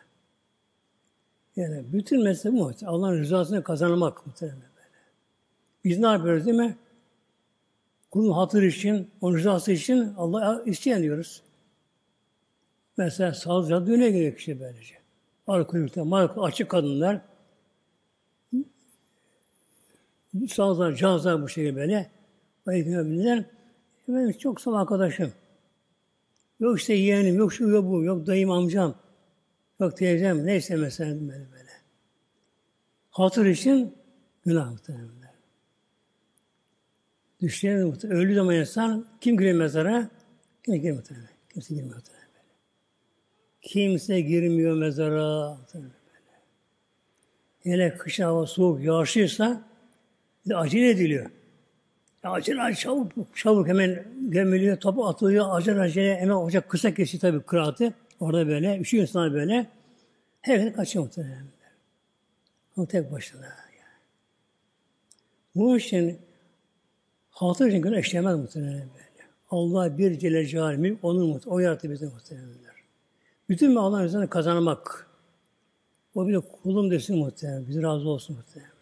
yani 1.57 1.85
bütün 1.93 2.25
mesele 2.25 2.53
bu. 2.53 2.73
Allah'ın 2.87 3.19
rızasını 3.19 3.63
kazanmak 3.63 4.27
muhterem. 4.27 4.55
Böyle. 4.55 4.89
Biz 5.85 5.99
ne 5.99 6.07
yapıyoruz 6.07 6.47
değil 6.47 6.57
mi? 6.57 6.77
Kulun 8.11 8.33
hatır 8.33 8.63
için, 8.63 9.11
onun 9.21 9.37
rızası 9.37 9.73
için 9.73 10.15
Allah'a 10.17 10.63
isteyen 10.63 11.03
diyoruz. 11.03 11.43
Mesela 12.97 13.35
sağlıcı 13.35 13.87
düğüne 13.87 14.11
giriyor 14.11 14.37
kişi 14.37 14.61
böylece. 14.61 14.95
Marka 16.05 16.43
açık 16.43 16.69
kadınlar 16.69 17.21
sağlıklar, 20.51 20.95
cihazlar 20.95 21.43
bu 21.43 21.49
şekilde 21.49 21.77
böyle. 21.77 22.11
Aleykümselam. 22.67 23.45
Benim 24.09 24.33
çok 24.33 24.61
sağ 24.61 24.79
arkadaşım. 24.79 25.33
Yok 26.61 26.81
işte 26.81 26.95
yeğenim, 26.95 27.37
yok 27.37 27.53
şu 27.53 27.69
yok 27.69 27.91
bu, 27.91 28.05
yok 28.05 28.27
dayım 28.27 28.51
amcam, 28.51 28.95
yok 29.81 29.97
teyzem, 29.97 30.47
neyse 30.47 30.77
mesela 30.77 31.21
böyle 31.21 31.53
böyle. 31.53 31.71
Hatır 33.11 33.47
için 33.47 33.95
günah 34.45 34.71
muhtemelen. 34.71 35.17
Düşünelim 37.41 37.87
muhtemelen. 37.87 38.23
Öldü 38.23 38.35
zaman 38.35 38.55
insan 38.55 39.07
kim 39.21 39.37
giriyor 39.37 39.59
mezara? 39.59 40.11
Kimse 40.65 40.79
girmiyor 40.79 40.97
muhtemelen. 40.97 41.29
Kimse 41.53 41.75
girmiyor 41.75 41.97
muhtemelen. 41.97 42.27
Kimse 43.63 44.21
girmiyor 44.21 44.77
mezara 44.77 45.55
muhtemelen. 45.55 45.93
Hele 47.63 47.97
kış 47.97 48.21
hava 48.21 48.47
soğuk, 48.47 48.85
yağışlıysa 48.85 49.66
acele 50.55 50.91
ediliyor. 50.91 51.31
Acele, 52.23 52.63
acele 52.63 52.81
çabuk, 52.81 53.37
çabuk 53.37 53.69
hemen 53.69 54.05
gömülüyor, 54.21 54.77
topu 54.77 55.07
atılıyor, 55.07 55.47
acele 55.51 55.81
acele 55.81 56.17
hemen 56.17 56.35
olacak 56.35 56.69
kısa 56.69 56.95
kesiyor 56.95 57.21
tabii 57.21 57.41
kıraatı. 57.41 57.95
Orada 58.21 58.49
böyle, 58.49 58.79
üşüyor 58.79 59.03
insan 59.03 59.33
böyle. 59.33 59.67
Herkes 60.43 60.73
kaçıyor 60.73 61.05
muhtemelen. 61.05 61.47
Ama 62.77 62.87
tek 62.87 63.13
başına. 63.13 63.45
Yani. 63.45 63.55
Bunun 65.55 65.79
için 65.79 66.19
hatır 67.31 67.67
için 67.67 67.83
günah 67.83 67.99
işlemez 67.99 68.37
muhtemelen 68.37 68.75
böyle. 68.75 69.29
Allah 69.51 69.99
bir 69.99 70.19
Celle 70.19 70.47
Celaluhu 70.47 70.99
onun 71.03 71.27
muhtemelen. 71.29 71.57
O 71.57 71.59
yarattı 71.59 71.91
bizi 71.91 72.05
muhtemelen. 72.07 72.49
Bütün 73.49 73.77
Allah'ın 73.77 74.05
rızasını 74.05 74.31
kazanmak. 74.31 75.07
O 76.15 76.29
bir 76.29 76.35
de 76.35 76.41
kulum 76.41 76.91
desin 76.91 77.19
muhtemelen. 77.19 77.69
Bizi 77.69 77.83
razı 77.83 78.09
olsun 78.09 78.37
muhtemelen. 78.37 78.76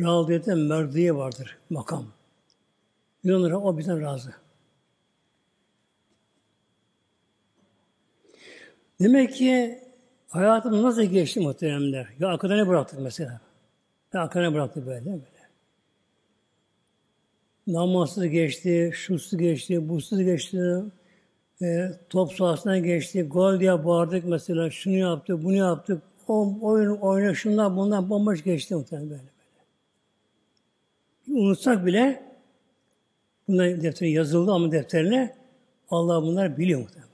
Razıyete 0.00 0.54
merdiye 0.54 1.16
vardır 1.16 1.58
makam. 1.70 2.06
Bir 3.24 3.32
onlara 3.32 3.58
o 3.58 3.78
bizden 3.78 4.02
razı. 4.02 4.30
Demek 9.00 9.34
ki 9.34 9.78
hayatım 10.28 10.82
nasıl 10.82 11.02
geçti 11.02 11.40
muhteremler? 11.40 12.06
Ya 12.18 12.28
arkada 12.28 12.56
ne 12.56 12.68
bıraktık 12.68 13.00
mesela? 13.00 13.40
Ya 14.12 14.20
arkada 14.20 14.42
ne 14.42 14.54
bıraktık 14.54 14.86
böyle 14.86 15.10
mi? 15.10 15.20
Namazsız 17.66 18.26
geçti, 18.26 18.90
şusuz 18.94 19.38
geçti, 19.38 19.88
busuz 19.88 20.22
geçti, 20.22 20.82
e, 21.62 21.90
top 22.10 22.32
sahasına 22.32 22.78
geçti, 22.78 23.22
gol 23.22 23.60
diye 23.60 23.84
bağırdık 23.84 24.24
mesela, 24.24 24.70
şunu 24.70 24.96
yaptık, 24.96 25.44
bunu 25.44 25.56
yaptık, 25.56 26.02
o, 26.28 26.56
oyun 26.60 26.96
oyna, 26.96 27.34
şunlar 27.34 27.76
bunlar 27.76 28.10
bomboş 28.10 28.44
geçti 28.44 28.74
muhtemelen 28.74 29.10
böyle. 29.10 29.39
Unutsak 31.30 31.86
bile 31.86 32.22
bunlar 33.48 33.82
defterine 33.82 34.12
yazıldı 34.12 34.52
ama 34.52 34.72
defterine 34.72 35.36
Allah 35.90 36.22
bunlar 36.22 36.58
biliyor 36.58 36.80
muhtemelen. 36.80 37.10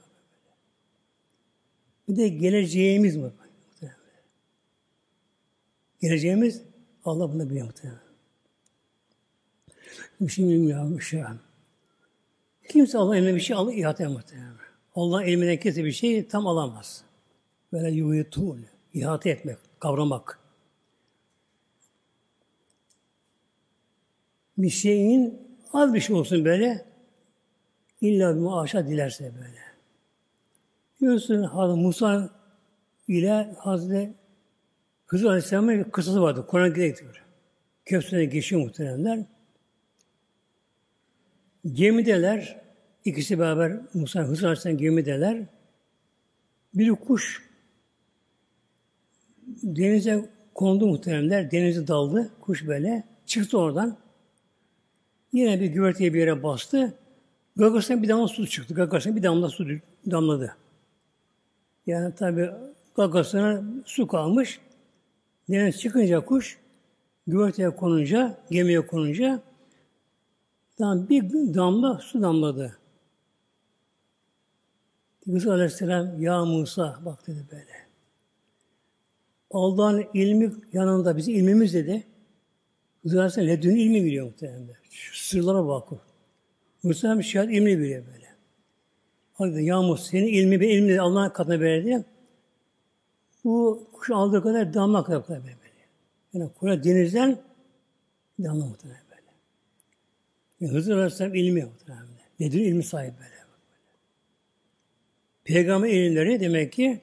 Bir 2.09 2.15
de 2.15 2.27
geleceğimiz 2.27 3.15
mi? 3.15 3.31
Geleceğimiz 6.01 6.61
Allah 7.05 7.33
bunu 7.33 7.49
biliyor 7.49 7.65
muhtemelen. 7.65 7.99
Bir 10.21 10.31
şey 10.31 10.45
bilmiyor 10.45 11.01
şu 11.01 11.27
an. 11.27 11.39
Kimse 12.69 12.97
Allah 12.97 13.17
eline 13.17 13.35
bir 13.35 13.39
şey 13.39 13.55
alır, 13.55 13.73
ihate 13.73 14.07
muhtemelen. 14.07 14.53
Allah 14.95 15.25
ilminden 15.25 15.57
kesin 15.59 15.85
bir 15.85 15.91
şey 15.91 16.27
tam 16.27 16.47
alamaz. 16.47 17.03
Böyle 17.73 17.91
yuhutun, 17.91 18.65
ihate 18.93 19.29
etmek, 19.29 19.57
kavramak. 19.79 20.39
Bir 24.57 24.69
şeyin 24.69 25.41
az 25.73 25.93
bir 25.93 25.99
şey 25.99 26.15
olsun 26.15 26.45
böyle, 26.45 26.85
illa 28.01 28.35
bir 28.35 28.39
muaşa 28.39 28.87
dilerse 28.87 29.33
böyle. 29.35 29.59
Biliyorsun 31.01 31.43
Hazreti 31.43 31.81
Musa 31.81 32.29
ile 33.07 33.53
Hazreti 33.57 34.13
Hızır 35.05 35.25
Aleyhisselam'ın 35.25 35.79
bir 35.79 35.91
kısası 35.91 36.21
vardı. 36.21 36.45
Kur'an 36.47 36.69
gidiyor. 36.69 37.25
Köftene 37.85 38.25
geçiyor 38.25 38.61
muhteremler. 38.61 39.19
Gemideler, 41.73 42.61
ikisi 43.05 43.39
beraber 43.39 43.79
Musa 43.93 44.19
Hızır 44.19 44.43
Aleyhisselam 44.43 44.77
gemideler. 44.77 45.45
Bir 46.73 46.89
kuş 46.89 47.49
denize 49.63 50.29
kondu 50.53 50.87
muhteremler. 50.87 51.51
Denize 51.51 51.87
daldı. 51.87 52.31
Kuş 52.41 52.67
böyle. 52.67 53.03
Çıktı 53.25 53.57
oradan. 53.57 53.97
Yine 55.33 55.59
bir 55.59 55.65
güverteye 55.65 56.13
bir 56.13 56.19
yere 56.19 56.43
bastı. 56.43 56.93
Gagasına 57.55 58.03
bir 58.03 58.09
damla 58.09 58.27
su 58.27 58.47
çıktı. 58.47 58.73
Gagasına 58.73 59.15
bir 59.15 59.23
damla 59.23 59.49
su 59.49 59.65
damladı. 60.11 60.55
Yani 61.87 62.15
tabi 62.15 62.49
gagasına 62.95 63.63
su 63.85 64.07
kalmış. 64.07 64.59
Deniz 65.49 65.79
çıkınca 65.79 66.25
kuş 66.25 66.59
güverteye 67.27 67.69
konunca, 67.69 68.37
gemiye 68.51 68.87
konunca 68.87 69.41
tam 70.77 71.09
bir 71.09 71.53
damla 71.53 71.99
su 71.99 72.21
damladı. 72.21 72.77
Musa 75.25 75.51
Aleyhisselam 75.51 76.21
ya 76.21 76.45
Musa 76.45 76.99
bak 77.05 77.27
dedi 77.27 77.45
böyle. 77.51 77.87
Allah'ın 79.51 80.05
ilmi 80.13 80.51
yanında 80.73 81.17
bizim 81.17 81.35
ilmimiz 81.35 81.73
dedi. 81.73 82.07
Aleyhisselam 83.15 83.47
ledün 83.47 83.75
ilmi 83.75 84.05
biliyor 84.05 84.25
muhtemelen. 84.25 84.67
Şu 84.89 85.27
sırlara 85.27 85.67
vakıf. 85.67 85.99
Aleyhisselam 86.83 87.23
şahit 87.23 87.51
ilmi 87.51 87.79
biliyor 87.79 88.03
böyle. 88.13 88.27
Hadi 89.33 89.63
ya 89.63 89.81
Musa 89.81 90.03
senin 90.03 90.27
ilmi 90.27 90.59
ve 90.59 90.69
ilmi 90.69 91.01
Allah'ın 91.01 91.29
katına 91.29 91.59
verdi. 91.59 92.05
Bu 93.43 93.87
kuş 93.93 94.09
aldığı 94.09 94.43
kadar 94.43 94.73
damla 94.73 95.03
kadar 95.03 95.27
böyle. 95.29 95.57
Yani 96.33 96.49
Kur'an 96.59 96.83
denizden 96.83 97.39
damla 98.39 98.65
muhtemelen 98.65 99.01
böyle. 99.09 99.21
Yani 100.59 100.73
Hızır 100.73 100.97
Aleyhisselam 100.97 101.35
ilmi 101.35 101.63
muhtemelen. 101.63 102.07
Nedir 102.39 102.59
ilmi 102.59 102.83
sahibi 102.83 103.13
böyle. 103.19 103.37
Peygamber 105.43 105.89
ilimleri 105.89 106.39
demek 106.39 106.73
ki 106.73 106.99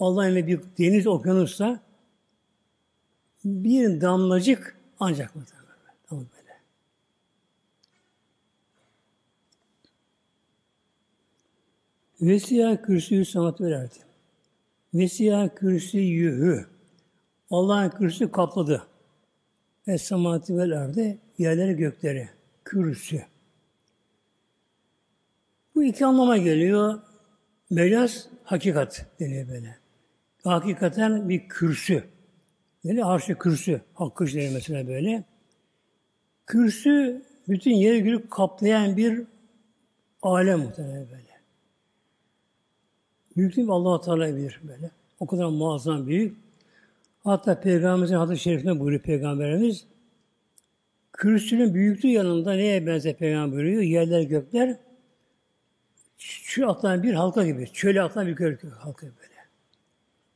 Allah'ın 0.00 0.36
bir 0.36 0.60
deniz 0.78 1.06
okyanusta 1.06 1.80
bir 3.44 4.00
damlacık 4.00 4.79
ancak 5.00 5.36
muhtemelen. 5.36 5.70
Tamam 6.08 6.26
böyle. 6.36 6.60
Vesiyah 12.20 12.82
kürsüyü 12.82 13.24
sanat 13.24 13.60
vererdi. 13.60 13.94
Vesiyah 14.94 15.48
kürsüyühü. 15.56 16.66
Allah'ın 17.50 17.90
kürsü 17.90 18.30
kapladı. 18.30 18.86
Es-semati 19.86 20.58
vel 20.58 20.78
ardı, 20.82 21.18
yerleri 21.38 21.76
gökleri. 21.76 22.28
Kürsü. 22.64 23.22
Bu 25.74 25.84
iki 25.84 26.06
anlama 26.06 26.36
geliyor. 26.36 27.00
Mecaz 27.70 28.28
hakikat 28.44 29.06
deniyor 29.20 29.48
böyle. 29.48 29.78
Hakikaten 30.44 31.28
bir 31.28 31.48
kürsü. 31.48 32.04
Yani 32.84 33.04
arşı 33.04 33.38
kürsü. 33.38 33.80
Hakkı 33.94 34.24
mesela 34.24 34.88
böyle. 34.88 35.24
Kürsü 36.46 37.22
bütün 37.48 37.70
yeri 37.70 38.02
göğü 38.02 38.28
kaplayan 38.28 38.96
bir 38.96 39.22
alem 40.22 40.58
muhtemelen 40.58 41.06
böyle. 41.10 41.30
Büyüklüğü 43.36 43.70
allah 43.70 44.00
Teala 44.00 44.36
bilir 44.36 44.60
böyle. 44.62 44.90
O 45.20 45.26
kadar 45.26 45.44
muazzam 45.44 46.06
büyük. 46.06 46.36
Hatta 47.24 47.60
Peygamberimizin 47.60 48.14
hadis-i 48.14 48.42
şerifinde 48.42 48.80
buyuruyor 48.80 49.02
Peygamberimiz. 49.02 49.86
Kürsünün 51.12 51.74
büyüklüğü 51.74 52.08
yanında 52.08 52.52
neye 52.52 52.86
benzer 52.86 53.16
Peygamber 53.16 53.52
buyuruyor? 53.52 53.82
Yerler 53.82 54.22
gökler 54.22 54.76
şu 56.18 56.70
atlayan 56.70 57.02
bir 57.02 57.14
halka 57.14 57.46
gibi. 57.46 57.72
Çöle 57.72 58.02
atlayan 58.02 58.36
bir 58.36 58.62
halka 58.62 59.06
böyle. 59.06 59.40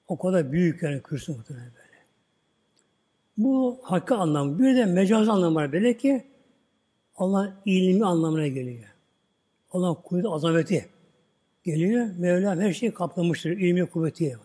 O 0.09 0.19
kadar 0.19 0.53
büyük 0.53 0.83
yani 0.83 1.03
kürsü 1.03 1.33
muhtemelen 1.33 1.73
böyle. 1.75 1.84
Bu 3.39 3.80
hakkı 3.82 4.14
anlamı. 4.14 4.59
Bir 4.59 4.76
de 4.76 4.85
mecaz 4.85 5.28
anlamı 5.28 5.55
var 5.55 5.72
böyle 5.72 5.97
ki 5.97 6.24
Allah 7.16 7.57
ilmi 7.64 8.07
anlamına 8.07 8.47
geliyor. 8.47 8.85
Allah 9.70 9.95
kuvveti 9.95 10.28
azameti 10.28 10.89
geliyor. 11.64 12.07
Mevlam 12.18 12.61
her 12.61 12.72
şeyi 12.72 12.95
kaplamıştır. 12.95 13.51
İlmi 13.51 13.87
kuvveti. 13.87 14.39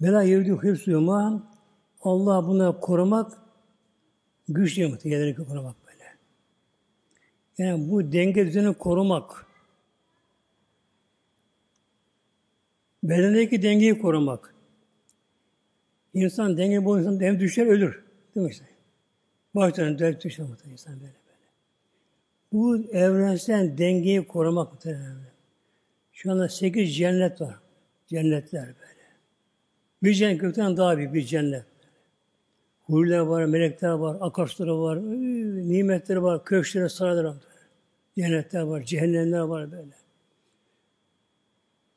Bela 0.00 0.22
yevdi 0.22 0.50
hıfzuyuma 0.50 1.42
Allah 2.02 2.46
buna 2.46 2.80
korumak 2.80 3.38
güç 4.48 4.76
diye 4.76 4.86
muhtemelen 4.86 5.34
korumak 5.34 5.76
böyle. 5.86 6.04
Yani 7.58 7.90
bu 7.90 8.12
denge 8.12 8.46
düzeni 8.46 8.74
korumak 8.74 9.46
bedendeki 13.02 13.62
dengeyi 13.62 13.98
korumak 13.98 14.54
İnsan 16.14 16.56
denge 16.56 16.84
bozulursa 16.84 17.24
hem 17.24 17.40
düşer 17.40 17.66
ölür. 17.66 18.02
Değil 18.34 18.46
mi 18.46 18.50
işte? 18.50 18.64
Baştan 19.54 19.98
dört 19.98 20.24
düşer 20.24 20.46
muhtemelen 20.46 20.72
insan 20.72 20.94
böyle 20.94 21.12
böyle. 21.12 21.48
Bu 22.52 22.76
evrensel 22.92 23.78
dengeyi 23.78 24.26
korumak 24.26 24.72
muhtemelen. 24.72 25.16
Şu 26.12 26.32
anda 26.32 26.48
sekiz 26.48 26.96
cennet 26.96 27.40
var. 27.40 27.54
Cennetler 28.06 28.66
böyle. 28.66 29.08
Bir 30.02 30.14
cennet 30.14 30.40
gökten 30.40 30.76
daha 30.76 30.96
büyük 30.96 31.14
bir 31.14 31.22
cennet. 31.22 31.64
Huriler 32.82 33.18
var, 33.18 33.44
melekler 33.44 33.90
var, 33.90 34.16
akarsuları 34.20 34.80
var, 34.80 34.98
nimetleri 35.68 36.22
var, 36.22 36.44
köşkleri, 36.44 36.90
saraylar 36.90 37.24
var. 37.24 37.36
Cennetler 38.16 38.60
var, 38.60 38.82
cehennemler 38.82 39.40
var 39.40 39.72
böyle. 39.72 39.97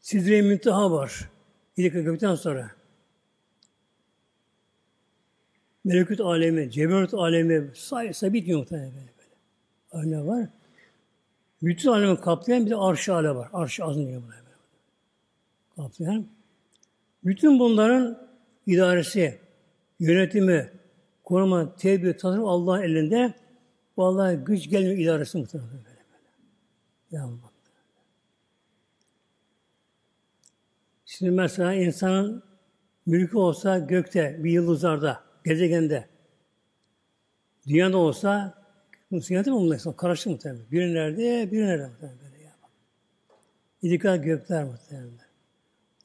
Sidre-i 0.02 0.42
Münteha 0.42 0.92
var. 0.92 1.30
İlk 1.78 1.94
gökten 1.94 2.36
sonra. 2.36 2.72
Melekut 5.84 6.20
alemi, 6.20 6.72
ceberut 6.72 7.14
alemi 7.14 7.72
sayısı 7.76 8.34
bitmiyor 8.34 8.60
muhtemelen 8.60 8.92
böyle. 8.92 9.12
böyle. 9.94 10.18
Öyle 10.18 10.28
var. 10.28 10.50
Bütün 11.62 11.90
alemi 11.90 12.20
kaplayan 12.20 12.66
bir 12.66 12.72
de 12.72 12.76
arş-ı 12.76 13.14
var. 13.14 13.50
Arş-ı 13.54 13.86
azim 13.86 14.08
diyor 14.08 14.22
buna. 14.22 14.42
Kaplayan. 15.76 16.28
Bütün 17.24 17.60
bunların 17.60 18.28
idaresi, 18.68 19.40
yönetimi, 20.00 20.72
koruma, 21.24 21.76
tedbir, 21.76 22.18
tasarruf 22.18 22.48
Allah'ın 22.48 22.82
elinde. 22.82 23.34
Vallahi 23.98 24.36
güç 24.36 24.70
gelmiyor 24.70 24.98
idaresi 24.98 25.38
muhtemelen 25.38 25.70
böyle 25.72 25.86
böyle. 25.86 26.02
Ya 27.12 27.24
Allah. 27.24 27.51
Şimdi 31.22 31.36
mesela 31.36 31.74
insanın 31.74 32.44
mülkü 33.06 33.38
olsa 33.38 33.80
gökte, 33.80 34.44
bir 34.44 34.52
yıldızlarda, 34.52 35.24
gezegende, 35.46 36.08
dünyada 37.68 37.98
olsa 37.98 38.54
musibeti 39.12 39.52
mi 39.52 39.56
bunlar? 39.56 39.98
Karıştı 39.98 40.30
muhtemelen. 40.30 40.66
Biri 40.72 40.94
nerede, 40.94 41.52
biri 41.52 41.66
nerede 41.68 41.88
muhtemelen 41.88 42.20
böyle 42.20 42.44
ya. 42.44 42.52
İdikal 43.82 44.18
gökler 44.18 44.64
muhtemelen. 44.64 45.12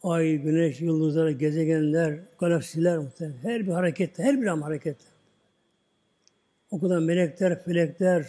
Ay, 0.03 0.37
güneş, 0.37 0.81
yıldızlar, 0.81 1.29
gezegenler, 1.29 2.19
galaksiler 2.39 2.99
muhtemelen. 2.99 3.39
Her 3.43 3.67
bir 3.67 3.73
harekette, 3.73 4.23
her 4.23 4.41
bir 4.41 4.47
an 4.47 4.63
harekette. 4.63 5.05
O 6.71 6.81
kadar 6.81 6.99
melekler, 6.99 7.65
felekler, 7.65 8.27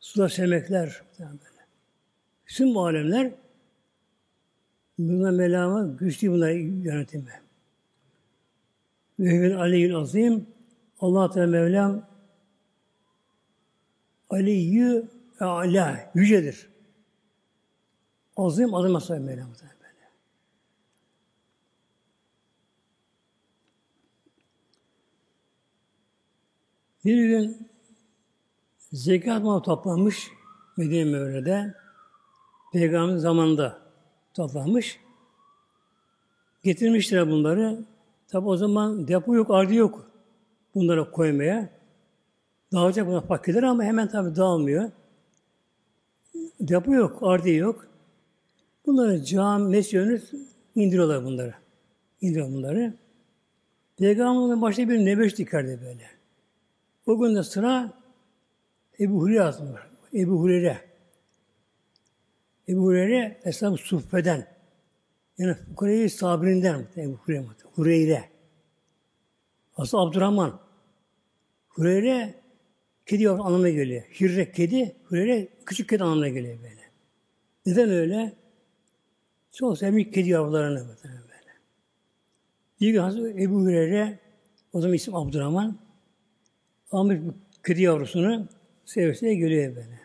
sular, 0.00 0.28
semekler 0.28 1.02
muhtemelen 1.08 1.38
böyle. 1.38 2.74
Bu 2.74 2.86
alemler 2.86 3.43
Bunlar 4.98 5.30
melama 5.30 5.82
güçlü 5.82 6.32
bunlar 6.32 6.50
yönetimi. 6.50 7.42
Ve 9.18 9.38
huvel 9.38 9.60
aliyyül 9.60 9.96
azim 9.96 10.46
Allah 11.00 11.30
Teala 11.30 11.46
Mevlam 11.46 12.08
aliyyü 14.30 15.08
ala 15.40 16.10
yücedir. 16.14 16.68
Azim 18.36 18.74
adım 18.74 18.96
asayı 18.96 19.20
Mevlam 19.20 19.48
böyle. 19.48 19.74
Bir 27.04 27.28
gün 27.28 27.68
zekat 28.92 29.42
malı 29.42 29.62
toplanmış 29.62 30.30
Medine 30.76 31.04
Mevre'de 31.04 31.74
Peygamber 32.72 33.16
zamanında 33.16 33.83
toplanmış. 34.34 35.00
Getirmişler 36.62 37.30
bunları. 37.30 37.84
Tabi 38.28 38.48
o 38.48 38.56
zaman 38.56 39.08
depo 39.08 39.34
yok, 39.34 39.50
ardı 39.50 39.74
yok 39.74 40.10
bunlara 40.74 41.10
koymaya. 41.10 41.68
Dağılacak 42.72 43.06
bunlar 43.06 43.26
fakirler 43.26 43.62
ama 43.62 43.84
hemen 43.84 44.08
tabi 44.08 44.36
dağılmıyor. 44.36 44.90
Depo 46.60 46.94
yok, 46.94 47.18
ardı 47.22 47.50
yok. 47.50 47.86
Bunları 48.86 49.24
cam, 49.24 49.68
mescid 49.68 50.22
indiriyorlar 50.74 51.24
bunları. 51.24 51.54
İndiriyor 52.20 52.48
bunları. 52.48 52.94
Peygamber'in 53.96 54.62
başta 54.62 54.88
bir 54.88 55.04
nebeş 55.04 55.38
dikerdi 55.38 55.80
böyle. 55.84 56.10
O 57.06 57.18
gün 57.18 57.34
de 57.34 57.42
sıra 57.42 57.92
Ebu 59.00 59.20
Hureyre. 59.20 59.52
Ebu 60.14 60.40
Hureyre. 60.40 60.93
Ebu 62.68 62.82
Hureyre 62.82 63.40
Eshab-ı 63.44 63.76
Suffe'den 63.76 64.46
yani 65.38 65.54
Fukare-i 65.54 66.10
Sabirinden 66.10 66.86
Ebu 66.96 67.16
Hureyre. 67.16 67.44
Hureyre. 67.74 68.24
Aslında 69.76 70.02
Abdurrahman. 70.02 70.60
Hureyre 71.68 72.34
kedi 73.06 73.22
yavru 73.22 73.42
anlamına 73.42 73.70
geliyor. 73.70 74.02
Hirre 74.02 74.52
kedi, 74.52 74.96
Hureyre 75.04 75.48
küçük 75.66 75.88
kedi 75.88 76.04
anlamına 76.04 76.28
geliyor 76.28 76.58
böyle. 76.62 76.80
Neden 77.66 77.90
öyle? 77.90 78.32
Çok 79.52 79.78
sevmiş 79.78 80.10
kedi 80.10 80.28
yavrularını 80.28 80.78
böyle. 80.78 81.04
Bir 82.80 82.90
gün 82.90 83.00
Hazreti 83.00 83.42
Ebu 83.42 83.54
Hureyre, 83.54 84.18
o 84.72 84.80
zaman 84.80 84.96
isim 84.96 85.14
Abdurrahman, 85.14 85.78
almış 86.90 87.18
bu 87.20 87.34
kedi 87.66 87.82
yavrusunu 87.82 88.48
sevesiye 88.84 89.34
geliyor 89.34 89.76
böyle. 89.76 90.03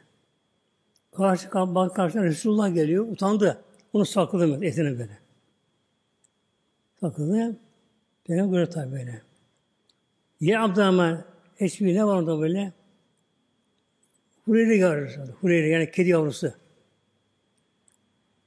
Karşı, 1.20 1.52
bak 1.54 1.96
karşısına 1.96 2.24
Resulullah 2.24 2.74
geliyor, 2.74 3.08
utandı. 3.08 3.62
Onu 3.94 4.06
sakladı 4.06 4.66
etini 4.66 5.00
böyle. 5.00 5.18
Sakladı. 7.00 7.60
Peygamber 8.24 8.52
böyle 8.52 8.70
tabi 8.70 8.92
böyle. 8.92 9.22
Ye 10.40 10.60
Abdurrahman, 10.60 11.24
eşbi 11.60 11.96
ne 11.96 12.06
var 12.06 12.16
orada 12.16 12.40
böyle? 12.40 12.74
Hureyre 14.46 14.76
yavrusu. 14.76 15.22
Hureyre 15.42 15.68
yani 15.68 15.92
kedi 15.92 16.10
yavrusu. 16.10 16.54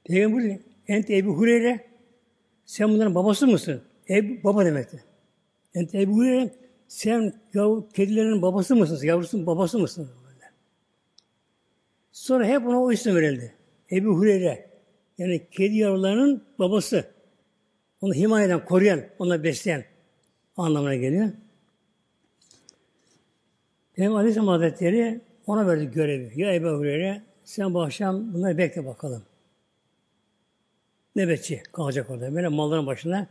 Peygamber 0.03 0.59
Ent 0.87 1.09
Ebu 1.09 1.37
Hureyre, 1.37 1.87
sen 2.65 2.89
bunların 2.89 3.15
babası 3.15 3.47
mısın? 3.47 3.81
Ebu, 4.09 4.43
baba 4.43 4.65
demekti. 4.65 5.03
Ent 5.73 5.95
Ebu 5.95 6.15
Hureyre, 6.15 6.53
sen 6.87 7.33
yav, 7.53 7.81
kedilerin 7.93 8.41
babası 8.41 8.75
mısın? 8.75 8.99
Yavrusun 9.05 9.45
babası 9.45 9.79
mısın? 9.79 10.09
Sonra 12.13 12.47
hep 12.47 12.67
ona 12.67 12.81
o 12.81 12.91
isim 12.91 13.15
verildi. 13.15 13.53
Ebu 13.91 14.09
Hureyre. 14.09 14.69
Yani 15.17 15.47
kedi 15.51 15.75
yavrularının 15.75 16.43
babası. 16.59 17.05
Onu 18.01 18.13
himayeden 18.13 18.65
koruyan, 18.65 19.01
onu 19.19 19.43
besleyen 19.43 19.85
anlamına 20.57 20.95
geliyor. 20.95 21.29
Peygamber 23.93 24.19
Aleyhisselam 24.19 24.47
Hazretleri 24.47 25.21
ona 25.47 25.67
verdi 25.67 25.91
görevi. 25.91 26.41
Ya 26.41 26.55
Ebu 26.55 26.67
Hureyre 26.67 27.21
sen 27.43 27.73
bu 27.73 27.81
akşam 27.81 28.33
bunları 28.33 28.57
bekle 28.57 28.85
bakalım. 28.85 29.23
Nöbetçi 31.15 31.63
kalacak 31.71 32.09
orada. 32.09 32.35
Böyle 32.35 32.47
malların 32.47 32.85
başına 32.85 33.27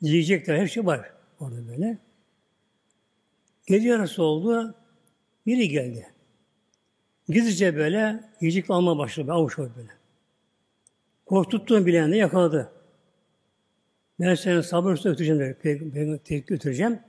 yiyecekler. 0.00 0.58
Her 0.58 0.66
şey 0.66 0.86
var 0.86 1.12
orada 1.40 1.68
böyle. 1.68 1.98
Gece 3.66 3.88
yarısı 3.88 4.22
oldu. 4.22 4.74
Biri 5.46 5.68
geldi. 5.68 6.06
Gizlice 7.28 7.76
böyle 7.76 8.24
yiyecek 8.40 8.70
alma 8.70 8.98
başladı. 8.98 9.32
Avuç 9.32 9.54
koy 9.54 9.70
böyle. 9.76 9.90
Korkuttuğum 11.26 11.86
bilen 11.86 12.12
de 12.12 12.16
yakaladı. 12.16 12.72
Ben 14.20 14.34
seni 14.34 14.62
sabır 14.62 14.92
üstüne 14.92 15.12
götüreceğim 15.12 15.40
dedi. 15.40 15.58
Peygamber 15.62 16.18
tek 16.18 16.46
götüreceğim. 16.46 17.00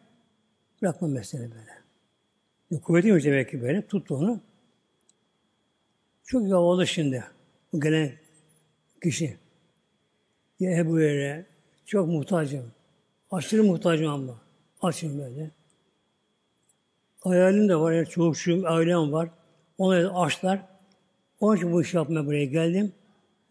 Bırakmam 0.82 1.16
ben 1.16 1.24
böyle. 1.34 2.82
Kuvvetim 2.82 3.10
yok 3.10 3.24
demek 3.24 3.50
ki 3.50 3.62
böyle. 3.62 3.88
Tuttu 3.88 4.16
onu. 4.16 4.42
Çok 6.26 6.48
yavalı 6.48 6.88
şimdi. 6.88 7.24
Bu 7.74 7.82
gelen 7.82 8.12
kişi. 9.04 9.38
Ya 10.60 10.78
Ebu 10.78 10.90
Hureyre 10.90 11.46
çok 11.86 12.08
muhtacım. 12.08 12.72
Aşırı 13.32 13.64
muhtacım 13.64 14.08
ama. 14.08 14.42
Açım 14.82 15.20
böyle. 15.20 15.52
Hayalim 17.20 17.70
de 17.70 17.76
var. 17.76 17.92
Yani 17.92 18.08
çocukçuyum, 18.08 18.66
ailem 18.66 19.12
var. 19.12 19.30
Onları 19.80 20.14
açlar. 20.14 20.60
Onun 21.40 21.58
için 21.58 21.72
bu 21.72 21.82
işi 21.82 21.98
yapmaya 21.98 22.26
buraya 22.26 22.46
geldim. 22.46 22.94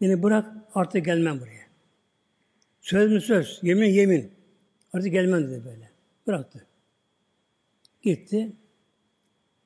Beni 0.01 0.23
bırak 0.23 0.45
artık 0.75 1.05
gelmem 1.05 1.39
buraya. 1.39 1.65
Söz 2.81 3.11
mü 3.11 3.21
söz, 3.21 3.59
yemin 3.61 3.89
yemin. 3.89 4.31
Artık 4.93 5.11
gelmem 5.11 5.43
dedi 5.43 5.65
böyle. 5.65 5.89
Bıraktı. 6.27 6.65
Gitti. 8.01 8.53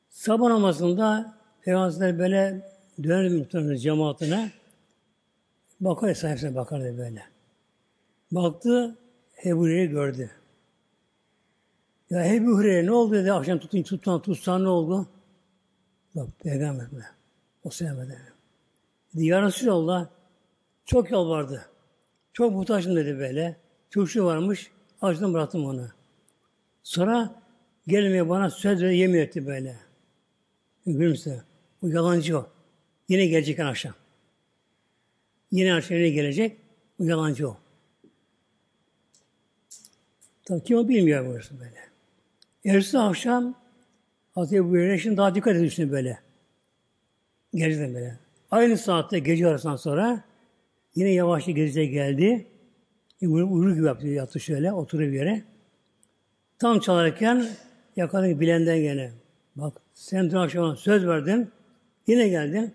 Sabah 0.10 0.48
namazında 0.48 1.38
Peygamber 1.62 2.20
böyle 2.20 2.72
döner 3.04 3.32
muhtemelen 3.32 3.76
cemaatine. 3.76 4.52
Bakar 5.80 6.14
sahipsine 6.14 6.56
bakardı 6.56 6.98
böyle. 6.98 7.24
Baktı, 8.32 8.98
Ebu 9.46 9.60
Hureyre 9.60 9.86
gördü. 9.86 10.32
Ya 12.10 12.26
Ebu 12.36 12.52
Hureyre 12.52 12.86
ne 12.86 12.92
oldu 12.92 13.14
dedi, 13.14 13.34
akşam 13.34 13.60
tutun, 13.60 13.82
tuttan, 13.82 14.22
tutsan 14.22 14.64
ne 14.64 14.68
oldu? 14.68 15.08
Bak 16.16 16.28
Peygamber 16.40 16.92
mi? 16.92 17.06
O 17.64 17.70
sevmedi. 17.70 18.18
Dedi, 19.14 19.26
ya 19.26 19.42
Resulallah, 19.42 20.10
çok 20.86 21.12
yalvardı. 21.12 21.66
Çok 22.34 22.52
muhtaçım 22.52 22.96
dedi 22.96 23.20
böyle. 23.20 23.58
Çocuğu 23.90 24.26
varmış, 24.26 24.72
açtan 25.02 25.34
bıraktım 25.34 25.66
onu. 25.66 25.88
Sonra 26.84 27.42
gelmeye 27.88 28.30
bana 28.30 28.50
söz 28.50 28.84
ve 28.84 28.96
yemin 28.96 29.20
etti 29.20 29.48
böyle. 29.48 29.78
Gülümse. 30.86 31.42
Bu 31.82 31.90
yalancı 31.90 32.40
o. 32.40 32.50
Yine 33.10 33.26
gelecek 33.26 33.60
akşam. 33.60 33.94
Yine 35.52 35.74
akşam 35.74 35.98
yine 35.98 36.10
gelecek. 36.10 36.58
Bu 37.00 37.06
yalancı 37.06 37.50
o. 37.50 37.58
Tabii 40.46 40.64
kim 40.64 40.78
o 40.78 40.88
bilmiyor 40.88 41.26
burası 41.26 41.60
böyle. 41.60 41.90
Ertesi 42.66 43.00
akşam 43.00 43.56
Hazreti 44.36 44.56
Ebu 44.56 44.70
Hureyre 44.70 45.18
daha 45.18 45.36
dikkat 45.36 45.56
ediyorsun 45.56 45.92
böyle. 45.92 46.20
Gerçekten 47.54 47.94
böyle. 47.94 48.20
Aynı 48.52 48.78
saatte 48.78 49.20
gece 49.20 49.48
arasından 49.48 49.76
sonra 49.76 50.24
yine 50.96 51.10
yavaşça 51.10 51.52
gece 51.52 51.86
geldi. 51.86 52.48
Uyur 53.22 53.76
gibi 53.76 53.86
yaptı, 53.86 54.08
yattı 54.08 54.40
şöyle, 54.40 54.74
oturuyor 54.74 55.12
bir 55.12 55.18
yere. 55.18 55.44
Tam 56.60 56.80
çalarken 56.80 57.48
yakaladı 57.96 58.40
bilenden 58.40 58.82
gene. 58.82 59.12
Bak 59.56 59.82
sen 59.94 60.32
dün 60.32 60.36
akşam 60.36 60.78
söz 60.78 61.08
verdin, 61.08 61.52
yine 62.08 62.28
geldin. 62.28 62.74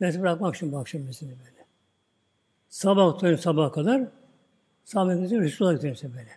Ben 0.00 0.10
seni 0.10 0.22
bırakmak 0.22 0.56
için 0.56 0.72
bu 0.72 0.78
akşam 0.78 1.02
mesela 1.02 1.30
böyle. 1.30 1.64
Sabah 2.68 3.06
oturuyor 3.06 3.38
sabah 3.38 3.72
kadar. 3.72 4.02
Sabah 4.84 5.08
kadar 5.08 5.40
Resulullah 5.40 5.72
götürüyor 5.72 6.14
böyle. 6.16 6.30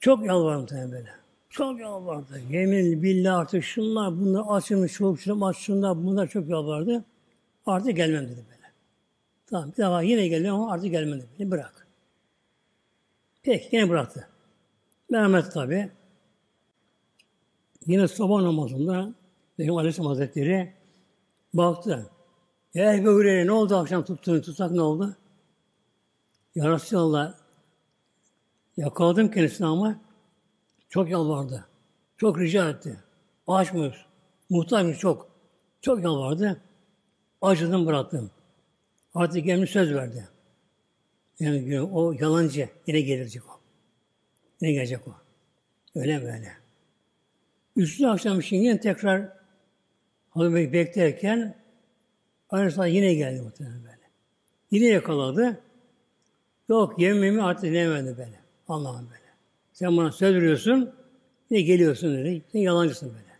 Çok 0.00 0.26
yalvardım 0.26 0.66
tabii 0.66 0.92
böyle. 0.92 1.25
Çok 1.56 1.80
yalvardı. 1.80 2.40
Yemin 2.50 3.02
billah 3.02 3.38
artık 3.38 3.64
şunlar 3.64 4.20
bunlar 4.20 4.56
açılmış 4.56 4.92
çok 4.92 5.20
şunlar 5.20 5.50
aç 5.50 5.56
şunlar 5.56 6.04
bunlar 6.04 6.28
çok 6.28 6.48
yalvardı. 6.48 7.04
Artık 7.66 7.96
gelmem 7.96 8.24
dedi 8.24 8.44
böyle. 8.50 8.72
Tamam 9.46 9.72
bir 9.72 9.76
daha 9.76 10.02
yine 10.02 10.28
geliyor 10.28 10.54
ama 10.54 10.72
artık 10.72 10.90
gelmem 10.90 11.18
dedi. 11.18 11.28
Beni 11.38 11.50
bırak. 11.50 11.86
Peki 13.42 13.76
yine 13.76 13.88
bıraktı. 13.88 14.28
Merhamet 15.10 15.52
tabi. 15.52 15.90
Yine 17.86 18.08
sabah 18.08 18.42
namazında 18.42 19.14
Peygamber 19.56 19.80
Aleyhisselam 19.80 20.08
Hazretleri 20.08 20.72
baktı. 21.54 22.10
Ya 22.74 22.94
Ebu 22.94 23.08
Hureyre 23.08 23.46
ne 23.46 23.52
oldu 23.52 23.76
akşam 23.76 24.04
tuttuğun 24.04 24.40
tutsak 24.40 24.70
ne 24.70 24.80
oldu? 24.82 25.16
Ya 26.54 26.70
Resulallah 26.70 27.34
yakaladım 28.76 29.30
kendisini 29.30 29.66
ama 29.66 30.05
çok 30.88 31.10
yalvardı. 31.10 31.66
Çok 32.16 32.38
rica 32.38 32.70
etti. 32.70 33.00
Açmış. 33.46 33.96
Muhtaçmış 34.50 34.98
çok. 34.98 35.30
Çok 35.80 36.04
yalvardı. 36.04 36.60
Acıdım 37.42 37.86
bıraktım. 37.86 38.30
Artık 39.14 39.44
gelmiş 39.44 39.70
söz 39.70 39.94
verdi. 39.94 40.28
Yani 41.40 41.82
o 41.82 42.12
yalancı 42.12 42.68
yine 42.86 43.00
gelecek 43.00 43.42
o. 43.48 43.60
Yine 44.60 44.72
gelecek 44.72 45.08
o. 45.08 45.14
Öyle 45.94 46.22
böyle. 46.22 46.52
Üstü 47.76 48.06
akşam 48.06 48.40
yine 48.50 48.80
tekrar 48.80 49.32
Hazreti 50.30 50.72
beklerken 50.72 51.54
saat 52.50 52.88
yine 52.88 53.14
geldi 53.14 53.40
muhtemelen 53.40 53.84
böyle. 53.84 54.10
Yine 54.70 54.86
yakaladı. 54.86 55.60
Yok 56.68 56.98
yememi 56.98 57.42
artık 57.42 57.72
yemedi 57.72 58.18
böyle. 58.18 58.40
Allah'ım 58.68 59.10
böyle. 59.10 59.25
Sen 59.76 59.96
bana 59.96 60.12
söz 60.12 60.34
veriyorsun, 60.34 60.94
ne 61.50 61.60
geliyorsun 61.60 62.16
dedi. 62.16 62.42
Sen 62.52 62.60
yalancısın 62.60 63.08
böyle. 63.08 63.36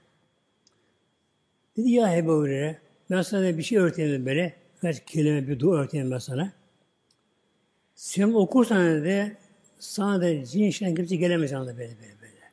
Dedi 1.77 1.91
ya 1.91 2.17
Ebu 2.17 2.33
Hureyre, 2.33 2.79
ben 3.11 3.23
sana 3.23 3.59
bir 3.59 3.63
şey 3.63 3.79
öğreteyim 3.79 4.27
böyle. 4.27 4.57
Birkaç 4.75 5.05
kelime 5.05 5.49
bir 5.49 5.61
dua 5.61 5.77
öğreteyim 5.77 6.11
ben 6.11 6.19
sana. 6.19 6.53
Sen 7.95 8.33
okursan 8.33 8.87
dedi, 8.87 9.37
sana 9.79 10.21
da 10.21 10.45
cin 10.45 10.65
işten 10.65 10.95
kimse 10.95 11.17
gelemez 11.17 11.51
sana 11.51 11.67
da 11.67 11.79
böyle 11.79 11.97
böyle 12.01 12.21
böyle. 12.21 12.53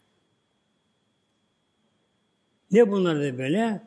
Ne 2.72 2.92
bunlar 2.92 3.20
da 3.20 3.38
böyle? 3.38 3.82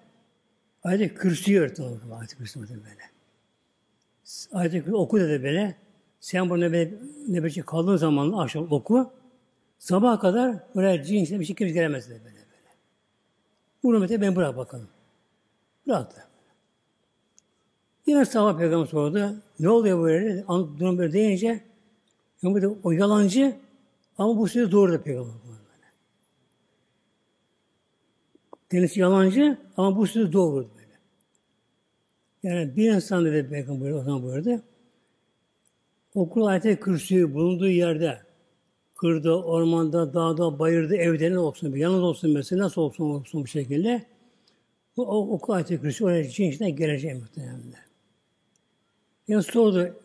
Ayet-i 0.83 1.15
Kürsü'yü 1.15 1.61
öğretin 1.61 2.11
Ayet-i 2.11 2.37
Kürsü 2.37 2.61
böyle. 2.61 3.11
Ayet-i 4.53 4.79
Kürsü 4.79 4.95
oku 4.95 5.21
dedi 5.21 5.43
böyle. 5.43 5.77
Sen 6.21 6.51
bunu 6.51 6.73
nöbetçi 7.29 7.63
kaldığın 7.63 7.97
zaman 7.97 8.33
akşam 8.33 8.73
oku. 8.73 9.13
Sabah 9.87 10.20
kadar 10.20 10.57
buraya 10.74 11.03
cin 11.05 11.24
içinde 11.24 11.41
bir 11.41 11.45
şey 11.45 11.57
kimse 11.57 11.74
gelemez 11.74 12.11
dedi 12.11 12.20
böyle 12.24 12.34
böyle. 12.37 12.74
Hürmete 13.84 14.20
ben 14.20 14.37
bırak 14.37 14.57
bakalım. 14.57 14.89
Bıraktı. 15.87 16.24
Yine 18.07 18.24
sabah 18.24 18.59
peygamber 18.59 18.87
sordu. 18.87 19.37
Ne 19.61 19.68
oluyor 19.68 20.03
böyle? 20.03 20.47
Durum 20.47 20.99
böyle 20.99 21.12
deyince 21.12 21.64
yani 22.43 22.76
o 22.84 22.93
yalancı 22.93 23.57
ama 24.18 24.37
bu 24.37 24.49
sözü 24.49 24.72
doğru 24.72 24.93
da 24.93 25.03
peygamber. 25.03 25.34
Kendisi 28.70 29.01
yalancı 29.01 29.59
ama 29.76 29.97
bu 29.97 30.07
sözü 30.07 30.32
doğru 30.32 30.68
böyle. 30.76 30.99
Yani 32.43 32.76
bir 32.76 32.93
insan 32.93 33.24
dedi 33.24 33.49
peygamber 33.49 33.91
o 33.91 34.03
zaman 34.03 34.22
buyurdu. 34.22 34.62
Okul 36.14 36.47
ayet 36.47 36.80
kürsüyü 36.80 37.34
bulunduğu 37.34 37.68
yerde 37.68 38.26
kırda, 38.97 39.43
ormanda, 39.43 40.15
dağda, 40.15 40.59
bayırda, 40.59 40.97
evde 40.97 41.31
ne 41.31 41.39
olsun, 41.39 41.75
bir 41.75 41.81
yalnız 41.81 42.03
olsun 42.03 42.31
mesela, 42.31 42.65
nasıl 42.65 42.83
olsun 42.83 43.05
olsun 43.05 43.43
bu 43.43 43.47
şekilde. 43.47 44.07
Bu 44.97 45.07
o, 45.07 45.35
okul 45.35 45.53
ayet-i 45.53 45.81
kürsü 45.81 46.05
oraya 46.05 46.29
cin 46.29 46.51
içine 46.51 46.71
geleceğim 46.71 47.19
muhtemelen. 47.19 47.63
Yani 49.29 49.43
sordu, 49.43 49.97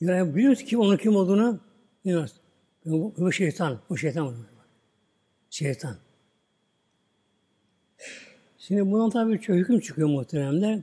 yani 0.00 0.34
biliyoruz 0.34 0.64
ki 0.64 0.78
onun 0.78 0.96
kim 0.96 1.16
olduğunu 1.16 1.60
bilmiyoruz. 2.04 2.32
Bu, 2.84 3.14
bu 3.18 3.32
şeytan, 3.32 3.78
bu 3.90 3.96
şeytan 3.96 4.26
var. 4.26 4.34
Şeytan. 5.50 5.96
Şimdi 8.58 8.90
bundan 8.90 9.10
tabii 9.10 9.40
çok 9.40 9.56
hüküm 9.56 9.80
çıkıyor 9.80 10.08
muhteremler. 10.08 10.80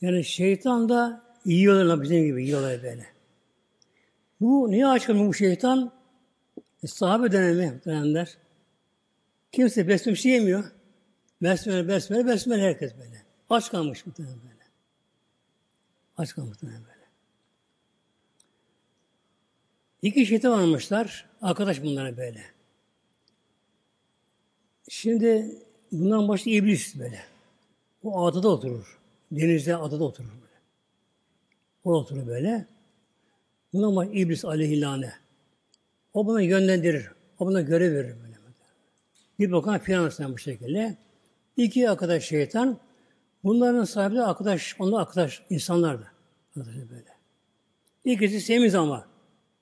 Yani 0.00 0.24
şeytan 0.24 0.88
da 0.88 1.22
yiyorlar 1.44 2.02
bizim 2.02 2.24
gibi 2.24 2.44
yiyorlar 2.44 2.82
böyle. 2.82 3.06
Bu 4.40 4.70
niye 4.70 4.86
açılmış 4.86 5.28
bu 5.28 5.34
şeytan? 5.34 5.97
E, 6.82 6.86
sahabe 6.86 7.32
dönemi 7.32 7.80
dönemler. 7.84 8.38
Kimse 9.52 9.88
besmele 9.88 10.14
bir 10.14 10.20
şey 10.20 10.32
yemiyor. 10.32 10.64
Besmele, 11.42 11.88
besmele, 11.88 12.26
besmele 12.26 12.62
herkes 12.62 12.98
böyle. 12.98 13.22
Aç 13.50 13.70
kalmış 13.70 14.06
muhtemelen 14.06 14.38
böyle. 14.42 14.64
Aç 16.16 16.34
kalmış 16.34 16.50
muhtemelen 16.50 16.84
böyle. 16.84 16.98
İki 20.02 20.26
şeytan 20.26 20.52
varmışlar. 20.52 21.28
Arkadaş 21.42 21.82
bunlara 21.82 22.16
böyle. 22.16 22.44
Şimdi 24.88 25.56
bundan 25.92 26.28
başta 26.28 26.50
iblis 26.50 26.98
böyle. 26.98 27.22
O 28.02 28.26
adada 28.26 28.48
oturur. 28.48 28.98
Denizde 29.32 29.76
adada 29.76 30.04
oturur 30.04 30.30
böyle. 30.30 30.60
O 31.84 31.92
oturur 31.92 32.26
böyle. 32.26 32.66
Bundan 33.72 33.96
başta 33.96 34.12
iblis 34.12 34.44
aleyhillâne. 34.44 35.12
O 36.18 36.26
buna 36.26 36.40
yönlendirir. 36.40 37.10
O 37.38 37.46
buna 37.46 37.60
görev 37.60 37.94
verir. 37.94 38.14
Böyle. 38.22 38.34
Bir 39.38 39.52
bakan 39.52 39.78
finansından 39.78 40.32
bu 40.32 40.38
şekilde. 40.38 40.96
İki 41.56 41.90
arkadaş 41.90 42.24
şeytan 42.24 42.78
Bunların 43.44 43.84
sahibi 43.84 44.16
de 44.16 44.22
arkadaş, 44.22 44.76
onlar 44.78 45.00
arkadaş 45.00 45.42
insanlar 45.50 46.00
da. 46.00 46.06
Böyle. 46.56 47.16
İkisi 48.04 48.40
semiz 48.40 48.74
ama. 48.74 49.06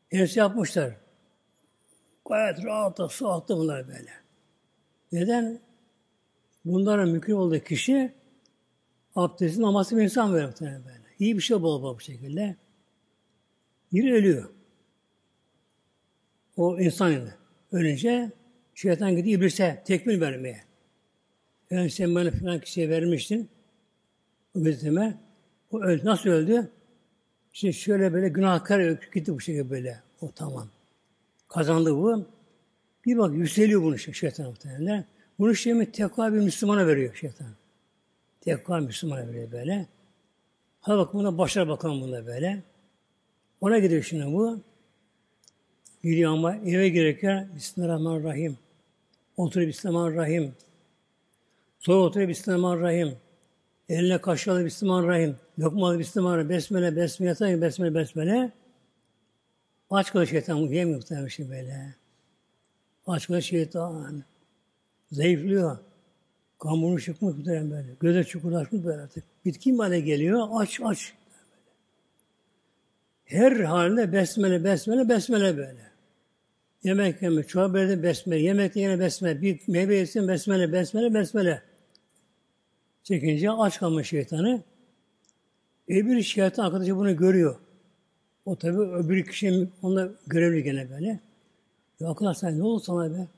Hepsi 0.08 0.38
yapmışlar. 0.38 0.96
Gayet 2.28 2.64
rahat 2.64 2.98
da 2.98 3.08
su 3.08 3.28
attı 3.28 3.56
bunlar 3.56 3.88
böyle. 3.88 4.10
Neden? 5.12 5.60
Bunların 6.64 7.08
mümkün 7.08 7.32
olduğu 7.32 7.58
kişi 7.58 8.12
abdestin 9.16 9.62
namazı 9.62 9.96
bir 9.96 10.02
insan 10.02 10.32
böyle 10.32 10.52
böyle. 10.60 11.02
İyi 11.18 11.36
bir 11.36 11.42
şey 11.42 11.62
bol 11.62 11.82
bol 11.82 11.96
bu 11.96 12.00
şekilde. 12.00 12.56
Biri 13.92 14.14
ölüyor. 14.14 14.55
O 16.56 16.80
insan. 16.80 17.28
Ölünce 17.72 18.30
şeytan 18.74 19.16
gidiyor 19.16 19.40
iblise 19.40 19.82
tekmil 19.86 20.20
vermeye. 20.20 20.60
Yani 21.70 21.90
sen 21.90 22.14
bana 22.14 22.30
falan 22.30 22.60
kişiye 22.60 22.90
vermiştin. 22.90 23.48
O. 24.54 25.14
O 25.70 25.80
öldü. 25.80 26.04
Nasıl 26.04 26.30
öldü? 26.30 26.70
İşte 27.52 27.72
şöyle 27.72 28.12
böyle 28.12 28.28
günahkar 28.28 28.90
gitti 29.14 29.34
bu 29.34 29.40
şekilde 29.40 29.70
böyle. 29.70 30.00
O 30.20 30.30
tamam. 30.32 30.68
Kazandı 31.48 31.96
bu. 31.96 32.26
Bir 33.04 33.18
bak 33.18 33.34
yükseliyor 33.34 33.82
bunu 33.82 33.98
şeytan 33.98 34.46
muhtemelen. 34.46 35.04
Bunu 35.38 35.54
şimdi 35.54 35.92
tekva 35.92 36.32
bir 36.32 36.38
Müslümana 36.38 36.86
veriyor 36.86 37.14
şeytan. 37.14 37.46
Tekva 38.40 38.80
Müslümana 38.80 39.28
veriyor 39.28 39.52
böyle. 39.52 39.86
Ha 40.80 40.98
bak 40.98 41.14
buna 41.14 41.38
başlar 41.38 41.68
bakalım 41.68 42.00
bunda 42.00 42.26
böyle. 42.26 42.62
Ona 43.60 43.78
gidiyor 43.78 44.02
şimdi 44.02 44.26
bu. 44.26 44.60
Gidiyor 46.02 46.32
ama 46.32 46.56
eve 46.56 46.88
girerken 46.88 47.48
Bismillahirrahmanirrahim. 47.56 48.58
Oturuyor 49.36 49.68
Bismillahirrahmanirrahim. 49.68 50.54
Sonra 51.78 51.98
oturuyor 51.98 52.28
Bismillahirrahmanirrahim. 52.28 53.16
Eline 53.88 54.20
kaşığı 54.20 54.64
Bismillahirrahmanirrahim. 54.64 55.36
Lokma 55.58 55.98
Bismillahirrahmanirrahim. 55.98 56.48
Besmele, 56.48 56.96
besmele, 56.96 57.30
besmele, 57.30 57.60
besmele, 57.60 57.94
besmele. 57.94 58.52
Aç 59.90 60.12
kalır 60.12 60.26
şeytan 60.26 60.56
yemiyor 60.56 60.98
muhtemelen 60.98 61.28
şey 61.28 61.50
böyle. 61.50 61.94
Aç 63.06 63.26
kalır 63.26 63.40
şeytan. 63.40 64.24
Zayıflıyor. 65.12 65.78
Kan 66.58 66.82
burnu 66.82 67.00
çıkmış 67.00 67.36
muhtemelen 67.36 67.70
böyle. 67.70 67.94
Göze 68.00 68.24
çukurlaşmış 68.24 68.84
böyle 68.84 69.02
artık. 69.02 69.24
Bitkin 69.44 69.78
hale 69.78 70.00
geliyor. 70.00 70.48
Aç, 70.52 70.80
aç. 70.84 71.12
Her 73.24 73.52
halinde 73.52 74.12
besmele, 74.12 74.64
besmele, 74.64 75.08
besmele 75.08 75.56
böyle. 75.56 75.85
Yemek 76.86 77.22
yemek, 77.22 77.48
çorba 77.48 77.74
böyle 77.74 78.02
besmele, 78.02 78.42
yemek 78.42 78.76
yine 78.76 79.00
besmele, 79.00 79.42
bir 79.42 79.60
meyve 79.66 79.96
yesin 79.96 80.28
besmele, 80.28 80.72
besmele, 80.72 81.14
besmele. 81.14 81.62
Çekince 83.02 83.50
aç 83.50 83.78
kalmış 83.78 84.08
şeytanı. 84.08 84.62
Öbür 85.88 86.22
şeytan 86.22 86.64
arkadaşı 86.64 86.96
bunu 86.96 87.16
görüyor. 87.16 87.56
O 88.44 88.56
tabi 88.56 88.78
öbür 88.78 89.24
kişi 89.24 89.68
onunla 89.82 90.10
görevli 90.26 90.62
gene 90.62 90.90
böyle. 90.90 91.20
Ya 92.00 92.10
arkadaşlar 92.10 92.58
ne 92.58 92.62
oldu 92.62 92.82
sana 92.82 93.10
be? 93.10 93.28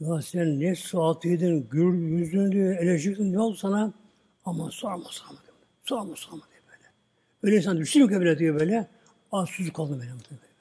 Ya 0.00 0.22
sen 0.22 0.60
ne 0.60 0.74
saat 0.74 1.24
yedin, 1.24 1.68
gül 1.70 2.18
yüzün 2.18 2.52
diyor, 2.52 2.76
eleştirdin, 2.76 3.32
ne 3.32 3.40
oldu 3.40 3.56
sana? 3.56 3.92
Ama 4.44 4.70
sorma 4.70 5.08
sorma 5.10 5.42
diyor. 5.42 5.56
Sorma 5.84 6.16
sorma 6.16 6.42
diyor 6.50 6.62
böyle. 6.66 6.90
Öyle 7.42 7.56
insan 7.56 7.78
düşünüyor 7.78 8.10
ki 8.10 8.16
böyle 8.16 8.38
diyor 8.38 8.60
böyle. 8.60 8.88
Az 9.32 9.48
susuz 9.48 9.72
kaldım 9.72 9.96
muhtemelen 9.96 10.20
böyle. 10.30 10.53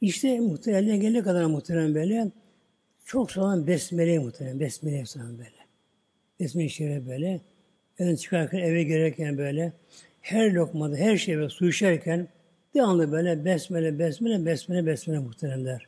İşte 0.00 0.40
muhtemelen 0.40 1.00
gelene 1.00 1.22
kadar 1.22 1.44
muhtemelen 1.44 1.94
böyle 1.94 2.30
çok 3.04 3.30
sonra 3.30 3.66
besmele 3.66 4.18
muhtemelen, 4.18 4.60
besmele 4.60 5.06
sonra 5.06 5.38
böyle. 5.38 5.66
Besmele 6.40 6.68
şeref 6.68 7.06
böyle. 7.06 7.40
Ön 7.98 8.16
çıkarken 8.16 8.58
eve 8.58 8.82
girerken 8.82 9.38
böyle 9.38 9.72
her 10.20 10.52
lokmada, 10.52 10.96
her 10.96 11.16
şeyde 11.16 11.48
su 11.48 11.68
içerken 11.68 12.28
devamlı 12.74 13.12
böyle 13.12 13.44
besmele, 13.44 13.98
besmele, 13.98 14.46
besmele, 14.46 14.86
besmele 14.86 15.18
muhteremler. 15.18 15.86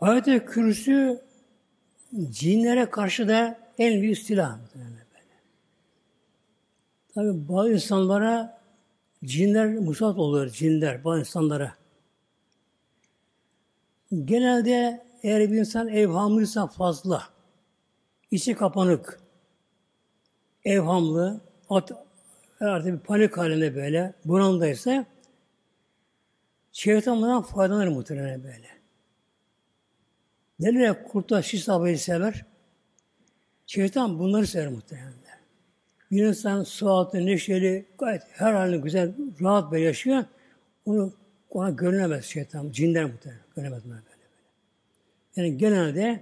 Ayet-i 0.00 0.44
Kürsü 0.44 1.20
cinlere 2.30 2.90
karşı 2.90 3.28
da 3.28 3.58
en 3.78 4.02
büyük 4.02 4.18
silah. 4.18 4.58
Böyle. 4.74 5.02
Tabi 7.14 7.48
bazı 7.48 7.72
insanlara 7.72 8.61
cinler 9.24 9.68
musallat 9.68 10.18
oluyor, 10.18 10.48
cinler 10.48 11.04
bazı 11.04 11.20
insanlara. 11.20 11.74
Genelde 14.24 15.06
eğer 15.22 15.52
bir 15.52 15.58
insan 15.58 15.88
evhamlıysa 15.88 16.66
fazla, 16.66 17.22
içi 18.30 18.54
kapanık, 18.54 19.20
evhamlı, 20.64 21.40
at, 21.70 21.92
artık 22.60 22.92
bir 22.92 22.98
panik 22.98 23.38
halinde 23.38 23.74
böyle, 23.74 24.14
bunaldaysa 24.24 25.06
şeytan 26.72 27.16
bundan 27.16 27.42
faydalanır 27.42 27.88
muhtemelen 27.88 28.44
böyle. 28.44 28.68
Nereye 30.60 31.02
kurtlar 31.02 31.42
şiş 31.42 31.68
havayı 31.68 31.98
sever? 31.98 32.46
Şeytan 33.66 34.18
bunları 34.18 34.46
sever 34.46 34.68
muhtemelen. 34.68 35.21
Bir 36.12 36.24
insan 36.24 36.62
sıhhatli, 36.62 37.26
neşeli, 37.26 37.86
gayet 37.98 38.22
her 38.30 38.54
halinde 38.54 38.76
güzel, 38.76 39.12
rahat 39.40 39.72
bir 39.72 39.78
yaşıyor. 39.78 40.24
Onu 40.86 41.12
ona 41.50 41.70
görünemez 41.70 42.24
şeytan, 42.24 42.70
cinler 42.70 43.04
muhtemelen. 43.04 43.42
Göremez 43.56 43.84
böyle 43.84 43.94
böyle. 43.94 44.22
Yani 45.36 45.58
genelde 45.58 46.20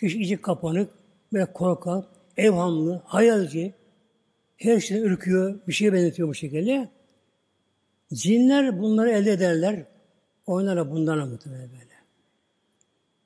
kişi 0.00 0.22
içi 0.22 0.36
kapanık 0.36 0.90
ve 1.32 1.44
korkak, 1.44 2.04
evhamlı, 2.36 3.02
hayalci, 3.04 3.74
her 4.56 4.80
şeyden 4.80 5.02
ürküyor, 5.02 5.58
bir 5.68 5.72
şeye 5.72 5.92
benzetiyor 5.92 6.28
bu 6.28 6.34
şekilde. 6.34 6.88
Cinler 8.14 8.80
bunları 8.80 9.10
elde 9.10 9.32
ederler. 9.32 9.84
Oynarlar 10.46 10.90
bundan 10.90 11.28
muhtemelen 11.28 11.70
böyle. 11.70 11.92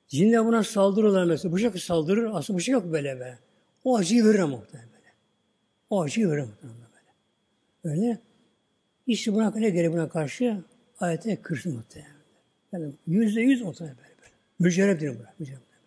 Cinler 0.07 0.45
buna 0.45 0.63
saldırırlar 0.63 1.23
mesela. 1.23 1.57
Şekilde 1.57 1.79
saldırır. 1.79 2.29
Aslında 2.33 2.57
bu 2.57 2.61
şey 2.61 2.73
yok 2.73 2.91
böyle 2.91 3.19
be. 3.19 3.39
O 3.83 3.97
acıyı 3.97 4.25
verir 4.25 4.43
muhtemelen 4.43 4.89
böyle. 4.89 4.96
O 5.89 6.01
acıyı 6.01 6.29
verir 6.29 6.41
muhtemelen 6.41 6.79
böyle. 7.83 7.95
Öyle. 7.95 8.19
İşte 9.07 9.33
buna 9.33 9.51
ne 9.51 9.69
gereği 9.69 9.93
buna 9.93 10.09
karşı 10.09 10.63
ayete 10.99 11.41
kırsın 11.41 11.75
muhtemelen. 11.75 12.11
Yani 12.71 12.93
yüzde 13.07 13.41
yüz 13.41 13.61
muhtemelen 13.61 13.97
böyle 13.97 14.09
böyle. 14.09 14.31
Mücerreb 14.59 14.99
diyor 14.99 15.15
buna. 15.19 15.33
Mücerreb 15.39 15.61
böyle. 15.61 15.83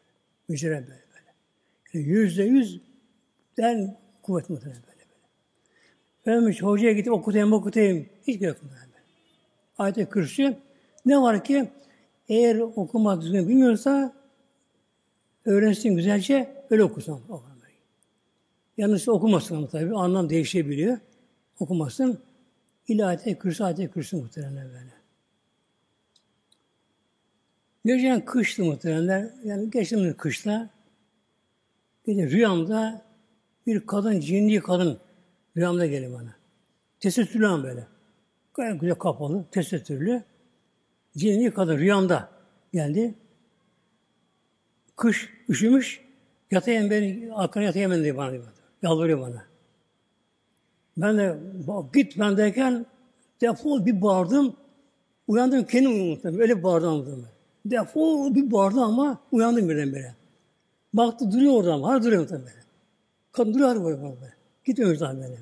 Mücerreb 0.49 0.89
böyle 0.89 1.05
böyle. 1.15 1.35
Yani 1.93 2.07
yüzde 2.07 2.43
yüz 2.43 2.81
den 3.57 3.97
kuvvet 4.23 4.51
muhtemelen 4.51 4.83
böyle 4.83 5.05
böyle. 6.25 6.39
Ölmüş 6.39 6.63
hocaya 6.63 6.93
gidip 6.93 7.13
okutayım 7.13 7.53
okutayım. 7.53 8.07
Hiç 8.27 8.43
yok 8.43 8.63
muhtemelen. 8.63 8.91
Ayete 9.79 10.05
kırsın. 10.05 10.57
Ne 11.07 11.21
var 11.21 11.45
ki 11.45 11.71
eğer 12.29 12.57
okumak 12.57 13.23
düzgün 13.23 13.49
bilmiyorsa 13.49 14.13
öğrensin 15.45 15.97
güzelce 15.97 16.65
öyle 16.71 16.85
okusun. 16.85 17.23
Yanlış 18.77 19.09
okumasın 19.09 19.57
ama 19.57 19.69
tabii. 19.69 19.95
Anlam 19.95 20.31
değişebiliyor. 20.31 20.99
Okumasın. 21.61 22.21
İlahiyete 22.89 23.39
kürsü, 23.39 23.65
ayete 23.65 23.89
kürsü 23.91 24.17
muhtemelen 24.17 24.69
böyle. 24.69 24.91
Geçen 27.85 28.25
kıştı 28.25 28.65
muhtemelen. 28.65 29.35
Yani 29.45 29.71
geçtiğimiz 29.71 30.17
kışta 30.17 30.71
bir 32.07 32.31
rüyamda 32.31 33.03
bir 33.67 33.87
kadın, 33.87 34.21
cinli 34.21 34.61
kadın 34.61 34.99
rüyamda 35.57 35.87
geliyor 35.87 36.13
bana. 36.13 36.35
Tesettürlü 37.01 37.47
an 37.47 37.63
böyle. 37.63 37.87
Gayet 38.55 38.81
güzel 38.81 38.95
kapalı, 38.95 39.45
tesettürlü. 39.51 40.23
Cinli 41.17 41.51
kadın 41.51 41.79
rüyamda 41.79 42.29
geldi. 42.73 43.15
Kış, 44.97 45.29
üşümüş. 45.49 46.01
Yatayım 46.51 46.91
beni, 46.91 47.35
arkana 47.35 47.65
yatayım 47.65 47.91
ben 47.91 48.03
diye 48.03 48.17
bana 48.17 48.33
diyor. 48.33 48.45
Yalvarıyor 48.83 49.21
bana. 49.21 49.45
Ben 50.97 51.19
de 51.19 51.39
git 51.95 52.19
ben 52.19 52.37
derken 52.37 52.87
defol 53.41 53.87
bir 53.87 54.03
bağırdım. 54.03 54.57
Uyandım 55.29 55.65
kendim 55.65 55.93
unuttum. 55.93 56.41
Öyle 56.41 56.59
bir 56.59 56.63
bağırdım. 56.63 57.27
Defol 57.65 58.35
bir 58.35 58.51
bağırdım 58.51 58.83
ama 58.83 59.21
uyandım 59.33 59.69
birdenbire. 59.69 60.15
Baktı 60.95 61.33
duruyor 61.33 61.53
orada 61.53 61.75
ama. 61.75 61.89
Hala 61.89 62.03
duruyor 62.03 62.23
muhtemelen. 62.23 62.53
Kadın 63.33 63.55
duruyor 63.55 63.85
böyle 63.85 64.03
böyle. 64.03 64.35
Gitmiyor 64.65 65.01
daha 65.01 65.17
böyle. 65.17 65.39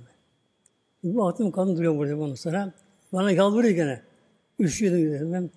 Bir 1.05 1.17
baktım 1.17 1.51
kadın 1.51 1.77
duruyor 1.77 1.99
burada 1.99 2.21
bana 2.21 2.37
sonra. 2.37 2.73
Bana 3.13 3.31
yalvarıyor 3.31 3.75
gene. 3.75 4.03
Üşüyordum 4.61 5.13
dedim 5.13 5.33
ben. 5.33 5.51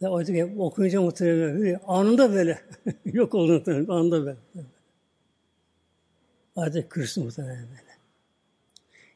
De 0.00 0.08
artık 0.08 0.60
okuyunca 0.60 1.02
muhtemelen 1.02 1.80
anında 1.86 2.34
böyle. 2.34 2.58
Yok 3.04 3.34
oldu 3.34 3.62
anında 3.88 4.26
böyle. 4.26 4.36
Artık 6.56 6.90
kırsın 6.90 7.24
muhtemelen 7.24 7.68
böyle. 7.68 7.96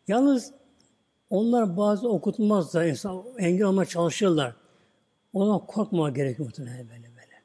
Yalnız 0.08 0.52
onlar 1.30 1.76
bazı 1.76 2.08
okutmazlar, 2.08 2.84
insan 2.84 3.24
engel 3.38 3.66
olmaya 3.66 3.86
çalışırlar. 3.86 4.54
Ona 5.32 5.66
korkmama 5.66 6.10
gerekiyor 6.10 6.46
muhtemelen 6.46 6.88
böyle 6.88 7.02
böyle. 7.02 7.42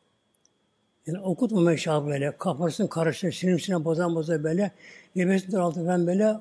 Yani 1.08 1.20
okutmamak 1.20 1.80
şah 1.80 2.06
böyle. 2.06 2.38
Kafasını 2.38 2.90
karıştırır, 2.90 3.32
sinirmsine 3.32 3.86
bozan 3.86 4.16
bozar 4.16 4.44
böyle. 4.44 4.72
Nefesini 5.16 5.52
daraltır 5.52 5.88
ben 5.88 6.08
böyle 6.08 6.36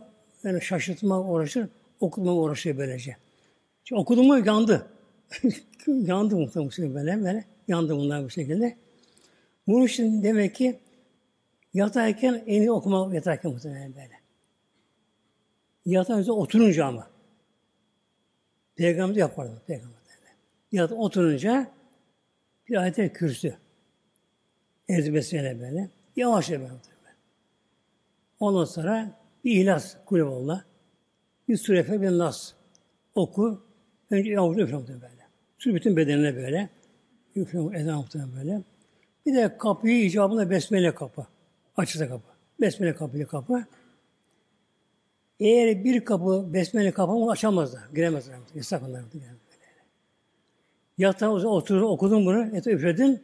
yani 0.45 0.63
şaşırtma 0.63 1.21
uğraşır, 1.21 1.69
okutmama 2.01 2.41
uğraşıyor 2.41 2.77
böylece. 2.77 3.17
Şimdi 3.85 4.01
okudum 4.01 4.27
mu 4.27 4.47
yandı. 4.47 4.87
yandı 5.87 6.37
muhtemelen 6.37 6.95
böyle 6.95 7.25
böyle. 7.25 7.45
Yandı 7.69 7.97
bunlar 7.97 8.25
bu 8.25 8.31
şekilde. 8.31 8.77
Bunun 9.67 9.87
için 9.87 10.23
demek 10.23 10.55
ki 10.55 10.79
yatarken 11.75 12.43
en 12.47 12.61
iyi 12.61 12.71
okuma 12.71 13.15
yatarken 13.15 13.53
muhtemelen 13.53 13.95
böyle. 13.95 14.21
Yatan 15.87 16.21
üzerine 16.21 16.41
oturunca 16.41 16.87
ama. 16.87 17.11
Peygamber 18.77 19.17
yapardı. 19.17 19.63
Peygamber. 19.67 19.99
Yat 20.73 20.93
oturunca 20.93 21.71
bir 22.69 22.77
ayet 22.77 23.13
kürsü. 23.13 23.57
Ezbesiyle 24.89 25.61
böyle. 25.61 25.91
Yavaş 26.17 26.51
böyle. 26.51 26.71
Ondan 28.41 28.65
sonra 28.65 29.11
bir 29.45 29.61
ihlas 29.61 29.97
kulüballah. 30.07 30.65
Bir 31.49 31.57
sürefe 31.57 32.03
bir 32.03 32.11
nas. 32.11 32.53
Oku. 33.15 33.63
Önce 34.11 34.31
yavru 34.31 34.61
üflem 34.61 34.87
böyle. 34.89 35.27
Sür 35.59 35.75
bütün 35.75 35.97
bedenine 35.97 36.37
böyle. 36.37 36.69
Üflem 37.37 37.63
muhtemelen 37.63 38.37
böyle. 38.37 38.63
Bir 39.27 39.35
de 39.35 39.59
kapıyı 39.59 40.05
icabında 40.05 40.51
besmele 40.51 40.95
kapı. 40.95 41.27
Açıda 41.77 42.09
kapı. 42.09 42.29
Besmele 42.61 42.95
kapıyla 42.95 43.27
kapı. 43.27 43.65
Eğer 45.41 45.85
bir 45.85 46.05
kapı 46.05 46.55
besmele 46.55 46.93
kapı 46.93 47.13
onu 47.13 47.31
açamazlar. 47.31 47.83
Giremezler. 47.95 48.37
Yasak 48.55 48.83
onlar. 48.83 49.03
Yatağa 50.99 51.31
oturur, 51.31 51.83
okudun 51.83 52.27
bunu, 52.27 52.57
et 52.57 52.67
üfledin. 52.67 53.23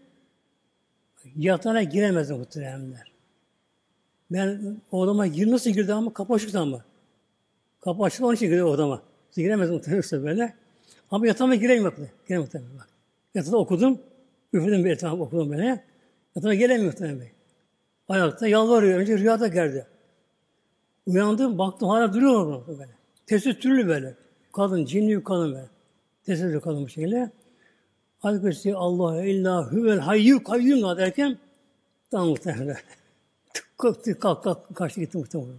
Yatağına 1.36 1.82
giremezdim 1.82 2.38
muhtemelenler. 2.38 3.12
Ben 4.30 4.76
odama 4.92 5.26
gir 5.26 5.50
nasıl 5.50 5.70
girdi 5.70 5.92
ama 5.92 6.12
kapı 6.12 6.34
açıktı 6.34 6.60
ama. 6.60 6.84
Kapı 7.80 8.02
açıktı 8.02 8.26
onun 8.26 8.34
için 8.34 8.46
girdi 8.46 8.64
odama. 8.64 9.02
Giremezdim 9.36 9.74
muhtemelen 9.74 10.24
böyle. 10.24 10.54
Ama 11.10 11.26
yatağıma 11.26 11.54
gireyim 11.54 11.84
bak. 11.84 11.96
Gireyim 12.28 12.42
muhtemelen 12.42 12.78
bak. 12.78 12.88
Yatağda 13.34 13.56
okudum. 13.56 13.98
Üfledim 14.52 14.84
bir 14.84 14.90
etrafı 14.90 15.22
okudum 15.22 15.50
böyle. 15.50 15.84
Yatağıma 16.36 16.54
gelemiyor 16.54 16.92
muhtemelen. 16.92 17.39
Ayakta 18.10 18.48
yalvarıyor. 18.48 19.00
Önce 19.00 19.18
rüyada 19.18 19.48
geldi. 19.48 19.86
Uyandım, 21.06 21.58
baktım 21.58 21.88
hala 21.88 22.12
duruyor 22.12 22.46
orada 22.46 22.78
böyle. 22.78 22.90
Tesettürlü 23.26 23.88
böyle. 23.88 24.14
Kadın, 24.52 24.84
cinli 24.84 25.24
kadın 25.24 25.52
böyle. 25.52 25.68
Tesettürlü 26.26 26.60
kadın 26.60 26.82
bu 26.84 26.88
şekilde. 26.88 27.30
Halbuki 28.18 28.74
Allah 28.74 29.24
illa 29.24 29.72
huvel 29.72 29.98
hayyu 29.98 30.44
kayyum 30.44 30.96
derken 30.96 31.38
tam 32.10 32.28
muhtemelen. 32.28 32.76
Kalk, 33.78 34.20
kalk, 34.20 34.44
kalk, 34.44 34.76
kaçtı 34.76 35.00
gitti 35.00 35.18
muhtemelen. 35.18 35.56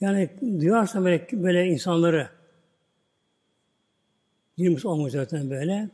Yani 0.00 0.30
duyarsa 0.60 1.04
böyle, 1.04 1.28
böyle 1.32 1.66
insanları 1.66 2.28
20 4.56 4.86
olmuş 4.88 5.12
zaten 5.12 5.50
böyle. 5.50 5.88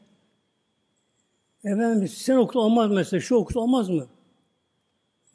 Efendim 1.64 2.08
sen 2.08 2.36
okudu 2.36 2.60
olmaz 2.60 2.90
mesela, 2.90 3.20
şu 3.20 3.36
okudu 3.36 3.60
olmaz 3.60 3.88
mı? 3.88 4.06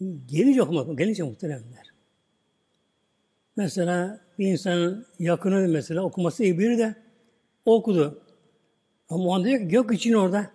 Gelince 0.01 0.61
okumak, 0.61 0.97
gelince 0.97 1.23
muhteremler. 1.23 1.93
Mesela 3.57 4.21
bir 4.39 4.47
insanın 4.47 5.05
yakını 5.19 5.67
mesela 5.67 6.01
okuması 6.03 6.43
iyi 6.43 6.59
biri 6.59 6.77
de 6.77 6.95
okudu. 7.65 8.21
Ama 9.09 9.23
o 9.23 9.33
anda 9.33 9.49
ki 9.49 9.67
gök 9.67 9.93
için 9.93 10.13
orada. 10.13 10.51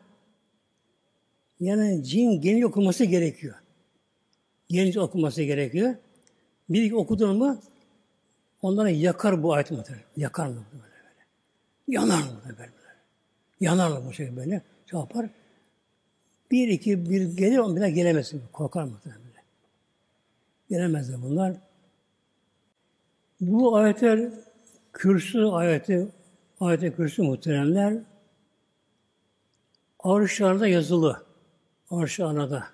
Yani 1.60 2.04
cin 2.04 2.40
gelince 2.40 2.66
okuması 2.66 3.04
gerekiyor. 3.04 3.54
Gelince 4.68 5.00
okuması 5.00 5.42
gerekiyor. 5.42 5.94
Bir 6.68 6.92
okudun 6.92 7.36
mu 7.36 7.60
onlara 8.62 8.90
yakar 8.90 9.42
bu 9.42 9.52
ayet 9.52 9.70
muhtemelen. 9.70 10.04
Yakar 10.16 10.46
mı 10.46 10.64
böyle 10.72 10.82
böyle. 10.82 11.24
Yanar 11.88 12.22
mı 12.22 12.40
böyle 12.44 12.58
böyle. 12.58 12.70
Yanar 13.60 13.90
mı 13.90 14.02
bu 14.08 14.12
şey 14.12 14.36
böyle. 14.36 14.62
Şey 14.90 15.00
yapar. 15.00 15.30
Bir 16.50 16.68
iki 16.68 17.10
bir 17.10 17.36
gelir 17.36 17.58
bir 17.76 17.80
daha 17.80 17.88
gelemezsin. 17.88 18.42
Korkar 18.52 18.84
muhtemelen 18.84 19.23
böyle. 20.70 20.80
Gelemezler 20.80 21.22
bunlar. 21.22 21.56
Bu 23.40 23.76
ayetler 23.76 24.30
kürsü 24.92 25.44
ayeti 25.44 26.08
ayete 26.60 26.92
kürsü 26.92 27.22
muhteremler 27.22 27.98
Arşlarda 30.04 30.66
yazılı. 30.66 31.24
Arşlarda. 31.90 32.66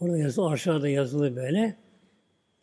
Orada 0.00 0.18
yazılı, 0.18 0.48
arşlarda 0.48 0.88
yazılı 0.88 1.36
böyle. 1.36 1.76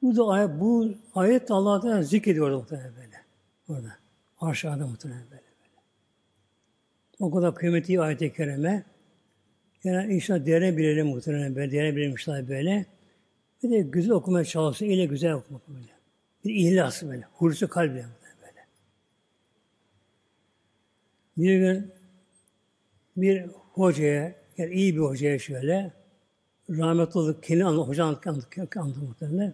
Bu 0.01 0.15
da 0.15 0.27
ayet, 0.27 0.49
bu 0.59 0.93
ayet 1.15 1.51
Allah'tan 1.51 2.01
zikrediyor 2.01 2.51
muhtemelen 2.51 2.93
böyle. 2.95 3.21
Orada. 3.69 3.97
Arşlarda 4.41 4.87
muhtemelen 4.87 5.23
böyle. 5.23 5.31
böyle. 5.31 5.43
O 7.19 7.31
kadar 7.31 7.55
kıymetli 7.55 8.01
ayet-i 8.01 8.33
kerime. 8.33 8.83
Yani 9.83 10.13
inşallah 10.13 10.45
değerine 10.45 10.77
bilelim 10.77 11.07
muhtemelen 11.07 11.55
böyle. 11.55 11.71
Değerine 11.71 11.95
bilelim 11.95 12.11
inşallah 12.11 12.49
böyle. 12.49 12.85
Bir 13.63 13.69
de 13.69 13.81
güzel 13.81 14.11
okumaya 14.11 14.45
çalışsın. 14.45 14.85
ile 14.85 15.05
güzel 15.05 15.33
okumak 15.33 15.67
böyle. 15.69 15.87
Bir 16.45 16.55
ihlas 16.55 17.03
böyle. 17.03 17.27
Hulusu 17.33 17.69
kalple 17.69 17.93
böyle. 17.93 18.65
Bir 21.37 21.59
gün 21.59 21.91
bir 23.17 23.45
hocaya, 23.73 24.35
yani 24.57 24.73
iyi 24.73 24.95
bir 24.95 25.01
hocaya 25.01 25.39
şöyle, 25.39 25.93
rahmetli 26.69 27.19
olduk, 27.19 27.43
kendi 27.43 27.65
anlı, 27.65 27.81
hoca 27.81 28.05
anlattı, 28.05 28.29
anlattı 28.75 28.99
muhtemelen. 28.99 29.53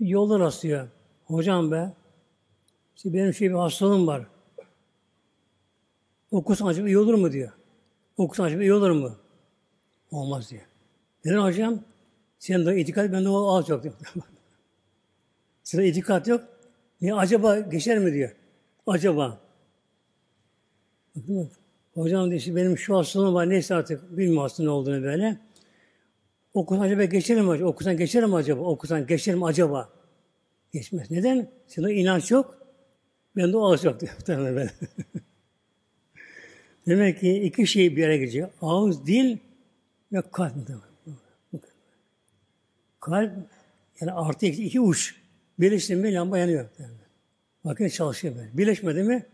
Yolda 0.00 0.38
rastlıyor. 0.38 0.88
Hocam 1.24 1.70
be, 1.70 1.92
işte 2.96 3.12
benim 3.12 3.34
şey 3.34 3.50
bir 3.50 3.54
hastalığım 3.54 4.06
var. 4.06 4.26
Okusan 6.30 6.66
acaba 6.66 6.86
iyi 6.88 6.98
olur 6.98 7.14
mu 7.14 7.32
diyor. 7.32 7.52
Okusan 8.16 8.44
acaba 8.44 8.62
iyi 8.62 8.72
olur 8.72 8.90
mu? 8.90 9.16
Olmaz 10.10 10.50
diyor. 10.50 10.62
Neden 11.24 11.38
hocam? 11.38 11.80
Senin 12.42 12.66
de 12.66 12.80
itikat, 12.80 13.12
bende 13.12 13.28
o 13.28 13.56
az 13.56 13.68
yok. 13.68 13.84
Sıra 15.62 15.82
itikat 15.82 16.28
yok. 16.28 16.44
Niye 17.00 17.14
acaba 17.14 17.58
geçer 17.58 17.98
mi 17.98 18.12
diyor. 18.12 18.30
Acaba. 18.86 19.40
Bakın 21.16 21.36
bak. 21.36 21.52
Hocam 21.94 22.30
diyor 22.30 22.40
işte 22.40 22.56
benim 22.56 22.78
şu 22.78 22.96
hastalığım 22.96 23.34
var 23.34 23.50
neyse 23.50 23.74
artık 23.74 24.16
bilmiyorum 24.16 24.50
ne 24.58 24.70
olduğunu 24.70 25.02
böyle. 25.02 25.38
Okusan 26.54 26.82
acaba 26.82 27.04
geçerim 27.04 27.48
acaba? 27.48 27.68
Okusan 27.68 27.96
geçerim 27.96 28.34
acaba? 28.34 28.62
Okusan 28.62 29.06
geçerim 29.06 29.42
acaba? 29.42 29.88
Geçmez. 30.72 31.10
Neden? 31.10 31.50
Senin 31.66 31.88
inanç 31.88 32.30
yok. 32.30 32.58
Ben 33.36 33.52
de 33.52 33.56
o 33.56 33.70
ağız 33.70 33.84
yok 33.84 34.00
diyor. 34.00 34.12
Demek 36.86 37.20
ki 37.20 37.42
iki 37.42 37.66
şey 37.66 37.96
bir 37.96 38.04
araya 38.04 38.16
gelecek. 38.16 38.44
Ağız, 38.62 39.06
dil 39.06 39.38
ve 40.12 40.22
kalp. 40.32 40.54
Kalp 43.02 43.32
yani 44.00 44.12
artı 44.12 44.46
iki, 44.46 44.64
iki 44.64 44.80
uç. 44.80 45.14
Birleşti 45.60 45.96
mi 45.96 46.14
lamba 46.14 46.38
yanıyor. 46.38 46.68
Makine 47.64 47.90
çalışıyor 47.90 48.36
böyle. 48.36 48.58
Birleşmedi 48.58 49.02
mi 49.02 49.26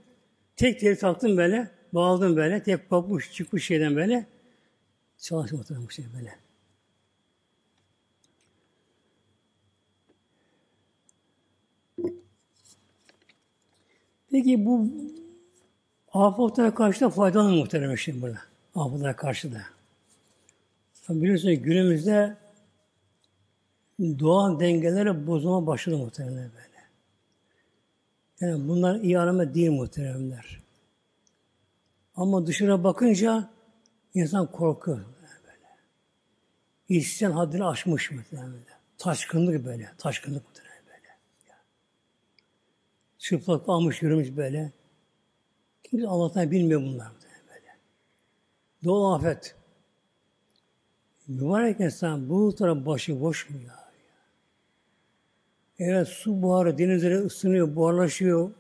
tek 0.57 0.81
tek 0.81 1.01
taktım 1.01 1.37
böyle. 1.37 1.71
Bağladım 1.93 2.37
böyle. 2.37 2.63
Tek 2.63 2.91
kopmuş 2.91 3.33
çıkmış 3.33 3.67
şeyden 3.67 3.97
böyle. 3.97 4.27
Çalışma 5.19 5.61
bu 5.87 5.91
şey 5.91 6.05
böyle. 6.17 6.35
Peki 14.31 14.67
bu 14.67 14.89
afetlara 16.13 16.75
karşı 16.75 17.01
da 17.01 17.11
faydalı 17.11 17.53
muhtemelen 17.53 17.95
şimdi 17.95 18.23
burada. 18.23 18.39
Afetlara 18.75 19.17
karşı 19.17 19.53
da. 19.53 19.63
Biliyorsunuz 21.09 21.63
günümüzde 21.63 22.37
doğal 23.99 24.61
dengeleri 24.61 25.27
bozulma 25.27 25.67
başladı 25.67 25.99
muhtemelen 25.99 26.51
böyle. 26.55 26.69
Yani 28.41 28.69
bunlar 28.69 29.01
iyi 29.01 29.19
arama 29.19 29.55
değil 29.55 29.71
muhteremler. 29.71 30.61
Ama 32.17 32.47
dışarı 32.47 32.85
bakınca 32.85 33.51
insan 34.15 34.53
korkuyor 34.53 34.99
böyle. 34.99 35.77
İsyan 36.89 37.31
haddini 37.31 37.65
aşmış 37.65 38.11
mı 38.11 38.23
böyle. 38.33 38.79
Taşkınlık 38.99 39.65
böyle. 39.65 39.93
Taşkınlık 39.99 40.43
mı 40.43 40.51
böyle. 40.87 41.17
Çıplak 43.19 43.69
almış 43.69 44.03
yürümüş 44.03 44.37
böyle. 44.37 44.73
Kimse 45.83 46.07
Allah'tan 46.07 46.51
bilmiyor 46.51 46.81
bunlar 46.83 47.13
böyle. 47.49 47.77
Doğal 48.85 49.15
afet. 49.15 49.55
Mübarek 51.29 51.81
insan 51.81 52.29
bu 52.29 52.55
taraf 52.55 52.87
başı 52.87 53.21
boş 53.21 53.51
mu 53.51 53.57
ya? 53.67 53.88
Evet 55.79 56.09
su 56.09 56.43
buharı 56.43 56.79
denizlere 56.79 57.19
ısınıyor, 57.19 57.77
buharlaşıyor, 57.77 58.51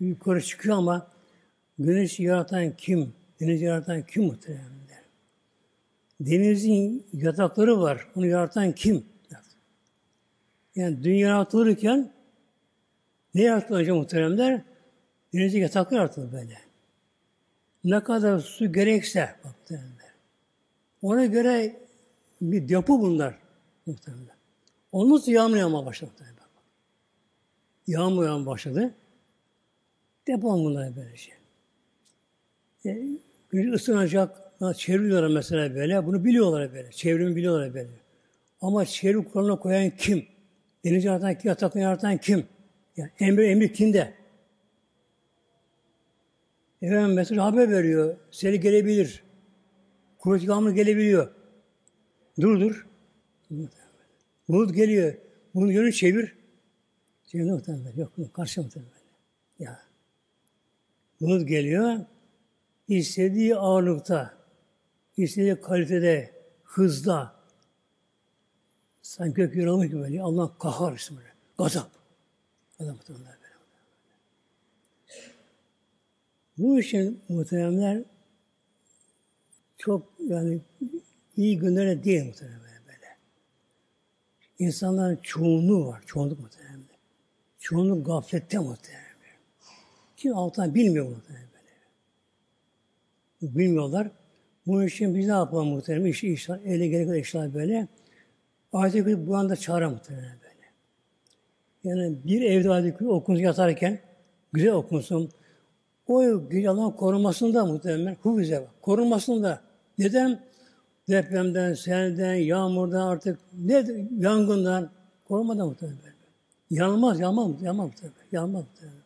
yukarı 0.00 0.42
çıkıyor 0.42 0.76
ama 0.76 1.10
Güneş 1.78 2.20
yaratan 2.20 2.76
kim? 2.76 3.12
Deniz 3.40 3.62
yaratan 3.62 4.02
kim 4.02 4.24
muhtemelen? 4.24 4.78
denizin 6.20 7.06
yatakları 7.12 7.80
var. 7.80 8.08
Onu 8.16 8.26
yaratan 8.26 8.72
kim? 8.72 9.06
Yani 10.74 11.04
dünya 11.04 11.28
yaratılırken 11.28 12.12
ne 13.34 13.42
yaratılır 13.42 13.80
önce 13.80 13.92
muhteremler? 13.92 14.62
Denizin 15.34 15.60
yatakları 15.60 16.00
yaratılır 16.00 16.32
böyle. 16.32 16.58
Ne 17.84 18.02
kadar 18.02 18.38
su 18.38 18.72
gerekse 18.72 19.36
muhteremler. 19.44 20.12
Ona 21.02 21.26
göre 21.26 21.76
bir 22.40 22.68
depo 22.68 23.00
bunlar 23.00 23.38
muhteremler. 23.86 24.34
Onun 24.92 25.18
için 25.18 25.32
yağmur 25.32 25.56
yağmaya 25.56 25.86
başladı. 25.86 26.10
Muhteremler. 26.10 26.37
Yağmur 27.88 28.24
yağmaya 28.24 28.46
başladı. 28.46 28.94
Depo 30.26 30.58
bunlar 30.58 30.96
böyle 30.96 31.16
şey. 31.16 31.34
E, 32.86 33.02
güneş 33.50 33.74
ısınacak, 33.74 34.52
çeviriyorlar 34.76 35.28
mesela 35.28 35.74
böyle. 35.74 36.06
Bunu 36.06 36.24
biliyorlar 36.24 36.74
böyle. 36.74 36.90
Çevrimi 36.90 37.36
biliyorlar 37.36 37.74
böyle. 37.74 37.88
Ama 38.60 38.84
çevrim 38.84 39.24
kuralına 39.24 39.58
koyan 39.58 39.90
kim? 39.90 40.26
Deniz 40.84 41.04
yaratan 41.04 41.38
kim? 41.38 41.54
Yaratan 41.74 42.16
kim? 42.16 42.46
Yani 42.96 43.10
emir 43.20 43.42
emir 43.42 43.72
kimde? 43.72 44.14
Efendim 46.82 47.14
mesela 47.14 47.44
haber 47.44 47.70
veriyor. 47.70 48.16
Seni 48.30 48.60
gelebilir. 48.60 49.22
Kuvvet 50.18 50.44
yağmur 50.44 50.70
gelebiliyor. 50.70 51.30
Dur 52.40 52.60
dur. 52.60 52.86
Bulut 54.48 54.74
geliyor. 54.74 55.14
Bunun 55.54 55.72
yönü 55.72 55.92
çevir. 55.92 56.37
Çevir 57.28 57.50
muhtemelen. 57.50 57.96
Yok 57.96 58.34
karşı 58.34 58.62
muhtemelen. 58.62 58.92
Ya. 59.58 59.82
Bulut 61.20 61.48
geliyor. 61.48 61.98
İstediği 62.88 63.56
ağırlıkta, 63.56 64.34
istediği 65.16 65.60
kalitede, 65.60 66.34
hızda, 66.64 67.34
sanki 69.02 69.34
gök 69.34 69.56
yorulmuş 69.56 69.86
gibi 69.86 70.00
böyle. 70.00 70.22
Allah 70.22 70.58
kahar 70.58 70.92
işte 70.92 71.16
böyle. 71.16 71.28
Gazap. 71.58 71.90
Gazap 72.78 72.96
muhtemelen 72.96 73.26
böyle. 73.26 73.54
Bu 76.58 76.80
için 76.80 77.20
muhteremler 77.28 78.04
çok 79.78 80.12
yani 80.18 80.60
iyi 81.36 81.58
günlere 81.58 82.04
değil 82.04 82.24
muhtemelen 82.24 82.60
böyle. 82.86 83.16
İnsanların 84.58 85.16
çoğunluğu 85.22 85.86
var. 85.86 86.02
Çoğunluk 86.06 86.40
muhtemelen. 86.40 86.88
Çoğunluk 87.58 88.06
gaflette 88.06 88.58
muhtemelen. 88.58 89.08
Kim 90.16 90.36
altından 90.36 90.74
bilmiyor 90.74 91.06
muhtemelen 91.08 91.48
böyle. 93.42 93.54
Bilmiyorlar. 93.54 94.10
Bunun 94.66 94.86
için 94.86 95.14
biz 95.14 95.26
ne 95.26 95.32
yapalım 95.32 95.68
muhtemelen? 95.68 96.04
İşte 96.04 96.28
işler, 96.28 96.60
ele 96.64 96.88
gerek 96.88 97.24
işler 97.24 97.54
böyle. 97.54 97.88
Ayet-i 98.72 99.26
bu 99.26 99.36
anda 99.36 99.56
çağıra 99.56 99.90
muhtemelen 99.90 100.38
böyle. 100.42 100.54
Yani 101.84 102.16
bir 102.24 102.42
evde 102.42 102.70
ayet-i 102.70 103.08
okunsun 103.08 103.42
yatarken 103.42 104.00
güzel 104.52 104.72
okunsun. 104.72 105.30
O 106.06 106.48
gece 106.48 106.70
Allah'ın 106.70 106.90
korunmasında 106.90 107.64
muhtemelen. 107.64 108.16
Hu 108.22 108.38
bize 108.38 108.60
bak. 108.60 108.82
Korunmasında. 108.82 109.62
Neden? 109.98 110.40
Depremden, 111.08 111.74
selden, 111.74 112.34
yağmurdan 112.34 113.06
artık 113.06 113.38
ne 113.52 113.84
yangından 114.18 114.90
korunmadan 115.28 115.66
muhtemelen. 115.66 116.17
Yanmaz, 116.70 117.20
yanmaz, 117.20 117.62
yanmaz 117.62 117.86
muhtemelen. 117.86 118.16
Yanmaz 118.32 118.64
muhtemelen. 118.64 119.02